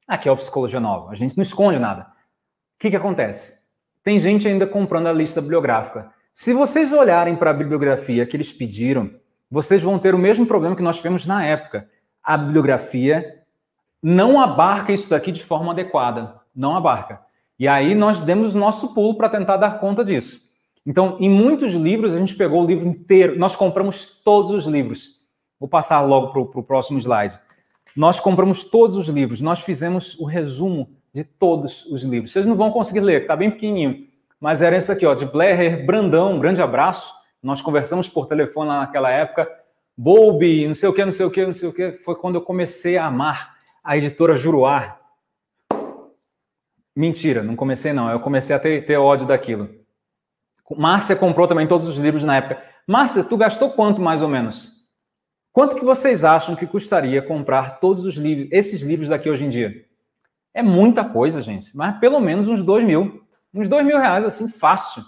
Aqui 0.07 0.29
é 0.29 0.33
o 0.33 0.37
Psicologia 0.37 0.79
Nova. 0.79 1.11
A 1.11 1.15
gente 1.15 1.39
não 1.39 1.43
esconde 1.43 1.79
nada. 1.79 2.03
O 2.03 2.79
que, 2.79 2.91
que 2.91 2.97
acontece? 2.97 3.62
Tem 4.03 4.19
gente 4.19 4.49
ainda 4.49 4.67
comprando 4.67 5.07
a 5.07 5.13
lista 5.13 5.41
bibliográfica. 5.41 6.11
Se 6.35 6.53
vocês 6.53 6.93
olharem 6.93 7.37
para 7.37 7.51
a 7.51 7.55
bibliografia 7.55 8.27
que 8.27 8.37
eles 8.37 8.53
pediram, 8.53 9.11
vocês 9.51 9.83
vão 9.83 9.99
ter 9.99 10.15
o 10.15 10.19
mesmo 10.19 10.47
problema 10.47 10.75
que 10.75 10.83
nós 10.83 10.97
tivemos 10.97 11.27
na 11.27 11.45
época. 11.45 11.89
A 12.23 12.37
bibliografia 12.37 13.43
não 14.03 14.41
abarca 14.41 14.93
isso 14.93 15.11
daqui 15.11 15.31
de 15.31 15.45
forma 15.45 15.73
adequada. 15.73 16.35
Não 16.55 16.77
abarca. 16.77 17.21
E 17.59 17.69
aí 17.69 17.95
nós 17.95 18.23
demos 18.23 18.55
o 18.55 18.59
nosso 18.59 18.93
pulo 18.93 19.15
para 19.17 19.29
tentar 19.29 19.57
dar 19.57 19.79
conta 19.79 20.05
disso. 20.05 20.51
Então, 20.85 21.17
em 21.21 21.31
muitos 21.31 21.75
livros, 21.75 22.15
a 22.15 22.19
gente 22.19 22.35
pegou 22.35 22.63
o 22.63 22.67
livro 22.67 22.87
inteiro, 22.87 23.39
nós 23.39 23.55
compramos 23.55 24.21
todos 24.25 24.51
os 24.51 24.67
livros. 24.67 25.21
Vou 25.61 25.69
passar 25.69 26.01
logo 26.01 26.33
para 26.33 26.61
o 26.61 26.65
próximo 26.65 26.99
slide. 26.99 27.39
Nós 27.95 28.19
compramos 28.19 28.65
todos 28.65 28.97
os 28.97 29.07
livros, 29.09 29.41
nós 29.41 29.61
fizemos 29.61 30.19
o 30.19 30.25
resumo 30.25 30.91
de 31.13 31.25
todos 31.25 31.87
os 31.87 32.03
livros. 32.03 32.33
Vocês 32.33 32.47
não 32.47 32.57
vão 32.57 32.71
conseguir 32.71 33.01
ler, 33.01 33.23
está 33.23 33.37
bem 33.37 33.51
pequenininho 33.51 34.13
mas 34.43 34.61
era 34.61 34.77
esse 34.77 34.91
aqui, 34.91 35.07
ó, 35.07 35.15
de 35.15 35.25
Blair 35.25 35.87
Brandão, 35.87 36.33
um 36.33 36.41
grande 36.41 36.61
abraço. 36.61 37.15
Nós 37.41 37.63
conversamos 37.63 38.09
por 38.09 38.27
telefone 38.27 38.71
lá 38.71 38.81
naquela 38.81 39.09
época. 39.09 39.49
Bowlby, 39.97 40.67
não 40.67 40.75
sei 40.75 40.89
o 40.89 40.93
que, 40.93 41.05
não 41.05 41.13
sei 41.13 41.27
o 41.27 41.31
que, 41.31 41.47
não 41.47 41.53
sei 41.53 41.69
o 41.69 41.73
que. 41.73 41.93
Foi 41.93 42.17
quando 42.17 42.35
eu 42.35 42.43
comecei 42.43 42.99
a 42.99 43.07
amar 43.07 43.57
a 43.85 43.97
editora 43.97 44.35
Juruá. 44.35 44.99
Mentira, 46.97 47.41
não 47.41 47.55
comecei 47.55 47.93
não. 47.93 48.11
Eu 48.11 48.19
comecei 48.19 48.57
a 48.57 48.59
ter, 48.59 48.85
ter 48.85 48.97
ódio 48.97 49.29
daquilo. 49.29 49.71
Márcia 50.77 51.15
comprou 51.15 51.47
também 51.47 51.69
todos 51.69 51.87
os 51.87 51.97
livros 51.97 52.25
na 52.25 52.39
época. 52.39 52.61
Márcia, 52.85 53.23
tu 53.23 53.37
gastou 53.37 53.71
quanto 53.71 54.03
mais 54.03 54.23
ou 54.23 54.29
menos? 54.29 54.73
Quanto 55.53 55.77
que 55.77 55.85
vocês 55.85 56.25
acham 56.25 56.57
que 56.57 56.67
custaria 56.67 57.23
comprar 57.23 57.79
todos 57.79 58.05
os 58.05 58.17
livros, 58.17 58.49
esses 58.51 58.83
livros 58.83 59.09
daqui 59.09 59.31
hoje 59.31 59.45
em 59.45 59.49
dia? 59.49 59.85
É 60.55 60.63
muita 60.63 61.05
coisa, 61.05 61.41
gente. 61.41 61.75
Mas 61.77 61.99
pelo 61.99 62.21
menos 62.21 62.49
uns 62.49 62.63
dois 62.63 62.85
mil. 62.85 63.27
Uns 63.55 63.69
dois 63.69 63.85
mil 63.85 63.99
reais, 63.99 64.25
assim, 64.25 64.49
fácil. 64.49 65.03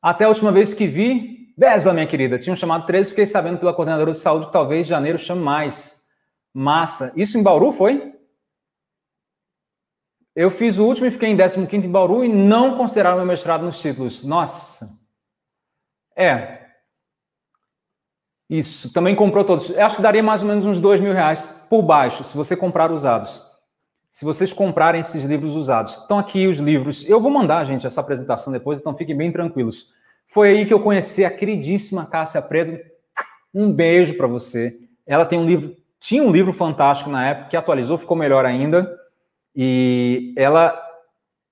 Até 0.00 0.24
a 0.24 0.28
última 0.28 0.52
vez 0.52 0.74
que 0.74 0.86
vi, 0.86 1.54
Beza, 1.56 1.92
minha 1.92 2.06
querida, 2.06 2.38
tinham 2.38 2.56
chamado 2.56 2.84
13, 2.84 3.10
fiquei 3.10 3.26
sabendo 3.26 3.58
pela 3.58 3.72
coordenadora 3.72 4.10
de 4.10 4.16
saúde 4.16 4.46
que 4.46 4.52
talvez 4.52 4.86
janeiro 4.86 5.18
chame 5.18 5.42
mais. 5.42 6.04
Massa. 6.52 7.12
Isso 7.16 7.38
em 7.38 7.42
Bauru 7.42 7.72
foi? 7.72 8.12
Eu 10.36 10.50
fiz 10.50 10.78
o 10.78 10.84
último 10.84 11.06
e 11.06 11.10
fiquei 11.10 11.28
em 11.28 11.36
15 11.36 11.60
em 11.86 11.90
Bauru 11.90 12.24
e 12.24 12.28
não 12.28 12.76
consideraram 12.76 13.16
meu 13.16 13.26
mestrado 13.26 13.64
nos 13.64 13.80
títulos. 13.80 14.24
Nossa. 14.24 14.88
É. 16.16 16.64
Isso. 18.50 18.92
Também 18.92 19.16
comprou 19.16 19.44
todos. 19.44 19.70
Eu 19.70 19.84
acho 19.84 19.96
que 19.96 20.02
daria 20.02 20.22
mais 20.22 20.42
ou 20.42 20.48
menos 20.48 20.66
uns 20.66 20.80
dois 20.80 21.00
mil 21.00 21.12
reais 21.12 21.46
por 21.68 21.82
baixo, 21.82 22.24
se 22.24 22.36
você 22.36 22.56
comprar 22.56 22.92
usados 22.92 23.53
se 24.14 24.24
vocês 24.24 24.52
comprarem 24.52 25.00
esses 25.00 25.24
livros 25.24 25.56
usados. 25.56 25.98
Estão 25.98 26.20
aqui 26.20 26.46
os 26.46 26.58
livros. 26.58 27.04
Eu 27.08 27.20
vou 27.20 27.32
mandar, 27.32 27.64
gente, 27.64 27.84
essa 27.84 28.00
apresentação 28.00 28.52
depois, 28.52 28.78
então 28.78 28.94
fiquem 28.94 29.16
bem 29.16 29.32
tranquilos. 29.32 29.92
Foi 30.24 30.50
aí 30.50 30.66
que 30.66 30.72
eu 30.72 30.78
conheci 30.78 31.24
a 31.24 31.30
queridíssima 31.32 32.06
Cássia 32.06 32.40
Preto. 32.40 32.80
Um 33.52 33.72
beijo 33.72 34.16
para 34.16 34.28
você. 34.28 34.78
Ela 35.04 35.26
tem 35.26 35.36
um 35.36 35.44
livro, 35.44 35.74
tinha 35.98 36.22
um 36.22 36.30
livro 36.30 36.52
fantástico 36.52 37.10
na 37.10 37.26
época, 37.26 37.48
que 37.48 37.56
atualizou, 37.56 37.98
ficou 37.98 38.16
melhor 38.16 38.46
ainda. 38.46 38.88
E 39.52 40.32
ela. 40.36 40.80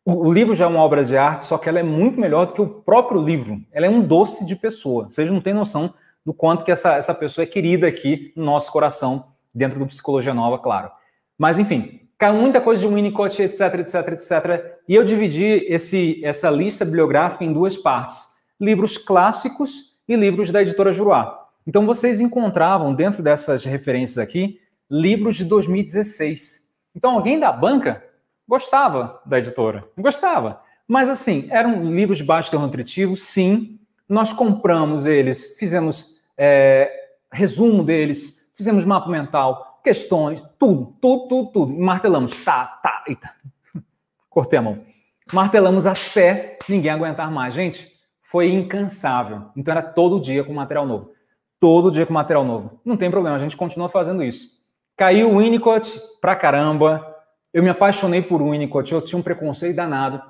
O 0.06 0.32
livro 0.32 0.54
já 0.54 0.66
é 0.66 0.68
uma 0.68 0.84
obra 0.84 1.04
de 1.04 1.16
arte, 1.16 1.44
só 1.44 1.58
que 1.58 1.68
ela 1.68 1.80
é 1.80 1.82
muito 1.82 2.20
melhor 2.20 2.46
do 2.46 2.54
que 2.54 2.62
o 2.62 2.68
próprio 2.68 3.20
livro. 3.20 3.60
Ela 3.72 3.86
é 3.86 3.90
um 3.90 4.02
doce 4.02 4.46
de 4.46 4.54
pessoa. 4.54 5.08
Vocês 5.08 5.28
não 5.28 5.40
têm 5.40 5.52
noção 5.52 5.92
do 6.24 6.32
quanto 6.32 6.64
que 6.64 6.70
essa, 6.70 6.94
essa 6.94 7.12
pessoa 7.12 7.42
é 7.42 7.46
querida 7.46 7.88
aqui 7.88 8.32
no 8.36 8.44
nosso 8.44 8.70
coração, 8.70 9.32
dentro 9.52 9.80
do 9.80 9.86
Psicologia 9.88 10.32
Nova, 10.32 10.60
claro. 10.60 10.92
Mas, 11.36 11.58
enfim, 11.58 12.01
caiu 12.22 12.36
muita 12.36 12.60
coisa 12.60 12.86
de 12.86 12.94
Winnicott, 12.94 13.42
etc, 13.42 13.80
etc, 13.80 13.94
etc. 14.12 14.78
E 14.86 14.94
eu 14.94 15.02
dividi 15.02 15.66
esse, 15.66 16.24
essa 16.24 16.48
lista 16.48 16.84
bibliográfica 16.84 17.44
em 17.44 17.52
duas 17.52 17.76
partes: 17.76 18.36
livros 18.60 18.96
clássicos 18.96 19.96
e 20.06 20.14
livros 20.14 20.50
da 20.50 20.62
editora 20.62 20.92
Juruá. 20.92 21.48
Então 21.66 21.84
vocês 21.84 22.20
encontravam 22.20 22.94
dentro 22.94 23.24
dessas 23.24 23.64
referências 23.64 24.18
aqui 24.18 24.60
livros 24.88 25.34
de 25.34 25.44
2016. 25.44 26.70
Então 26.94 27.10
alguém 27.10 27.40
da 27.40 27.50
banca 27.50 28.04
Gostava 28.46 29.20
da 29.24 29.38
editora, 29.38 29.84
gostava. 29.96 30.60
Mas 30.86 31.08
assim, 31.08 31.46
eram 31.50 31.84
livros 31.84 32.18
de 32.18 32.24
baixo 32.24 32.50
teor 32.50 32.60
nutritivo, 32.60 33.16
sim. 33.16 33.78
Nós 34.08 34.32
compramos 34.32 35.06
eles, 35.06 35.56
fizemos 35.58 36.18
é, 36.36 36.90
resumo 37.32 37.82
deles, 37.82 38.50
fizemos 38.54 38.84
mapa 38.84 39.08
mental, 39.08 39.71
questões, 39.82 40.42
tudo, 40.58 40.96
tudo, 41.00 41.28
tudo, 41.28 41.50
tudo. 41.50 41.72
Martelamos, 41.78 42.44
tá, 42.44 42.66
tá, 42.66 43.04
eita. 43.06 43.30
Cortei 44.30 44.58
a 44.58 44.62
mão. 44.62 44.84
Martelamos 45.32 45.86
até 45.86 46.58
ninguém 46.68 46.90
aguentar 46.90 47.30
mais. 47.30 47.54
Gente, 47.54 47.90
foi 48.20 48.50
incansável. 48.50 49.50
Então 49.56 49.72
era 49.72 49.82
todo 49.82 50.20
dia 50.20 50.44
com 50.44 50.52
material 50.52 50.86
novo. 50.86 51.12
Todo 51.60 51.90
dia 51.90 52.06
com 52.06 52.12
material 52.12 52.44
novo. 52.44 52.80
Não 52.84 52.96
tem 52.96 53.10
problema, 53.10 53.36
a 53.36 53.40
gente 53.40 53.56
continua 53.56 53.88
fazendo 53.88 54.22
isso. 54.22 54.62
Caiu 54.96 55.30
o 55.30 55.38
Winnicott 55.38 56.00
pra 56.20 56.34
caramba. 56.34 57.06
Eu 57.52 57.62
me 57.62 57.68
apaixonei 57.68 58.22
por 58.22 58.42
Winnicott, 58.42 58.92
eu 58.92 59.02
tinha 59.02 59.18
um 59.18 59.22
preconceito 59.22 59.76
danado. 59.76 60.22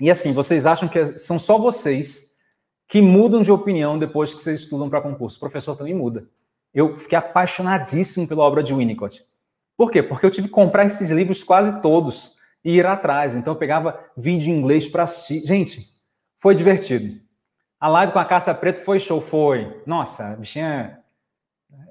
E 0.00 0.10
assim, 0.10 0.32
vocês 0.32 0.66
acham 0.66 0.88
que 0.88 1.18
são 1.18 1.38
só 1.38 1.58
vocês 1.58 2.36
que 2.88 3.00
mudam 3.00 3.42
de 3.42 3.52
opinião 3.52 3.98
depois 3.98 4.34
que 4.34 4.42
vocês 4.42 4.60
estudam 4.60 4.90
para 4.90 5.00
concurso. 5.00 5.36
O 5.36 5.40
professor 5.40 5.76
também 5.76 5.94
muda. 5.94 6.26
Eu 6.72 6.98
fiquei 6.98 7.18
apaixonadíssimo 7.18 8.26
pela 8.28 8.42
obra 8.42 8.62
de 8.62 8.74
Winnicott. 8.74 9.24
Por 9.76 9.90
quê? 9.90 10.02
Porque 10.02 10.26
eu 10.26 10.30
tive 10.30 10.48
que 10.48 10.54
comprar 10.54 10.84
esses 10.84 11.10
livros 11.10 11.42
quase 11.42 11.80
todos 11.80 12.38
e 12.64 12.76
ir 12.76 12.86
atrás. 12.86 13.34
Então 13.34 13.54
eu 13.54 13.58
pegava 13.58 13.98
vídeo 14.16 14.52
em 14.52 14.58
inglês 14.58 14.86
para 14.86 15.04
assistir. 15.04 15.46
Gente, 15.46 15.88
foi 16.36 16.54
divertido. 16.54 17.20
A 17.78 17.88
live 17.88 18.12
com 18.12 18.18
a 18.18 18.24
Caça 18.24 18.54
Preta 18.54 18.84
foi 18.84 19.00
show, 19.00 19.20
foi. 19.20 19.82
Nossa, 19.86 20.34
a 20.34 20.36
bichinha 20.36 20.98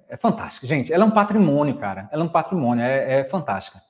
é, 0.08 0.16
fantástica. 0.18 0.68
Gente, 0.68 0.94
ela 0.94 1.04
é 1.04 1.08
um 1.08 1.12
patrimônio, 1.12 1.78
cara. 1.78 2.08
Ela 2.12 2.24
é 2.24 2.26
um 2.26 2.30
patrimônio, 2.30 2.84
é, 2.84 3.22
é 3.22 3.24
fantástica. 3.24 3.82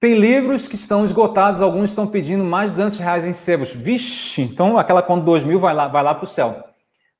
Tem 0.00 0.14
livros 0.14 0.68
que 0.68 0.76
estão 0.76 1.04
esgotados, 1.04 1.60
alguns 1.60 1.90
estão 1.90 2.06
pedindo 2.06 2.44
mais 2.44 2.70
de 2.70 2.76
200 2.76 2.98
reais 3.00 3.26
em 3.26 3.32
sebos. 3.32 3.74
Vixe, 3.74 4.42
então 4.42 4.78
aquela 4.78 5.02
conta 5.02 5.24
2 5.24 5.44
mil 5.44 5.58
vai 5.58 5.74
lá, 5.74 5.88
vai 5.88 6.02
lá 6.02 6.14
para 6.14 6.24
o 6.24 6.28
céu. 6.28 6.67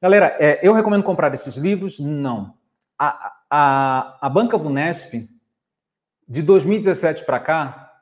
Galera, 0.01 0.37
é, 0.39 0.61
eu 0.63 0.73
recomendo 0.73 1.03
comprar 1.03 1.35
esses 1.35 1.57
livros? 1.57 1.99
Não. 1.99 2.55
A, 2.97 3.33
a, 3.51 4.19
a 4.21 4.29
Banca 4.29 4.57
Vunesp, 4.57 5.29
de 6.29 6.41
2017 6.43 7.25
para 7.25 7.41
cá, 7.41 7.93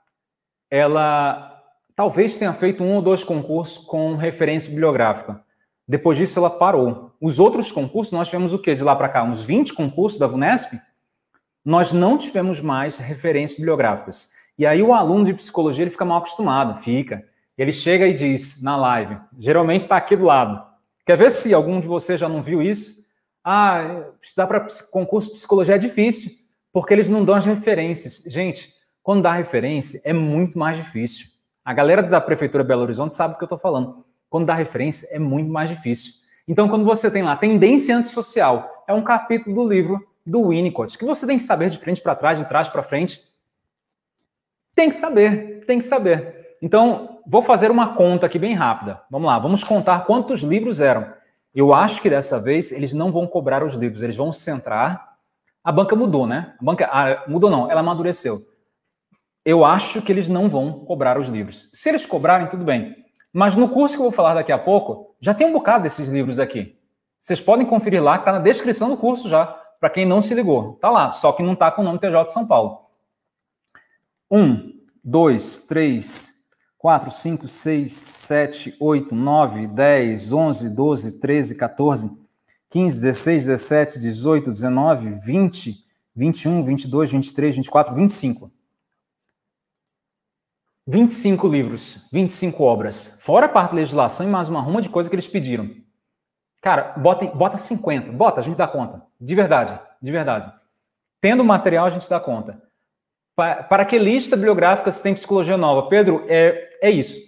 ela 0.71 1.63
talvez 1.95 2.37
tenha 2.37 2.53
feito 2.53 2.85
um 2.85 2.97
ou 2.97 3.03
dois 3.03 3.25
concursos 3.25 3.79
com 3.79 4.15
referência 4.15 4.69
bibliográfica. 4.69 5.43
Depois 5.89 6.19
disso, 6.19 6.39
ela 6.39 6.51
parou. 6.51 7.17
Os 7.19 7.41
outros 7.41 7.73
concursos, 7.73 8.13
nós 8.13 8.29
tivemos 8.29 8.53
o 8.53 8.59
quê 8.59 8.75
de 8.75 8.85
lá 8.85 8.95
para 8.95 9.09
cá? 9.09 9.23
Uns 9.23 9.43
20 9.45 9.73
concursos 9.73 10.19
da 10.19 10.27
Vunesp? 10.27 10.75
Nós 11.65 11.93
não 11.93 12.19
tivemos 12.19 12.61
mais 12.61 12.99
referências 12.99 13.59
bibliográficas. 13.59 14.33
E 14.59 14.67
aí 14.67 14.83
o 14.83 14.93
aluno 14.93 15.25
de 15.25 15.33
psicologia 15.33 15.85
ele 15.85 15.91
fica 15.91 16.05
mal 16.05 16.19
acostumado, 16.19 16.79
fica. 16.79 17.25
Ele 17.57 17.73
chega 17.73 18.07
e 18.07 18.13
diz 18.13 18.63
na 18.63 18.77
live, 18.77 19.17
geralmente 19.39 19.81
está 19.81 19.97
aqui 19.97 20.15
do 20.15 20.27
lado. 20.27 20.76
Quer 21.07 21.17
ver 21.17 21.31
se 21.31 21.55
algum 21.55 21.79
de 21.79 21.87
vocês 21.87 22.19
já 22.19 22.29
não 22.29 22.43
viu 22.43 22.61
isso? 22.61 23.07
Ah, 23.45 24.09
estudar 24.21 24.49
para 24.49 24.67
concurso 24.91 25.29
de 25.29 25.37
psicologia 25.37 25.77
é 25.77 25.79
difícil, 25.79 26.33
porque 26.73 26.93
eles 26.93 27.09
não 27.09 27.25
dão 27.25 27.37
as 27.37 27.45
referências. 27.45 28.25
Gente, 28.27 28.75
quando 29.05 29.23
dá 29.23 29.33
referência 29.33 30.01
é 30.05 30.13
muito 30.13 30.59
mais 30.59 30.77
difícil. 30.77 31.29
A 31.65 31.73
galera 31.73 32.03
da 32.03 32.21
Prefeitura 32.21 32.65
Belo 32.65 32.83
Horizonte 32.83 33.15
sabe 33.15 33.35
do 33.35 33.39
que 33.39 33.45
eu 33.45 33.47
estou 33.47 33.59
falando. 33.59 34.05
Quando 34.29 34.47
dá 34.47 34.55
referência 34.55 35.07
é 35.13 35.19
muito 35.21 35.49
mais 35.49 35.71
difícil. 35.71 36.13
Então, 36.49 36.69
quando 36.69 36.85
você 36.85 37.09
tem 37.09 37.23
lá 37.23 37.37
tendência 37.37 37.97
antissocial, 37.97 38.85
é 38.89 38.93
um 38.93 39.03
capítulo 39.03 39.55
do 39.55 39.69
livro 39.69 40.05
do 40.27 40.49
Winnicott, 40.49 40.99
que 40.99 41.05
você 41.05 41.25
tem 41.25 41.39
que 41.39 41.45
saber 41.45 41.71
de 41.71 41.79
frente 41.79 42.03
para 42.03 42.17
trás, 42.17 42.37
de 42.37 42.49
trás 42.49 42.69
para 42.69 42.83
frente. 42.83 43.23
Tem 44.75 44.89
que 44.89 44.95
saber, 44.97 45.65
tem 45.67 45.79
que 45.79 45.85
saber. 45.85 46.57
Então, 46.61 47.16
vou 47.27 47.43
fazer 47.43 47.70
uma 47.70 47.95
conta 47.95 48.27
aqui 48.27 48.39
bem 48.39 48.55
rápida. 48.55 49.03
Vamos 49.11 49.27
lá, 49.27 49.39
vamos 49.39 49.64
contar 49.64 50.07
quantos 50.07 50.43
livros 50.43 50.81
eram. 50.81 51.12
Eu 51.55 51.74
acho 51.74 52.01
que 52.01 52.11
dessa 52.11 52.39
vez 52.39 52.70
eles 52.70 52.93
não 52.93 53.11
vão 53.11 53.27
cobrar 53.27 53.64
os 53.64 53.74
livros, 53.74 54.03
eles 54.03 54.16
vão 54.16 54.31
centrar. 54.31 55.16
A 55.64 55.72
banca 55.72 55.97
mudou, 55.97 56.27
né? 56.27 56.55
A 56.61 56.64
banca 56.64 56.89
ah, 56.93 57.24
mudou 57.27 57.51
não, 57.51 57.70
ela 57.70 57.81
amadureceu. 57.81 58.41
Eu 59.45 59.64
acho 59.64 60.03
que 60.03 60.12
eles 60.12 60.29
não 60.29 60.49
vão 60.49 60.85
cobrar 60.85 61.18
os 61.18 61.29
livros. 61.29 61.68
Se 61.72 61.89
eles 61.89 62.05
cobrarem, 62.05 62.49
tudo 62.49 62.64
bem. 62.64 62.95
Mas 63.33 63.57
no 63.57 63.68
curso 63.68 63.95
que 63.95 64.01
eu 64.01 64.05
vou 64.05 64.12
falar 64.12 64.35
daqui 64.35 64.53
a 64.53 64.59
pouco, 64.59 65.14
já 65.20 65.35
tem 65.35 65.47
um 65.47 65.53
bocado 65.53 65.83
desses 65.83 66.09
livros 66.09 66.39
aqui. 66.39 66.79
Vocês 67.18 67.41
podem 67.41 67.66
conferir 67.66 68.03
lá, 68.03 68.16
está 68.16 68.33
na 68.33 68.39
descrição 68.39 68.89
do 68.89 68.97
curso 68.97 69.29
já, 69.29 69.47
para 69.81 69.91
quem 69.91 70.07
não 70.07 70.22
se 70.22 70.35
ligou. 70.35 70.74
Está 70.74 70.91
lá, 70.91 71.11
só 71.11 71.33
que 71.33 71.43
não 71.43 71.55
está 71.55 71.70
com 71.70 71.83
o 71.83 71.85
nome 71.85 71.99
TJ 71.99 72.24
de 72.24 72.33
São 72.33 72.47
Paulo. 72.47 72.87
1, 74.31 74.72
2, 75.03 75.59
3, 75.66 76.36
4, 76.87 77.11
5, 77.11 77.49
6, 77.49 77.93
7, 77.93 78.76
8, 78.78 79.12
9, 79.12 79.66
10, 79.66 80.32
11, 80.32 80.70
12, 80.70 81.18
13, 81.18 81.57
14, 81.57 82.16
15, 82.70 83.03
16, 83.03 83.47
17, 83.47 83.99
18, 83.99 84.53
19, 84.53 85.11
20, 85.11 85.84
21, 86.14 86.62
22, 86.62 87.11
23, 87.11 87.57
24, 87.57 87.93
25. 87.93 88.53
25 90.87 91.49
livros, 91.49 92.09
25 92.12 92.62
obras, 92.62 93.18
fora 93.20 93.47
a 93.47 93.49
parte 93.49 93.70
de 93.70 93.78
legislação 93.78 94.24
e 94.24 94.30
mais 94.30 94.49
uma 94.49 94.61
ruma 94.61 94.80
de 94.80 94.89
coisa 94.89 95.11
que 95.11 95.16
eles 95.16 95.26
pediram. 95.26 95.68
Cara, 96.62 96.95
bota, 96.97 97.26
bota 97.26 97.57
50, 97.57 98.12
bota, 98.12 98.39
a 98.39 98.45
gente 98.45 98.57
dá 98.57 98.68
conta. 98.68 99.03
De 99.20 99.34
verdade, 99.34 99.76
de 100.01 100.12
verdade. 100.12 100.53
Tendo 101.20 101.43
material, 101.43 101.87
a 101.87 101.91
gente 101.91 102.09
dá 102.09 102.20
conta. 102.20 102.62
Para 103.37 103.84
que 103.84 103.99
lista 103.99 104.34
bibliográfica 104.34 104.91
se 104.91 105.03
tem 105.03 105.12
psicologia 105.12 105.59
nova? 105.59 105.91
Pedro, 105.91 106.24
é, 106.26 106.76
é 106.87 106.91
isso. 106.91 107.18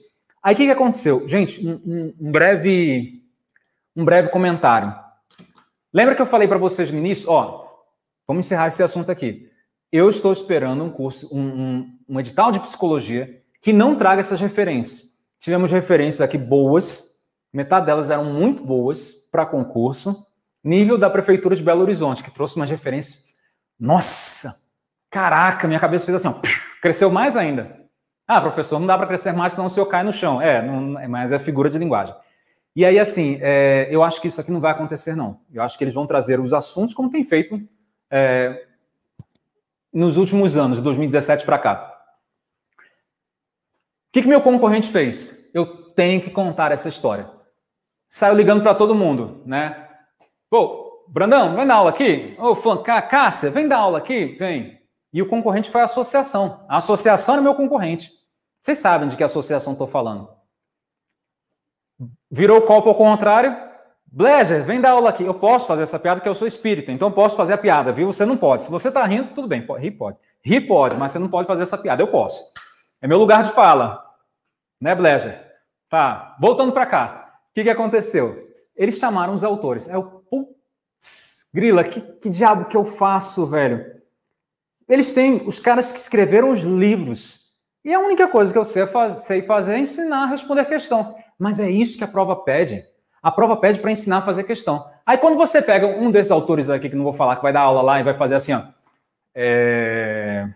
Aí 0.43 0.55
o 0.55 0.57
que, 0.57 0.67
que 0.67 0.73
aconteceu? 0.73 1.27
Gente, 1.29 1.67
um, 1.67 2.15
um, 2.21 2.31
breve, 2.33 3.23
um 3.95 4.05
breve 4.05 4.31
comentário. 4.31 4.95
Lembra 5.93 6.15
que 6.15 6.23
eu 6.23 6.27
falei 6.27 6.47
para 6.47 6.59
vocês 6.59 6.91
no 6.91 6.99
início? 6.99 7.31
Ó, 7.31 7.67
vamos 8.27 8.47
encerrar 8.47 8.69
esse 8.69 8.83
assunto 8.83 9.11
aqui. 9.11 9.51
Eu 9.91 10.09
estou 10.09 10.33
esperando 10.33 10.85
um 10.85 10.91
curso, 10.91 11.35
um, 11.35 11.41
um, 11.41 11.99
um 12.09 12.21
edital 12.21 12.53
de 12.53 12.61
psicologia 12.61 13.43
que 13.61 13.73
não 13.73 13.97
traga 13.97 14.21
essas 14.21 14.41
referências. 14.41 15.19
Tivemos 15.41 15.71
referências 15.71 16.21
aqui 16.21 16.37
boas, 16.37 17.19
metade 17.53 17.87
delas 17.87 18.11
eram 18.11 18.25
muito 18.25 18.65
boas 18.65 19.29
para 19.31 19.47
concurso, 19.47 20.27
nível 20.63 20.99
da 20.99 21.09
Prefeitura 21.09 21.57
de 21.57 21.63
Belo 21.63 21.83
Horizonte, 21.83 22.23
que 22.23 22.31
trouxe 22.31 22.57
umas 22.57 22.69
referências. 22.69 23.25
Nossa, 23.79 24.55
Caraca, 25.11 25.67
minha 25.67 25.81
cabeça 25.81 26.05
fez 26.05 26.17
assim, 26.17 26.29
ó, 26.29 26.41
cresceu 26.83 27.11
mais 27.11 27.37
ainda. 27.37 27.88
Ah, 28.29 28.43
professor, 28.43 28.79
não 28.79 28.87
dá 28.87 28.99
para 28.99 29.07
crescer 29.07 29.33
mais 29.33 29.55
senão 29.55 29.69
o 29.69 29.71
senhor 29.71 29.87
cai 29.87 30.05
no 30.05 30.13
chão. 30.13 30.41
É, 30.41 30.61
não, 30.61 31.09
mas 31.09 31.33
é 31.33 31.39
figura 31.39 31.71
de 31.71 31.79
linguagem. 31.79 32.15
E 32.77 32.85
aí, 32.85 32.99
assim, 32.99 33.39
é, 33.41 33.89
eu 33.91 34.03
acho 34.03 34.21
que 34.21 34.29
isso 34.29 34.39
aqui 34.39 34.53
não 34.53 34.61
vai 34.61 34.71
acontecer, 34.71 35.17
não. 35.17 35.41
Eu 35.51 35.63
acho 35.63 35.79
que 35.79 35.83
eles 35.83 35.95
vão 35.95 36.07
trazer 36.07 36.39
os 36.39 36.53
assuntos 36.53 36.93
como 36.93 37.11
tem 37.11 37.25
feito 37.25 37.59
é, 38.11 38.67
nos 39.91 40.19
últimos 40.19 40.59
anos, 40.59 40.77
de 40.77 40.85
2017 40.85 41.47
para 41.47 41.59
cá. 41.59 41.95
O 42.79 42.83
que, 44.13 44.21
que 44.21 44.29
meu 44.29 44.43
concorrente 44.43 44.89
fez? 44.89 45.51
Eu 45.55 45.67
tenho 45.95 46.21
que 46.21 46.31
contar 46.31 46.71
essa 46.71 46.89
história. 46.89 47.31
Saiu 48.11 48.35
ligando 48.35 48.63
para 48.63 48.75
todo 48.75 48.95
mundo, 48.95 49.43
né? 49.47 49.89
Pô, 50.51 51.05
Brandão, 51.09 51.57
vem 51.57 51.67
dar 51.67 51.77
aula 51.77 51.91
aqui? 51.91 52.37
Ô, 52.39 52.53
oh, 52.53 52.83
Cássia, 52.83 53.51
vem 53.51 53.67
dar 53.67 53.79
aula 53.79 53.99
aqui? 53.99 54.37
Vem. 54.39 54.79
E 55.13 55.23
o 55.23 55.27
concorrente 55.27 55.71
foi 55.71 55.81
a 55.81 55.85
associação. 55.85 56.65
A 56.69 56.77
associação 56.77 57.37
é 57.37 57.41
meu 57.41 57.55
concorrente. 57.55 58.18
Vocês 58.69 58.81
sabem 58.81 59.09
de 59.09 59.17
que 59.17 59.25
associação 59.25 59.73
estou 59.73 59.87
falando. 59.87 60.29
Virou 62.31 62.59
o 62.59 62.67
copo 62.67 62.91
ao 62.91 62.95
contrário. 62.95 63.57
Blazer, 64.07 64.63
vem 64.63 64.79
dar 64.79 64.91
aula 64.91 65.09
aqui. 65.09 65.25
Eu 65.25 65.33
posso 65.33 65.67
fazer 65.67 65.85
essa 65.85 65.99
piada 65.99 66.21
porque 66.21 66.29
eu 66.29 66.35
sou 66.35 66.47
espírita, 66.47 66.93
então 66.93 67.09
eu 67.09 67.13
posso 67.15 67.35
fazer 67.35 67.55
a 67.55 67.59
piada, 67.59 67.93
viu? 67.93 68.13
Você 68.13 68.27
não 68.27 68.37
pode. 68.37 68.65
Se 68.65 68.71
você 68.71 68.89
está 68.89 69.03
rindo, 69.07 69.33
tudo 69.33 69.49
bem, 69.49 69.67
rir 69.79 69.93
pode. 69.93 70.19
Rir 70.45 70.69
pode, 70.69 70.97
mas 70.97 71.13
você 71.13 71.19
não 71.19 71.31
pode 71.31 71.47
fazer 71.47 71.63
essa 71.63 71.79
piada. 71.79 72.03
Eu 72.03 72.09
posso. 72.09 72.45
É 73.01 73.09
meu 73.09 73.17
lugar 73.17 73.43
de 73.43 73.53
fala. 73.53 74.05
Né, 74.79 74.95
Blazer? 74.95 75.43
Tá, 75.89 76.37
voltando 76.39 76.71
para 76.71 76.85
cá. 76.85 77.41
O 77.51 77.55
que, 77.55 77.65
que 77.65 77.71
aconteceu? 77.71 78.53
Eles 78.77 78.99
chamaram 78.99 79.33
os 79.33 79.45
autores. 79.45 79.89
É 79.89 79.97
o 79.97 80.03
putz, 80.03 81.49
grila, 81.55 81.83
que, 81.85 82.03
que 82.03 82.29
diabo 82.29 82.67
que 82.67 82.77
eu 82.77 82.85
faço, 82.85 83.47
velho? 83.47 83.99
Eles 84.87 85.11
têm 85.11 85.49
os 85.49 85.59
caras 85.59 85.91
que 85.91 85.99
escreveram 85.99 86.51
os 86.51 86.61
livros. 86.61 87.48
E 87.85 87.95
a 87.95 88.01
única 88.01 88.29
coisa 88.29 88.53
que 88.53 88.59
eu 88.59 88.65
sei, 88.65 88.87
faz, 88.87 89.25
sei 89.25 89.43
fazer 89.43 89.75
é 89.75 89.79
ensinar 89.79 90.25
a 90.25 90.27
responder 90.27 90.63
a 90.63 90.67
questão. 90.67 91.17
Mas 91.39 91.61
é 91.61 91.71
isso 91.71 91.97
que 91.97 92.05
a 92.05 92.09
prova 92.09 92.37
pede. 92.37 92.85
A 93.23 93.31
prova 93.31 93.57
pede 93.57 93.81
para 93.81 93.91
ensinar 93.91 94.19
a 94.19 94.23
fazer 94.23 94.45
questão. 94.45 94.89
Aí 95.07 95.19
quando 95.19 95.37
você 95.37 95.63
pega 95.63 95.87
um 95.87 96.11
desses 96.11 96.33
autores 96.33 96.69
aqui, 96.71 96.89
que 96.91 96.97
não 96.97 97.05
vou 97.05 97.13
falar, 97.13 97.37
que 97.37 97.43
vai 97.43 97.53
dar 97.53 97.63
aula 97.63 97.83
lá 97.83 98.01
e 98.01 98.05
vai 98.05 98.15
fazer 98.15 98.35
assim, 98.35 98.53
ó. 98.53 98.63
É... 99.35 100.49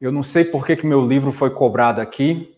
Eu 0.00 0.10
não 0.10 0.22
sei 0.22 0.44
por 0.44 0.66
que, 0.66 0.76
que 0.76 0.86
meu 0.86 1.06
livro 1.06 1.30
foi 1.30 1.50
cobrado 1.50 2.00
aqui, 2.00 2.56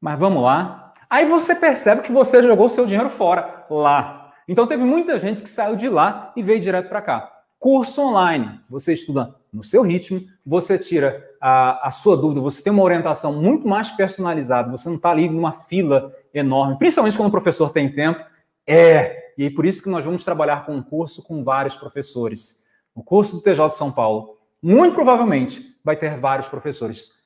mas 0.00 0.18
vamos 0.18 0.42
lá. 0.42 0.94
Aí 1.08 1.24
você 1.24 1.54
percebe 1.54 2.02
que 2.02 2.12
você 2.12 2.42
jogou 2.42 2.68
seu 2.68 2.86
dinheiro 2.86 3.10
fora 3.10 3.66
lá. 3.70 4.32
Então 4.48 4.66
teve 4.66 4.82
muita 4.82 5.18
gente 5.18 5.42
que 5.42 5.48
saiu 5.48 5.76
de 5.76 5.88
lá 5.88 6.32
e 6.34 6.42
veio 6.42 6.60
direto 6.60 6.88
para 6.88 7.02
cá. 7.02 7.39
Curso 7.60 8.00
online. 8.00 8.58
Você 8.70 8.94
estuda 8.94 9.36
no 9.52 9.62
seu 9.62 9.82
ritmo, 9.82 10.22
você 10.44 10.78
tira 10.78 11.24
a, 11.40 11.86
a 11.86 11.90
sua 11.90 12.16
dúvida, 12.16 12.40
você 12.40 12.62
tem 12.62 12.72
uma 12.72 12.82
orientação 12.82 13.34
muito 13.34 13.68
mais 13.68 13.90
personalizada, 13.90 14.70
você 14.70 14.88
não 14.88 14.96
está 14.96 15.10
ali 15.10 15.28
numa 15.28 15.52
fila 15.52 16.12
enorme, 16.32 16.78
principalmente 16.78 17.16
quando 17.16 17.28
o 17.28 17.32
professor 17.32 17.70
tem 17.70 17.92
tempo. 17.92 18.24
É, 18.66 19.32
e 19.36 19.44
é 19.44 19.50
por 19.50 19.66
isso 19.66 19.82
que 19.82 19.90
nós 19.90 20.04
vamos 20.04 20.24
trabalhar 20.24 20.64
com 20.64 20.74
um 20.74 20.82
curso 20.82 21.22
com 21.22 21.42
vários 21.42 21.76
professores. 21.76 22.64
O 22.94 23.02
curso 23.02 23.36
do 23.36 23.42
TJ 23.42 23.68
de 23.68 23.74
São 23.74 23.92
Paulo, 23.92 24.38
muito 24.62 24.94
provavelmente, 24.94 25.76
vai 25.84 25.96
ter 25.96 26.18
vários 26.18 26.48
professores. 26.48 27.20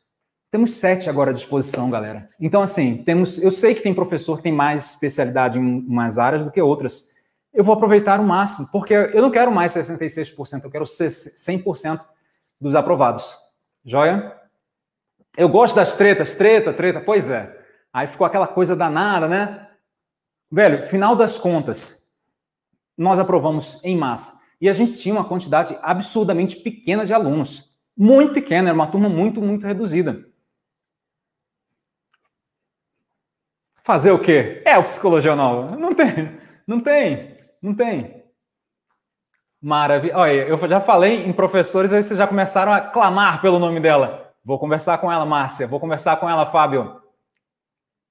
Temos 0.50 0.74
sete 0.74 1.10
agora 1.10 1.30
à 1.30 1.34
disposição, 1.34 1.90
galera. 1.90 2.28
Então, 2.40 2.62
assim, 2.62 2.98
temos. 2.98 3.42
Eu 3.42 3.50
sei 3.50 3.74
que 3.74 3.82
tem 3.82 3.92
professor 3.92 4.36
que 4.36 4.44
tem 4.44 4.52
mais 4.52 4.90
especialidade 4.90 5.58
em 5.58 5.62
umas 5.62 6.16
áreas 6.16 6.44
do 6.44 6.50
que 6.50 6.62
outras. 6.62 7.12
Eu 7.54 7.62
vou 7.62 7.74
aproveitar 7.74 8.18
o 8.18 8.24
máximo, 8.24 8.68
porque 8.72 8.92
eu 8.92 9.22
não 9.22 9.30
quero 9.30 9.52
mais 9.52 9.72
66%, 9.72 10.64
eu 10.64 10.70
quero 10.70 10.84
100% 10.84 12.04
dos 12.60 12.74
aprovados. 12.74 13.38
Joia? 13.84 14.36
Eu 15.36 15.48
gosto 15.48 15.76
das 15.76 15.94
tretas, 15.94 16.34
treta, 16.34 16.72
treta, 16.72 17.00
pois 17.00 17.30
é. 17.30 17.56
Aí 17.92 18.08
ficou 18.08 18.26
aquela 18.26 18.48
coisa 18.48 18.74
danada, 18.74 19.28
né? 19.28 19.68
Velho, 20.50 20.82
final 20.82 21.14
das 21.14 21.38
contas, 21.38 22.12
nós 22.98 23.20
aprovamos 23.20 23.82
em 23.84 23.96
massa. 23.96 24.40
E 24.60 24.68
a 24.68 24.72
gente 24.72 24.98
tinha 24.98 25.14
uma 25.14 25.28
quantidade 25.28 25.78
absurdamente 25.82 26.56
pequena 26.56 27.04
de 27.04 27.14
alunos. 27.14 27.72
Muito 27.96 28.34
pequena, 28.34 28.70
era 28.70 28.74
uma 28.74 28.90
turma 28.90 29.08
muito, 29.08 29.40
muito 29.40 29.66
reduzida. 29.66 30.26
Fazer 33.82 34.10
o 34.10 34.18
quê? 34.18 34.62
É 34.64 34.78
o 34.78 34.82
Psicologia 34.82 35.36
Nova. 35.36 35.76
Não 35.76 35.92
tem, 35.92 36.40
não 36.66 36.80
tem, 36.80 37.33
não 37.64 37.74
tem. 37.74 38.22
Maravilha. 39.60 40.18
Olha, 40.18 40.46
eu 40.46 40.68
já 40.68 40.80
falei 40.80 41.24
em 41.24 41.32
professores, 41.32 41.90
aí 41.90 42.02
vocês 42.02 42.18
já 42.18 42.26
começaram 42.26 42.70
a 42.70 42.80
clamar 42.82 43.40
pelo 43.40 43.58
nome 43.58 43.80
dela. 43.80 44.34
Vou 44.44 44.58
conversar 44.58 44.98
com 44.98 45.10
ela, 45.10 45.24
Márcia. 45.24 45.66
Vou 45.66 45.80
conversar 45.80 46.18
com 46.18 46.28
ela, 46.28 46.44
Fábio. 46.44 47.00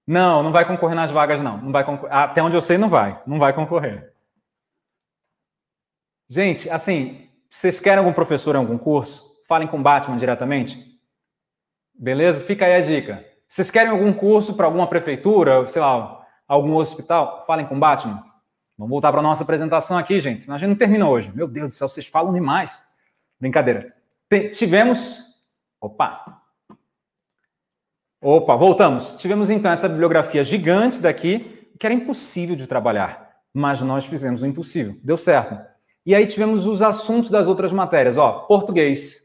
Não, 0.07 0.41
não 0.41 0.51
vai 0.51 0.65
concorrer 0.65 0.95
nas 0.95 1.11
vagas, 1.11 1.39
não. 1.39 1.57
Não 1.57 1.71
vai 1.71 1.83
concor... 1.85 2.11
Até 2.11 2.41
onde 2.41 2.55
eu 2.55 2.61
sei, 2.61 2.79
não 2.79 2.89
vai. 2.89 3.21
Não 3.27 3.37
vai 3.37 3.53
concorrer. 3.53 4.11
Gente, 6.27 6.67
assim, 6.71 7.29
vocês 7.47 7.79
querem 7.79 7.99
algum 7.99 8.11
professor 8.11 8.55
em 8.55 8.57
algum 8.57 8.79
curso? 8.79 9.23
Falem 9.47 9.67
com 9.67 9.83
Batman 9.83 10.17
diretamente. 10.17 10.99
Beleza? 11.93 12.41
Fica 12.41 12.65
aí 12.65 12.73
a 12.73 12.81
dica. 12.81 13.23
Vocês 13.47 13.69
querem 13.69 13.91
algum 13.91 14.11
curso 14.11 14.57
para 14.57 14.65
alguma 14.65 14.87
prefeitura, 14.87 15.67
sei 15.67 15.79
lá, 15.79 16.25
algum 16.47 16.73
hospital? 16.73 17.43
Falem 17.43 17.67
com 17.67 17.79
Batman. 17.79 18.32
Vamos 18.77 18.89
voltar 18.89 19.11
para 19.11 19.19
a 19.19 19.23
nossa 19.23 19.43
apresentação 19.43 19.97
aqui, 19.97 20.19
gente, 20.19 20.43
senão 20.43 20.55
a 20.55 20.59
gente 20.59 20.69
não 20.69 20.75
termina 20.75 21.07
hoje. 21.07 21.31
Meu 21.33 21.47
Deus 21.47 21.71
do 21.71 21.75
céu, 21.75 21.87
vocês 21.87 22.07
falam 22.07 22.33
demais. 22.33 22.81
Brincadeira. 23.39 23.93
T 24.29 24.49
tivemos. 24.49 25.41
Opa! 25.79 26.41
Opa, 28.21 28.55
voltamos. 28.55 29.15
Tivemos 29.17 29.49
então 29.49 29.71
essa 29.71 29.89
bibliografia 29.89 30.43
gigante 30.43 30.99
daqui, 30.99 31.69
que 31.79 31.85
era 31.85 31.93
impossível 31.93 32.55
de 32.55 32.67
trabalhar, 32.67 33.37
mas 33.53 33.81
nós 33.81 34.05
fizemos 34.05 34.41
o 34.41 34.47
impossível. 34.47 34.95
Deu 35.03 35.17
certo. 35.17 35.59
E 36.05 36.15
aí 36.15 36.25
tivemos 36.25 36.65
os 36.65 36.81
assuntos 36.81 37.29
das 37.29 37.47
outras 37.47 37.71
matérias. 37.71 38.17
Ó, 38.17 38.39
português, 38.47 39.23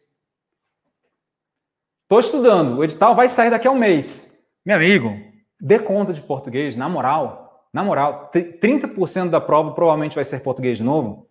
Estou 2.09 2.21
estudando, 2.21 2.79
o 2.79 2.85
edital 2.85 3.15
vai 3.15 3.29
sair 3.29 3.51
daqui 3.51 3.69
a 3.69 3.71
um 3.71 3.79
mês. 3.79 4.43
Meu 4.65 4.77
amigo, 4.77 5.15
dê 5.61 5.79
conta 5.79 6.11
de 6.11 6.23
português, 6.23 6.75
na 6.75 6.89
moral. 6.89 7.48
Na 7.73 7.85
moral, 7.85 8.31
30% 8.33 9.31
da 9.31 9.41
prova 9.41 9.73
provavelmente 9.73 10.15
vai 10.15 10.25
ser 10.25 10.41
português 10.41 10.79
de 10.79 10.85
novo. 10.85 11.29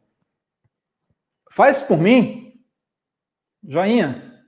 Faz 1.52 1.84
por 1.84 1.98
mim. 1.98 2.54
Joinha. 3.64 4.46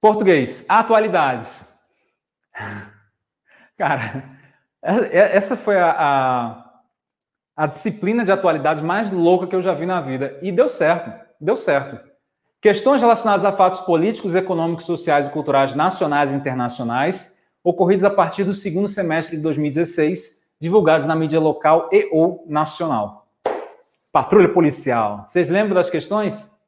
Português, 0.00 0.64
atualidades. 0.68 1.74
Cara, 3.76 4.38
é, 4.82 4.94
é, 4.94 5.36
essa 5.36 5.56
foi 5.56 5.78
a, 5.78 5.90
a, 5.90 6.82
a 7.56 7.66
disciplina 7.66 8.24
de 8.24 8.32
atualidades 8.32 8.82
mais 8.82 9.10
louca 9.10 9.46
que 9.46 9.54
eu 9.54 9.62
já 9.62 9.72
vi 9.72 9.86
na 9.86 10.00
vida. 10.00 10.38
E 10.42 10.50
deu 10.50 10.68
certo, 10.68 11.12
deu 11.40 11.56
certo. 11.56 12.08
Questões 12.60 13.00
relacionadas 13.00 13.44
a 13.44 13.52
fatos 13.52 13.80
políticos, 13.80 14.34
econômicos, 14.34 14.84
sociais 14.84 15.28
e 15.28 15.30
culturais 15.30 15.74
nacionais 15.74 16.32
e 16.32 16.34
internacionais, 16.34 17.38
ocorridos 17.62 18.04
a 18.04 18.10
partir 18.10 18.42
do 18.42 18.52
segundo 18.52 18.88
semestre 18.88 19.36
de 19.36 19.42
2016, 19.42 20.37
divulgados 20.60 21.06
na 21.06 21.14
mídia 21.14 21.40
local 21.40 21.88
e 21.92 22.08
ou 22.12 22.44
nacional. 22.48 23.28
Patrulha 24.12 24.52
policial. 24.52 25.24
Vocês 25.24 25.50
lembram 25.50 25.74
das 25.74 25.90
questões? 25.90 26.58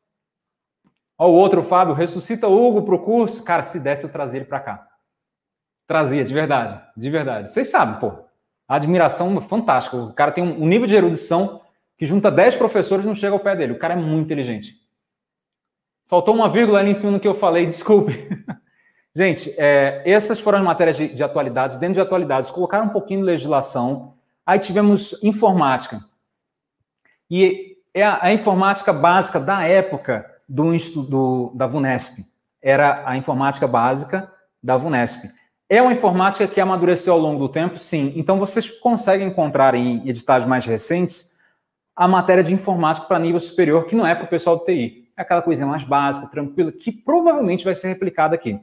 Ó, 1.18 1.28
o 1.28 1.32
outro, 1.32 1.62
Fábio, 1.62 1.94
ressuscita 1.94 2.48
Hugo 2.48 2.82
para 2.82 2.94
o 2.94 3.02
curso. 3.02 3.44
Cara, 3.44 3.62
se 3.62 3.80
desse, 3.80 4.04
eu 4.04 4.12
trazia 4.12 4.40
ele 4.40 4.46
para 4.46 4.60
cá. 4.60 4.88
Trazia, 5.86 6.24
de 6.24 6.32
verdade, 6.32 6.80
de 6.96 7.10
verdade. 7.10 7.50
Vocês 7.50 7.68
sabem, 7.68 7.98
pô. 7.98 8.12
A 8.68 8.76
admiração 8.76 9.40
fantástica. 9.40 9.96
O 9.96 10.12
cara 10.12 10.30
tem 10.30 10.44
um 10.44 10.66
nível 10.66 10.86
de 10.86 10.94
erudição 10.94 11.60
que 11.98 12.06
junta 12.06 12.30
10 12.30 12.54
professores 12.54 13.04
e 13.04 13.08
não 13.08 13.14
chega 13.14 13.34
ao 13.34 13.40
pé 13.40 13.56
dele. 13.56 13.72
O 13.72 13.78
cara 13.78 13.94
é 13.94 13.96
muito 13.96 14.24
inteligente. 14.24 14.76
Faltou 16.06 16.34
uma 16.34 16.48
vírgula 16.48 16.78
ali 16.78 16.90
em 16.90 16.94
cima 16.94 17.12
do 17.12 17.20
que 17.20 17.28
eu 17.28 17.34
falei, 17.34 17.66
desculpe. 17.66 18.28
Gente, 19.14 19.52
é, 19.58 20.02
essas 20.04 20.38
foram 20.38 20.58
as 20.58 20.64
matérias 20.64 20.96
de, 20.96 21.08
de, 21.08 21.22
atualidades. 21.22 21.76
Dentro 21.78 21.94
de 21.94 22.00
atualidades, 22.00 22.50
colocaram 22.50 22.86
um 22.86 22.90
pouquinho 22.90 23.20
de 23.20 23.26
legislação. 23.26 24.14
Aí 24.46 24.58
tivemos 24.58 25.18
informática. 25.22 26.00
E 27.30 27.76
é 27.92 28.04
a, 28.04 28.24
a 28.24 28.32
informática 28.32 28.92
básica 28.92 29.40
da 29.40 29.62
época 29.62 30.24
do, 30.48 31.52
da 31.54 31.66
VUNESP. 31.66 32.24
Era 32.62 33.02
a 33.06 33.16
informática 33.16 33.66
básica 33.66 34.30
da 34.62 34.76
VUNESP. 34.76 35.30
É 35.68 35.80
uma 35.80 35.92
informática 35.92 36.46
que 36.46 36.60
amadureceu 36.60 37.12
ao 37.12 37.18
longo 37.18 37.38
do 37.38 37.48
tempo, 37.48 37.78
sim. 37.78 38.12
Então, 38.16 38.38
vocês 38.38 38.68
conseguem 38.68 39.28
encontrar 39.28 39.74
em 39.74 40.08
editais 40.08 40.44
mais 40.44 40.66
recentes 40.66 41.38
a 41.94 42.08
matéria 42.08 42.42
de 42.42 42.52
informática 42.52 43.06
para 43.06 43.18
nível 43.18 43.38
superior, 43.38 43.86
que 43.86 43.94
não 43.94 44.06
é 44.06 44.14
para 44.14 44.24
o 44.24 44.28
pessoal 44.28 44.56
do 44.56 44.64
TI 44.64 45.00
é 45.20 45.22
aquela 45.22 45.42
coisinha 45.42 45.66
mais 45.66 45.84
básica, 45.84 46.26
tranquila, 46.28 46.72
que 46.72 46.90
provavelmente 46.90 47.64
vai 47.64 47.74
ser 47.74 47.88
replicada 47.88 48.34
aqui. 48.34 48.58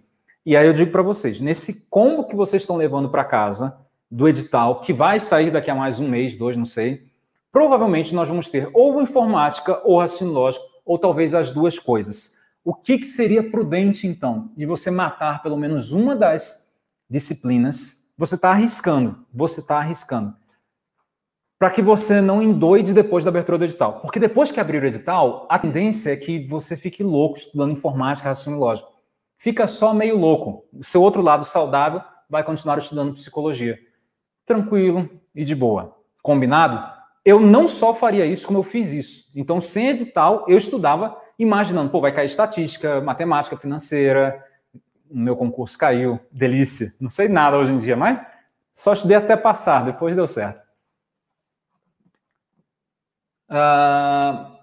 E 0.47 0.55
aí 0.55 0.65
eu 0.65 0.71
digo 0.71 0.91
para 0.91 1.01
vocês, 1.01 1.41
nesse 1.41 1.89
combo 1.89 2.23
que 2.23 2.33
vocês 2.33 2.63
estão 2.63 2.77
levando 2.77 3.09
para 3.09 3.25
casa 3.25 3.85
do 4.09 4.29
edital, 4.29 4.79
que 4.79 4.93
vai 4.93 5.19
sair 5.19 5.51
daqui 5.51 5.69
a 5.69 5.75
mais 5.75 5.99
um 5.99 6.07
mês, 6.07 6.37
dois, 6.37 6.55
não 6.55 6.63
sei, 6.63 7.05
provavelmente 7.51 8.15
nós 8.15 8.29
vamos 8.29 8.49
ter 8.49 8.69
ou 8.73 9.01
informática 9.01 9.81
ou 9.83 9.99
raciocínio 9.99 10.33
lógico, 10.33 10.63
ou 10.85 10.97
talvez 10.97 11.33
as 11.33 11.51
duas 11.51 11.77
coisas. 11.77 12.37
O 12.63 12.73
que, 12.73 12.97
que 12.97 13.05
seria 13.05 13.43
prudente, 13.43 14.07
então, 14.07 14.49
de 14.55 14.65
você 14.65 14.89
matar 14.89 15.43
pelo 15.43 15.57
menos 15.57 15.91
uma 15.91 16.15
das 16.15 16.73
disciplinas? 17.09 18.07
Você 18.17 18.35
está 18.35 18.51
arriscando, 18.51 19.25
você 19.33 19.59
está 19.59 19.79
arriscando 19.79 20.33
para 21.59 21.71
que 21.71 21.81
você 21.81 22.21
não 22.21 22.41
endoide 22.41 22.93
depois 22.93 23.25
da 23.25 23.31
abertura 23.31 23.57
do 23.57 23.65
edital. 23.65 23.99
Porque 23.99 24.17
depois 24.17 24.49
que 24.49 24.61
abrir 24.61 24.81
o 24.81 24.85
edital, 24.85 25.45
a 25.49 25.59
tendência 25.59 26.11
é 26.11 26.15
que 26.15 26.47
você 26.47 26.77
fique 26.77 27.03
louco 27.03 27.37
estudando 27.37 27.73
informática, 27.73 28.29
raciocínio 28.29 28.59
lógico. 28.59 28.96
Fica 29.37 29.67
só 29.67 29.93
meio 29.93 30.17
louco. 30.17 30.65
O 30.73 30.83
seu 30.83 31.01
outro 31.01 31.21
lado 31.21 31.45
saudável 31.45 32.01
vai 32.29 32.43
continuar 32.43 32.77
estudando 32.77 33.13
psicologia. 33.13 33.79
Tranquilo 34.45 35.09
e 35.33 35.45
de 35.45 35.55
boa. 35.55 35.95
Combinado? 36.21 36.97
Eu 37.23 37.39
não 37.39 37.67
só 37.67 37.93
faria 37.93 38.25
isso, 38.25 38.47
como 38.47 38.59
eu 38.59 38.63
fiz 38.63 38.91
isso. 38.91 39.31
Então, 39.35 39.61
sem 39.61 39.89
edital, 39.89 40.45
eu 40.47 40.57
estudava 40.57 41.21
imaginando, 41.37 41.91
pô, 41.91 42.01
vai 42.01 42.11
cair 42.11 42.25
estatística, 42.25 42.99
matemática 43.01 43.55
financeira, 43.55 44.43
o 45.09 45.17
meu 45.17 45.35
concurso 45.35 45.77
caiu, 45.77 46.19
delícia. 46.31 46.93
Não 46.99 47.09
sei 47.09 47.27
nada 47.27 47.57
hoje 47.57 47.71
em 47.71 47.77
dia, 47.77 47.95
mas 47.95 48.19
só 48.73 48.93
estudei 48.93 49.17
até 49.17 49.35
passar, 49.37 49.85
depois 49.85 50.15
deu 50.15 50.27
certo. 50.27 50.65
Uh, 53.49 54.56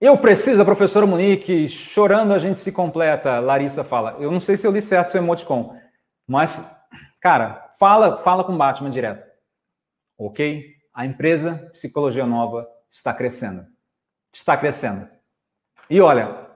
eu 0.00 0.18
preciso, 0.18 0.64
professora 0.64 1.06
Monique, 1.06 1.68
chorando 1.68 2.32
a 2.32 2.38
gente 2.38 2.58
se 2.58 2.72
completa, 2.72 3.38
Larissa 3.38 3.84
fala. 3.84 4.16
Eu 4.18 4.30
não 4.30 4.40
sei 4.40 4.56
se 4.56 4.66
eu 4.66 4.72
li 4.72 4.82
certo 4.82 5.10
seu 5.10 5.22
emoticon, 5.22 5.76
mas, 6.26 6.76
cara, 7.20 7.72
fala, 7.78 8.16
fala 8.16 8.44
com 8.44 8.56
Batman 8.56 8.90
direto. 8.90 9.24
Ok? 10.18 10.74
A 10.92 11.06
empresa 11.06 11.70
Psicologia 11.72 12.26
Nova 12.26 12.68
está 12.88 13.12
crescendo. 13.12 13.66
Está 14.32 14.56
crescendo. 14.56 15.08
E 15.88 16.00
olha, 16.00 16.48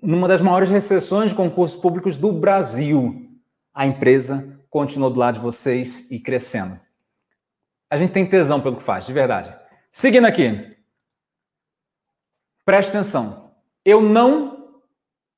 numa 0.00 0.28
das 0.28 0.40
maiores 0.40 0.68
recessões 0.68 1.30
de 1.30 1.36
concursos 1.36 1.80
públicos 1.80 2.16
do 2.16 2.32
Brasil, 2.32 3.30
a 3.74 3.86
empresa 3.86 4.60
continuou 4.68 5.10
do 5.10 5.20
lado 5.20 5.34
de 5.34 5.40
vocês 5.40 6.10
e 6.10 6.18
crescendo. 6.18 6.80
A 7.90 7.96
gente 7.96 8.12
tem 8.12 8.26
tesão 8.26 8.60
pelo 8.60 8.76
que 8.76 8.82
faz, 8.82 9.06
de 9.06 9.12
verdade. 9.12 9.54
Seguindo 9.90 10.26
aqui, 10.26 10.76
Preste 12.64 12.90
atenção. 12.90 13.50
Eu 13.84 14.00
não 14.00 14.76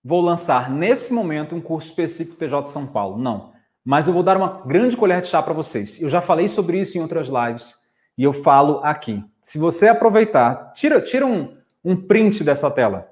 vou 0.02 0.20
lançar 0.20 0.70
nesse 0.70 1.12
momento 1.12 1.54
um 1.54 1.60
curso 1.60 1.88
específico 1.88 2.36
PJ 2.36 2.68
São 2.68 2.86
Paulo, 2.86 3.16
não. 3.16 3.52
Mas 3.82 4.06
eu 4.06 4.12
vou 4.12 4.22
dar 4.22 4.36
uma 4.36 4.62
grande 4.66 4.96
colher 4.96 5.22
de 5.22 5.28
chá 5.28 5.42
para 5.42 5.54
vocês. 5.54 6.00
Eu 6.00 6.08
já 6.08 6.20
falei 6.20 6.48
sobre 6.48 6.78
isso 6.78 6.98
em 6.98 7.00
outras 7.00 7.28
lives 7.28 7.76
e 8.16 8.22
eu 8.22 8.32
falo 8.32 8.80
aqui. 8.82 9.24
Se 9.40 9.58
você 9.58 9.88
aproveitar, 9.88 10.72
tira, 10.72 11.00
tira 11.00 11.26
um, 11.26 11.56
um 11.82 11.96
print 11.96 12.44
dessa 12.44 12.70
tela. 12.70 13.10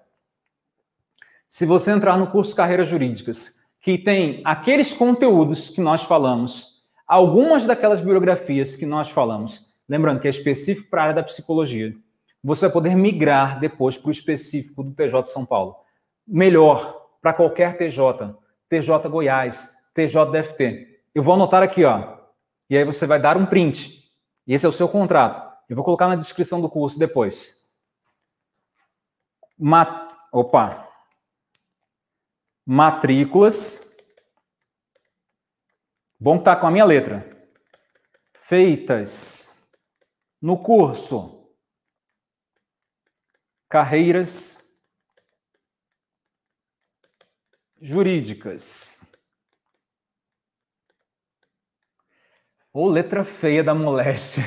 Se 1.49 1.65
você 1.65 1.91
entrar 1.91 2.17
no 2.19 2.27
curso 2.27 2.57
Carreiras 2.57 2.89
Jurídicas, 2.89 3.59
que 3.81 3.99
tem 3.99 4.43
aqueles 4.45 4.93
conteúdos 4.93 5.71
que 5.71 5.81
nós 5.81 6.03
falamos, 6.03 6.83
algumas 7.07 7.67
daquelas 7.67 8.01
biografias 8.01 8.77
que 8.77 8.87
nós 8.87 9.11
falamos, 9.11 9.75
lembrando 9.89 10.21
que 10.21 10.27
é 10.27 10.31
específico 10.31 10.89
para 10.89 11.01
a 11.01 11.05
área 11.05 11.17
da 11.17 11.23
psicologia, 11.23 11.95
você 12.43 12.67
vai 12.67 12.73
poder 12.73 12.97
migrar 12.97 13.61
depois 13.61 13.97
para 13.97 14.09
o 14.09 14.13
específico 14.13 14.83
do 14.83 14.93
TJ 14.95 15.25
São 15.25 15.47
Paulo. 15.47 15.77
Melhor 16.27 17.09
para 17.21 17.33
qualquer 17.33 17.77
TJ, 17.77 18.35
TJ 18.69 19.09
Goiás, 19.09 19.91
TJ 19.95 20.31
DFT. 20.33 21.05
Eu 21.15 21.23
vou 21.23 21.35
anotar 21.35 21.63
aqui, 21.63 21.85
ó. 21.85 22.19
E 22.69 22.77
aí 22.77 22.85
você 22.85 23.07
vai 23.07 23.21
dar 23.21 23.37
um 23.37 23.47
print. 23.47 24.11
Esse 24.47 24.67
é 24.67 24.69
o 24.69 24.73
seu 24.73 24.89
contrato. 24.89 25.41
Eu 25.69 25.77
vou 25.77 25.85
colocar 25.85 26.09
na 26.09 26.17
descrição 26.17 26.61
do 26.61 26.69
curso 26.69 26.99
depois. 26.99 27.63
Opa. 30.33 30.89
Matrículas. 32.67 33.95
Bom 36.19 36.39
que 36.39 36.45
tá 36.45 36.57
com 36.57 36.67
a 36.67 36.71
minha 36.71 36.85
letra. 36.85 37.29
Feitas 38.33 39.63
no 40.41 40.59
curso 40.59 41.42
Carreiras 43.73 44.71
Jurídicas. 47.81 49.01
Ou 52.71 52.87
letra 52.87 53.25
feia 53.25 53.65
da 53.65 53.75
moléstia. 53.75 54.43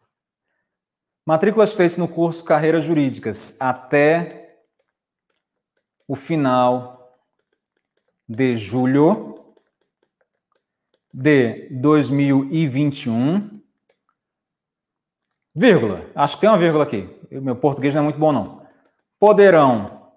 Matrículas 1.26 1.74
feitas 1.74 1.98
no 1.98 2.08
curso 2.08 2.42
Carreiras 2.42 2.86
Jurídicas 2.86 3.60
até 3.60 4.64
o 6.08 6.14
final 6.14 7.20
de 8.26 8.56
julho 8.56 9.54
de 11.12 11.68
2021. 11.78 13.62
Vírgula. 15.54 16.10
Acho 16.14 16.36
que 16.36 16.40
tem 16.40 16.48
uma 16.48 16.56
vírgula 16.56 16.84
aqui. 16.84 17.19
Meu 17.30 17.56
português 17.56 17.94
não 17.94 18.02
é 18.02 18.04
muito 18.04 18.18
bom, 18.18 18.32
não. 18.32 18.66
Poderão 19.18 20.12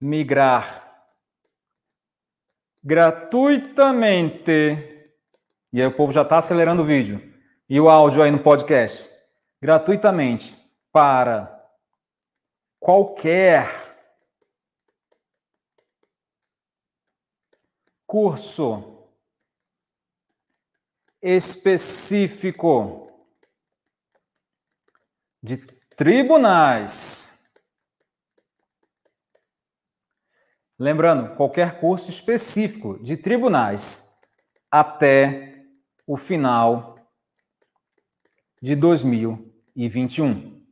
migrar 0.00 0.84
gratuitamente 2.84 4.96
e 5.76 5.82
aí 5.82 5.86
o 5.86 5.94
povo 5.94 6.10
já 6.10 6.22
está 6.22 6.38
acelerando 6.38 6.82
o 6.82 6.86
vídeo. 6.86 7.20
E 7.68 7.78
o 7.78 7.90
áudio 7.90 8.22
aí 8.22 8.30
no 8.30 8.42
podcast. 8.42 9.10
Gratuitamente 9.60 10.56
para 10.90 11.70
qualquer 12.80 13.68
curso 18.06 19.06
específico 21.20 23.05
de 25.46 25.58
tribunais. 25.96 27.46
Lembrando, 30.76 31.36
qualquer 31.36 31.78
curso 31.80 32.10
específico 32.10 33.00
de 33.00 33.16
tribunais 33.16 34.12
até 34.70 35.64
o 36.04 36.16
final 36.16 36.96
de 38.60 38.74
2021. 38.74 40.66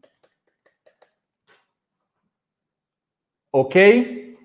Ok? 3.52 4.36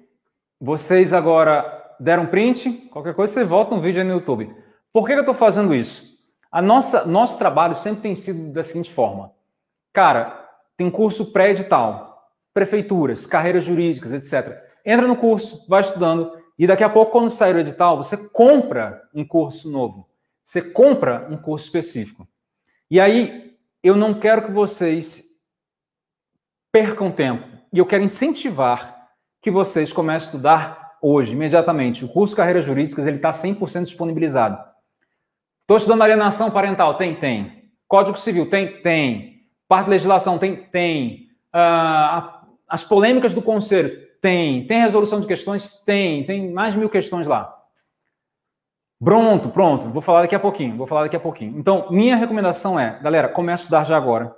Vocês 0.61 1.11
agora 1.11 1.95
deram 1.99 2.27
print? 2.27 2.71
Qualquer 2.91 3.15
coisa 3.15 3.33
você 3.33 3.43
volta 3.43 3.75
no 3.75 3.81
vídeo 3.81 3.99
aí 4.01 4.07
no 4.07 4.13
YouTube. 4.13 4.55
Por 4.93 5.07
que, 5.07 5.13
eu 5.13 5.21
estou 5.21 5.33
fazendo 5.33 5.73
isso? 5.73 6.19
A 6.51 6.61
nossa, 6.61 7.05
nosso 7.05 7.39
trabalho 7.39 7.75
sempre 7.75 8.03
tem 8.03 8.13
sido 8.13 8.53
da 8.53 8.61
seguinte 8.61 8.91
forma. 8.93 9.38
Cara, 9.93 10.47
tem 10.77 10.89
curso 10.89 11.31
pré-edital, 11.31 12.31
prefeituras, 12.53 13.25
carreiras 13.25 13.63
jurídicas, 13.63 14.13
etc. 14.13 14.57
Entra 14.85 15.07
no 15.07 15.15
curso, 15.15 15.65
vai 15.67 15.81
estudando, 15.81 16.31
e 16.57 16.67
daqui 16.67 16.83
a 16.83 16.89
pouco, 16.89 17.11
quando 17.11 17.29
sair 17.29 17.55
o 17.55 17.59
edital, 17.59 17.97
você 17.97 18.17
compra 18.17 19.01
um 19.13 19.25
curso 19.25 19.71
novo. 19.71 20.09
Você 20.43 20.61
compra 20.61 21.27
um 21.29 21.37
curso 21.37 21.65
específico. 21.65 22.27
E 22.91 22.99
aí, 22.99 23.55
eu 23.81 23.95
não 23.95 24.13
quero 24.13 24.43
que 24.43 24.51
vocês 24.51 25.23
percam 26.71 27.11
tempo. 27.11 27.47
E 27.71 27.77
eu 27.77 27.85
quero 27.85 28.03
incentivar 28.03 29.09
que 29.41 29.49
vocês 29.49 29.93
comecem 29.93 30.25
a 30.25 30.25
estudar 30.25 30.97
hoje, 31.01 31.31
imediatamente. 31.31 32.03
O 32.03 32.09
curso 32.09 32.35
Carreiras 32.35 32.65
Jurídicas 32.65 33.07
ele 33.07 33.17
está 33.17 33.29
100% 33.29 33.83
disponibilizado. 33.83 34.61
Estou 35.61 35.77
estudando 35.77 36.01
alienação 36.01 36.51
parental? 36.51 36.97
Tem? 36.97 37.15
Tem. 37.15 37.71
Código 37.87 38.17
Civil? 38.17 38.49
Tem? 38.49 38.81
Tem. 38.81 39.38
Parte 39.69 39.85
de 39.85 39.91
legislação? 39.91 40.39
Tem? 40.39 40.55
Tem. 40.55 41.29
Uh, 41.55 42.47
as 42.67 42.83
polêmicas 42.83 43.35
do 43.35 43.41
conselho? 43.41 43.95
Tem. 44.19 44.65
Tem 44.65 44.81
resolução 44.81 45.21
de 45.21 45.27
questões? 45.27 45.83
Tem. 45.85 46.25
Tem 46.25 46.51
mais 46.51 46.73
mil 46.75 46.89
questões 46.89 47.27
lá. 47.27 47.55
Pronto, 49.01 49.49
pronto. 49.49 49.87
Vou 49.89 50.01
falar 50.01 50.23
daqui 50.23 50.33
a 50.33 50.39
pouquinho. 50.39 50.75
Vou 50.75 50.87
falar 50.87 51.03
daqui 51.03 51.15
a 51.15 51.19
pouquinho. 51.19 51.57
Então, 51.57 51.85
minha 51.91 52.15
recomendação 52.15 52.79
é, 52.79 52.99
galera, 52.99 53.29
comece 53.29 53.61
a 53.61 53.63
estudar 53.63 53.83
já 53.83 53.95
agora. 53.95 54.35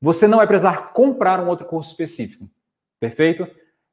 Você 0.00 0.26
não 0.26 0.38
vai 0.38 0.46
precisar 0.46 0.92
comprar 0.94 1.40
um 1.40 1.48
outro 1.48 1.66
curso 1.66 1.90
específico. 1.90 2.48
Perfeito? 2.98 3.46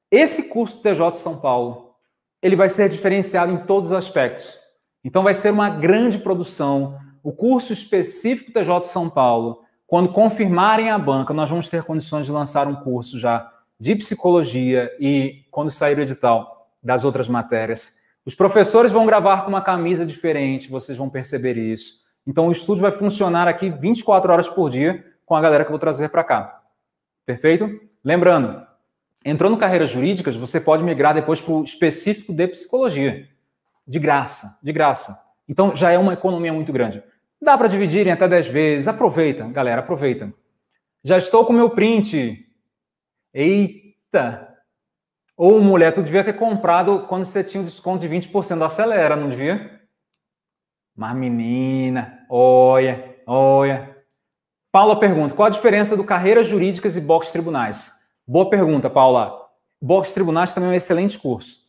Esse 0.09 0.43
curso 0.43 0.77
do 0.77 0.83
TJ 0.83 1.15
São 1.15 1.41
Paulo, 1.41 1.95
ele 2.41 2.55
vai 2.55 2.69
ser 2.69 2.87
diferenciado 2.87 3.51
em 3.51 3.57
todos 3.57 3.91
os 3.91 3.97
aspectos. 3.97 4.57
Então, 5.03 5.21
vai 5.21 5.33
ser 5.33 5.51
uma 5.51 5.69
grande 5.69 6.17
produção. 6.17 6.97
O 7.21 7.33
curso 7.33 7.73
específico 7.73 8.51
do 8.51 8.53
TJ 8.53 8.81
São 8.83 9.09
Paulo, 9.09 9.60
quando 9.91 10.13
confirmarem 10.13 10.89
a 10.89 10.97
banca, 10.97 11.33
nós 11.33 11.49
vamos 11.49 11.67
ter 11.67 11.83
condições 11.83 12.25
de 12.25 12.31
lançar 12.31 12.65
um 12.65 12.75
curso 12.75 13.19
já 13.19 13.51
de 13.77 13.93
psicologia 13.93 14.89
e, 14.97 15.43
quando 15.51 15.69
sair 15.69 15.97
o 15.97 16.01
edital, 16.01 16.69
das 16.81 17.03
outras 17.03 17.27
matérias 17.27 17.99
os 18.25 18.33
professores 18.33 18.93
vão 18.93 19.05
gravar 19.05 19.41
com 19.41 19.49
uma 19.49 19.61
camisa 19.61 20.05
diferente, 20.05 20.69
vocês 20.69 20.97
vão 20.97 21.09
perceber 21.09 21.57
isso. 21.57 22.05
Então 22.25 22.47
o 22.47 22.53
estúdio 22.53 22.83
vai 22.83 22.93
funcionar 22.93 23.49
aqui 23.49 23.69
24 23.69 24.31
horas 24.31 24.47
por 24.47 24.69
dia 24.69 25.03
com 25.25 25.35
a 25.35 25.41
galera 25.41 25.65
que 25.65 25.67
eu 25.67 25.73
vou 25.73 25.79
trazer 25.79 26.07
para 26.07 26.23
cá. 26.23 26.61
Perfeito? 27.25 27.81
Lembrando, 28.01 28.65
entrou 29.25 29.51
no 29.51 29.57
Carreiras 29.57 29.89
Jurídicas, 29.89 30.37
você 30.37 30.61
pode 30.61 30.85
migrar 30.85 31.13
depois 31.13 31.41
para 31.41 31.53
o 31.53 31.65
específico 31.65 32.31
de 32.31 32.47
psicologia. 32.47 33.27
De 33.85 33.99
graça, 33.99 34.57
de 34.63 34.71
graça. 34.71 35.19
Então 35.49 35.75
já 35.75 35.91
é 35.91 35.97
uma 35.97 36.13
economia 36.13 36.53
muito 36.53 36.71
grande. 36.71 37.03
Dá 37.41 37.57
para 37.57 37.67
dividir 37.67 38.05
em 38.05 38.11
até 38.11 38.27
10 38.27 38.47
vezes. 38.49 38.87
Aproveita, 38.87 39.45
galera, 39.47 39.81
aproveita. 39.81 40.31
Já 41.03 41.17
estou 41.17 41.45
com 41.45 41.53
meu 41.53 41.71
print. 41.71 42.45
Eita! 43.33 44.47
Ou, 45.35 45.59
mulher, 45.59 45.91
tu 45.91 46.03
devia 46.03 46.23
ter 46.23 46.33
comprado 46.33 47.07
quando 47.07 47.25
você 47.25 47.43
tinha 47.43 47.61
um 47.61 47.65
desconto 47.65 48.07
de 48.07 48.09
20%. 48.09 48.63
Acelera, 48.63 49.15
não 49.15 49.27
devia? 49.27 49.81
Mas, 50.95 51.15
menina, 51.15 52.25
olha, 52.29 53.17
olha. 53.25 53.97
Paula 54.71 54.99
pergunta: 54.99 55.33
qual 55.33 55.47
a 55.47 55.49
diferença 55.49 55.97
do 55.97 56.03
carreiras 56.03 56.47
jurídicas 56.47 56.95
e 56.95 57.01
box 57.01 57.31
tribunais? 57.31 57.91
Boa 58.27 58.49
pergunta, 58.51 58.87
Paula. 58.87 59.49
Box 59.81 60.13
tribunais 60.13 60.53
também 60.53 60.69
é 60.69 60.73
um 60.73 60.75
excelente 60.75 61.17
curso. 61.17 61.61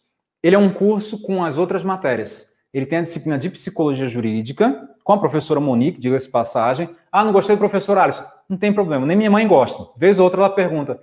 Ele 0.42 0.54
é 0.54 0.58
um 0.58 0.72
curso 0.72 1.22
com 1.22 1.42
as 1.42 1.56
outras 1.56 1.82
matérias. 1.82 2.51
Ele 2.72 2.86
tem 2.86 2.98
a 2.98 3.02
disciplina 3.02 3.38
de 3.38 3.50
psicologia 3.50 4.06
jurídica, 4.06 4.88
com 5.04 5.12
a 5.12 5.18
professora 5.18 5.60
Monique, 5.60 6.00
diga-se 6.00 6.30
passagem. 6.30 6.88
Ah, 7.10 7.24
não 7.24 7.32
gostei 7.32 7.56
do 7.56 7.58
professor 7.58 7.98
Alisson. 7.98 8.24
Não 8.48 8.56
tem 8.56 8.72
problema, 8.72 9.04
nem 9.04 9.16
minha 9.16 9.30
mãe 9.30 9.46
gosta. 9.46 9.84
Vez 9.96 10.18
ou 10.18 10.24
outra 10.24 10.40
ela 10.40 10.50
pergunta: 10.50 10.98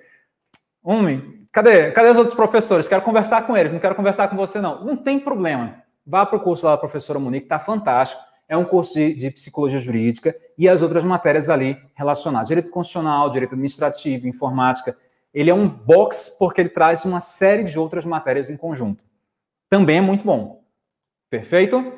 Homem, 0.84 1.40
Cadê? 1.52 1.92
Cadê 1.92 2.10
os 2.10 2.18
outros 2.18 2.36
professores? 2.36 2.88
Quero 2.88 3.02
conversar 3.02 3.46
com 3.48 3.58
eles, 3.58 3.74
não 3.74 3.80
quero 3.80 3.96
conversar 3.96 4.28
com 4.28 4.36
você, 4.36 4.62
não. 4.62 4.84
Não 4.86 4.96
tem 4.96 5.20
problema. 5.20 5.84
Vá 6.06 6.26
para 6.26 6.38
o 6.38 6.42
curso 6.42 6.66
lá 6.66 6.74
da 6.74 6.78
professora 6.78 7.20
Monique, 7.20 7.46
está 7.46 7.60
fantástico. 7.60 8.22
É 8.48 8.56
um 8.56 8.66
curso 8.66 8.94
de, 8.94 9.14
de, 9.14 9.32
psicologia 9.32 9.80
jurídica 9.80 10.36
e 10.58 10.68
as 10.68 10.82
outras 10.82 11.04
matérias 11.04 11.50
ali 11.50 11.78
relacionadas. 11.94 12.48
Direito 12.48 12.70
constitucional, 12.70 13.30
direito 13.30 13.54
administrativo, 13.54 14.28
informática. 14.28 14.96
Ele 15.34 15.50
é 15.50 15.54
um 15.54 15.68
box 15.68 16.36
porque 16.38 16.62
ele 16.62 16.70
traz 16.70 17.06
uma 17.06 17.20
série 17.20 17.64
de 17.64 17.78
outras 17.78 18.06
matérias 18.06 18.50
em 18.50 18.58
conjunto. 18.58 19.04
Também 19.70 19.98
é 19.98 20.02
muito 20.02 20.24
bom. 20.24 20.59
Perfeito? 21.30 21.94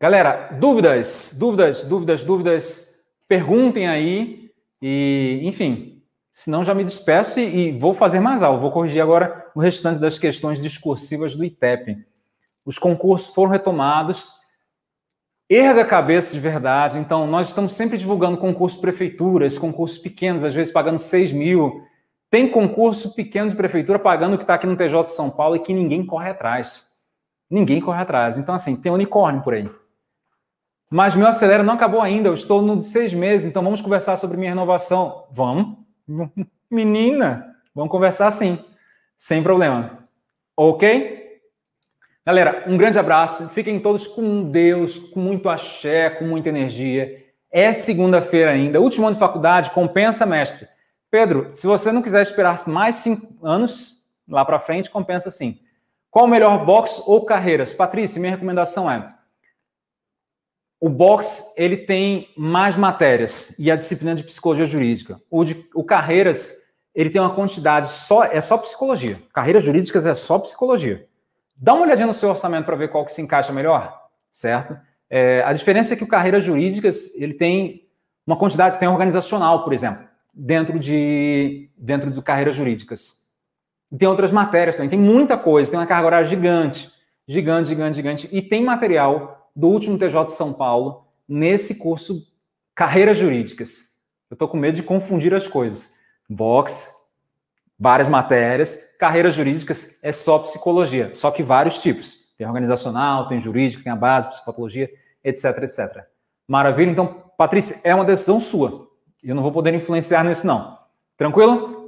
Galera, 0.00 0.50
dúvidas, 0.58 1.36
dúvidas, 1.38 1.84
dúvidas, 1.84 2.24
dúvidas, 2.24 3.04
perguntem 3.28 3.86
aí 3.86 4.50
e, 4.80 5.40
enfim, 5.42 6.00
Senão 6.40 6.64
já 6.64 6.74
me 6.74 6.82
despeço 6.84 7.38
e, 7.38 7.68
e 7.68 7.72
vou 7.72 7.92
fazer 7.92 8.18
mais 8.18 8.42
aula. 8.42 8.58
Vou 8.58 8.70
corrigir 8.70 9.02
agora 9.02 9.50
o 9.54 9.60
restante 9.60 10.00
das 10.00 10.18
questões 10.18 10.62
discursivas 10.62 11.34
do 11.34 11.44
ITEP. 11.44 11.98
Os 12.64 12.78
concursos 12.78 13.34
foram 13.34 13.50
retomados. 13.50 14.30
Erga 15.50 15.82
a 15.82 15.86
cabeça 15.86 16.32
de 16.32 16.40
verdade. 16.40 16.98
Então, 16.98 17.26
nós 17.26 17.48
estamos 17.48 17.72
sempre 17.72 17.98
divulgando 17.98 18.38
concursos 18.38 18.80
prefeituras, 18.80 19.58
concursos 19.58 19.98
pequenos, 19.98 20.42
às 20.42 20.54
vezes 20.54 20.72
pagando 20.72 20.98
6 20.98 21.32
mil. 21.32 21.82
Tem 22.30 22.48
concurso 22.48 23.14
pequeno 23.14 23.50
de 23.50 23.56
prefeitura 23.56 23.98
pagando 23.98 24.32
o 24.34 24.38
que 24.38 24.44
está 24.44 24.54
aqui 24.54 24.66
no 24.66 24.76
TJ 24.76 25.02
de 25.02 25.10
São 25.10 25.28
Paulo 25.28 25.56
e 25.56 25.60
que 25.60 25.74
ninguém 25.74 26.06
corre 26.06 26.30
atrás. 26.30 26.89
Ninguém 27.50 27.80
corre 27.80 28.00
atrás. 28.00 28.38
Então, 28.38 28.54
assim, 28.54 28.76
tem 28.76 28.92
unicórnio 28.92 29.42
por 29.42 29.54
aí. 29.54 29.68
Mas 30.88 31.14
meu 31.14 31.26
acelera 31.26 31.62
não 31.62 31.74
acabou 31.74 32.00
ainda. 32.00 32.28
Eu 32.28 32.34
estou 32.34 32.62
no 32.62 32.78
de 32.78 32.84
seis 32.84 33.12
meses, 33.12 33.46
então 33.46 33.62
vamos 33.62 33.80
conversar 33.80 34.16
sobre 34.16 34.36
minha 34.36 34.50
renovação. 34.50 35.26
Vamos. 35.30 35.76
Menina, 36.70 37.56
vamos 37.74 37.90
conversar 37.90 38.30
sim. 38.30 38.58
Sem 39.16 39.42
problema. 39.42 39.98
Ok? 40.56 41.40
Galera, 42.24 42.64
um 42.66 42.76
grande 42.76 42.98
abraço. 42.98 43.48
Fiquem 43.48 43.80
todos 43.80 44.06
com 44.06 44.44
Deus, 44.50 44.98
com 44.98 45.18
muito 45.18 45.48
axé, 45.48 46.10
com 46.10 46.24
muita 46.24 46.48
energia. 46.48 47.24
É 47.50 47.72
segunda-feira 47.72 48.52
ainda, 48.52 48.80
último 48.80 49.06
ano 49.06 49.14
de 49.14 49.20
faculdade, 49.20 49.70
compensa, 49.70 50.24
mestre. 50.24 50.68
Pedro, 51.10 51.48
se 51.52 51.66
você 51.66 51.90
não 51.90 52.02
quiser 52.02 52.22
esperar 52.22 52.56
mais 52.68 52.96
cinco 52.96 53.44
anos 53.44 54.08
lá 54.28 54.44
para 54.44 54.60
frente, 54.60 54.88
compensa 54.88 55.30
sim. 55.30 55.58
Qual 56.10 56.24
o 56.24 56.28
melhor 56.28 56.64
box 56.64 57.02
ou 57.06 57.24
carreiras? 57.24 57.72
Patrícia, 57.72 58.20
minha 58.20 58.32
recomendação 58.32 58.90
é 58.90 59.14
o 60.80 60.88
box 60.88 61.52
ele 61.58 61.76
tem 61.76 62.32
mais 62.34 62.74
matérias 62.74 63.54
e 63.58 63.70
a 63.70 63.76
disciplina 63.76 64.14
de 64.14 64.24
psicologia 64.24 64.64
jurídica. 64.64 65.20
O, 65.30 65.44
de, 65.44 65.68
o 65.74 65.84
carreiras 65.84 66.54
ele 66.94 67.10
tem 67.10 67.20
uma 67.20 67.34
quantidade 67.34 67.88
só 67.88 68.24
é 68.24 68.40
só 68.40 68.56
psicologia. 68.56 69.22
Carreiras 69.32 69.62
jurídicas 69.62 70.06
é 70.06 70.14
só 70.14 70.38
psicologia. 70.38 71.06
Dá 71.54 71.74
uma 71.74 71.82
olhadinha 71.82 72.06
no 72.06 72.14
seu 72.14 72.30
orçamento 72.30 72.64
para 72.64 72.76
ver 72.76 72.88
qual 72.88 73.04
que 73.04 73.12
se 73.12 73.20
encaixa 73.20 73.52
melhor, 73.52 73.94
certo? 74.32 74.74
É, 75.10 75.42
a 75.44 75.52
diferença 75.52 75.92
é 75.92 75.96
que 75.96 76.04
o 76.04 76.08
carreiras 76.08 76.42
jurídicas 76.42 77.14
ele 77.16 77.34
tem 77.34 77.86
uma 78.26 78.38
quantidade, 78.38 78.78
tem 78.78 78.88
organizacional, 78.88 79.62
por 79.62 79.74
exemplo 79.74 80.08
dentro 80.32 80.78
de 80.78 81.70
dentro 81.76 82.10
do 82.10 82.22
carreiras 82.22 82.56
jurídicas. 82.56 83.19
E 83.90 83.96
tem 83.96 84.08
outras 84.08 84.30
matérias 84.30 84.76
também, 84.76 84.90
tem 84.90 84.98
muita 84.98 85.36
coisa, 85.36 85.70
tem 85.70 85.78
uma 85.78 85.86
carga 85.86 86.06
horária 86.06 86.26
gigante, 86.26 86.90
gigante, 87.26 87.68
gigante, 87.68 87.96
gigante, 87.96 88.28
e 88.30 88.40
tem 88.40 88.62
material 88.62 89.50
do 89.54 89.68
último 89.68 89.98
TJ 89.98 90.24
de 90.24 90.32
São 90.32 90.52
Paulo 90.52 91.06
nesse 91.28 91.76
curso 91.76 92.26
Carreiras 92.74 93.18
Jurídicas. 93.18 93.90
Eu 94.30 94.34
estou 94.34 94.48
com 94.48 94.56
medo 94.56 94.76
de 94.76 94.82
confundir 94.82 95.34
as 95.34 95.48
coisas. 95.48 95.94
Box, 96.28 96.92
várias 97.78 98.08
matérias, 98.08 98.94
carreiras 98.98 99.34
jurídicas 99.34 99.98
é 100.02 100.12
só 100.12 100.38
psicologia, 100.38 101.12
só 101.14 101.30
que 101.30 101.42
vários 101.42 101.82
tipos. 101.82 102.20
Tem 102.36 102.46
organizacional, 102.46 103.26
tem 103.26 103.40
jurídica, 103.40 103.82
tem 103.82 103.92
a 103.92 103.96
base, 103.96 104.28
psicologia, 104.28 104.88
etc, 105.24 105.44
etc. 105.62 106.04
Maravilha? 106.46 106.90
Então, 106.90 107.24
Patrícia, 107.36 107.80
é 107.82 107.94
uma 107.94 108.04
decisão 108.04 108.38
sua. 108.38 108.88
Eu 109.22 109.34
não 109.34 109.42
vou 109.42 109.50
poder 109.52 109.74
influenciar 109.74 110.24
nisso, 110.24 110.46
não. 110.46 110.78
Tranquilo? 111.16 111.79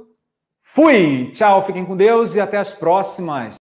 Fui! 0.65 1.29
Tchau, 1.33 1.65
fiquem 1.65 1.85
com 1.85 1.95
Deus 1.95 2.35
e 2.35 2.39
até 2.39 2.57
as 2.57 2.71
próximas. 2.71 3.62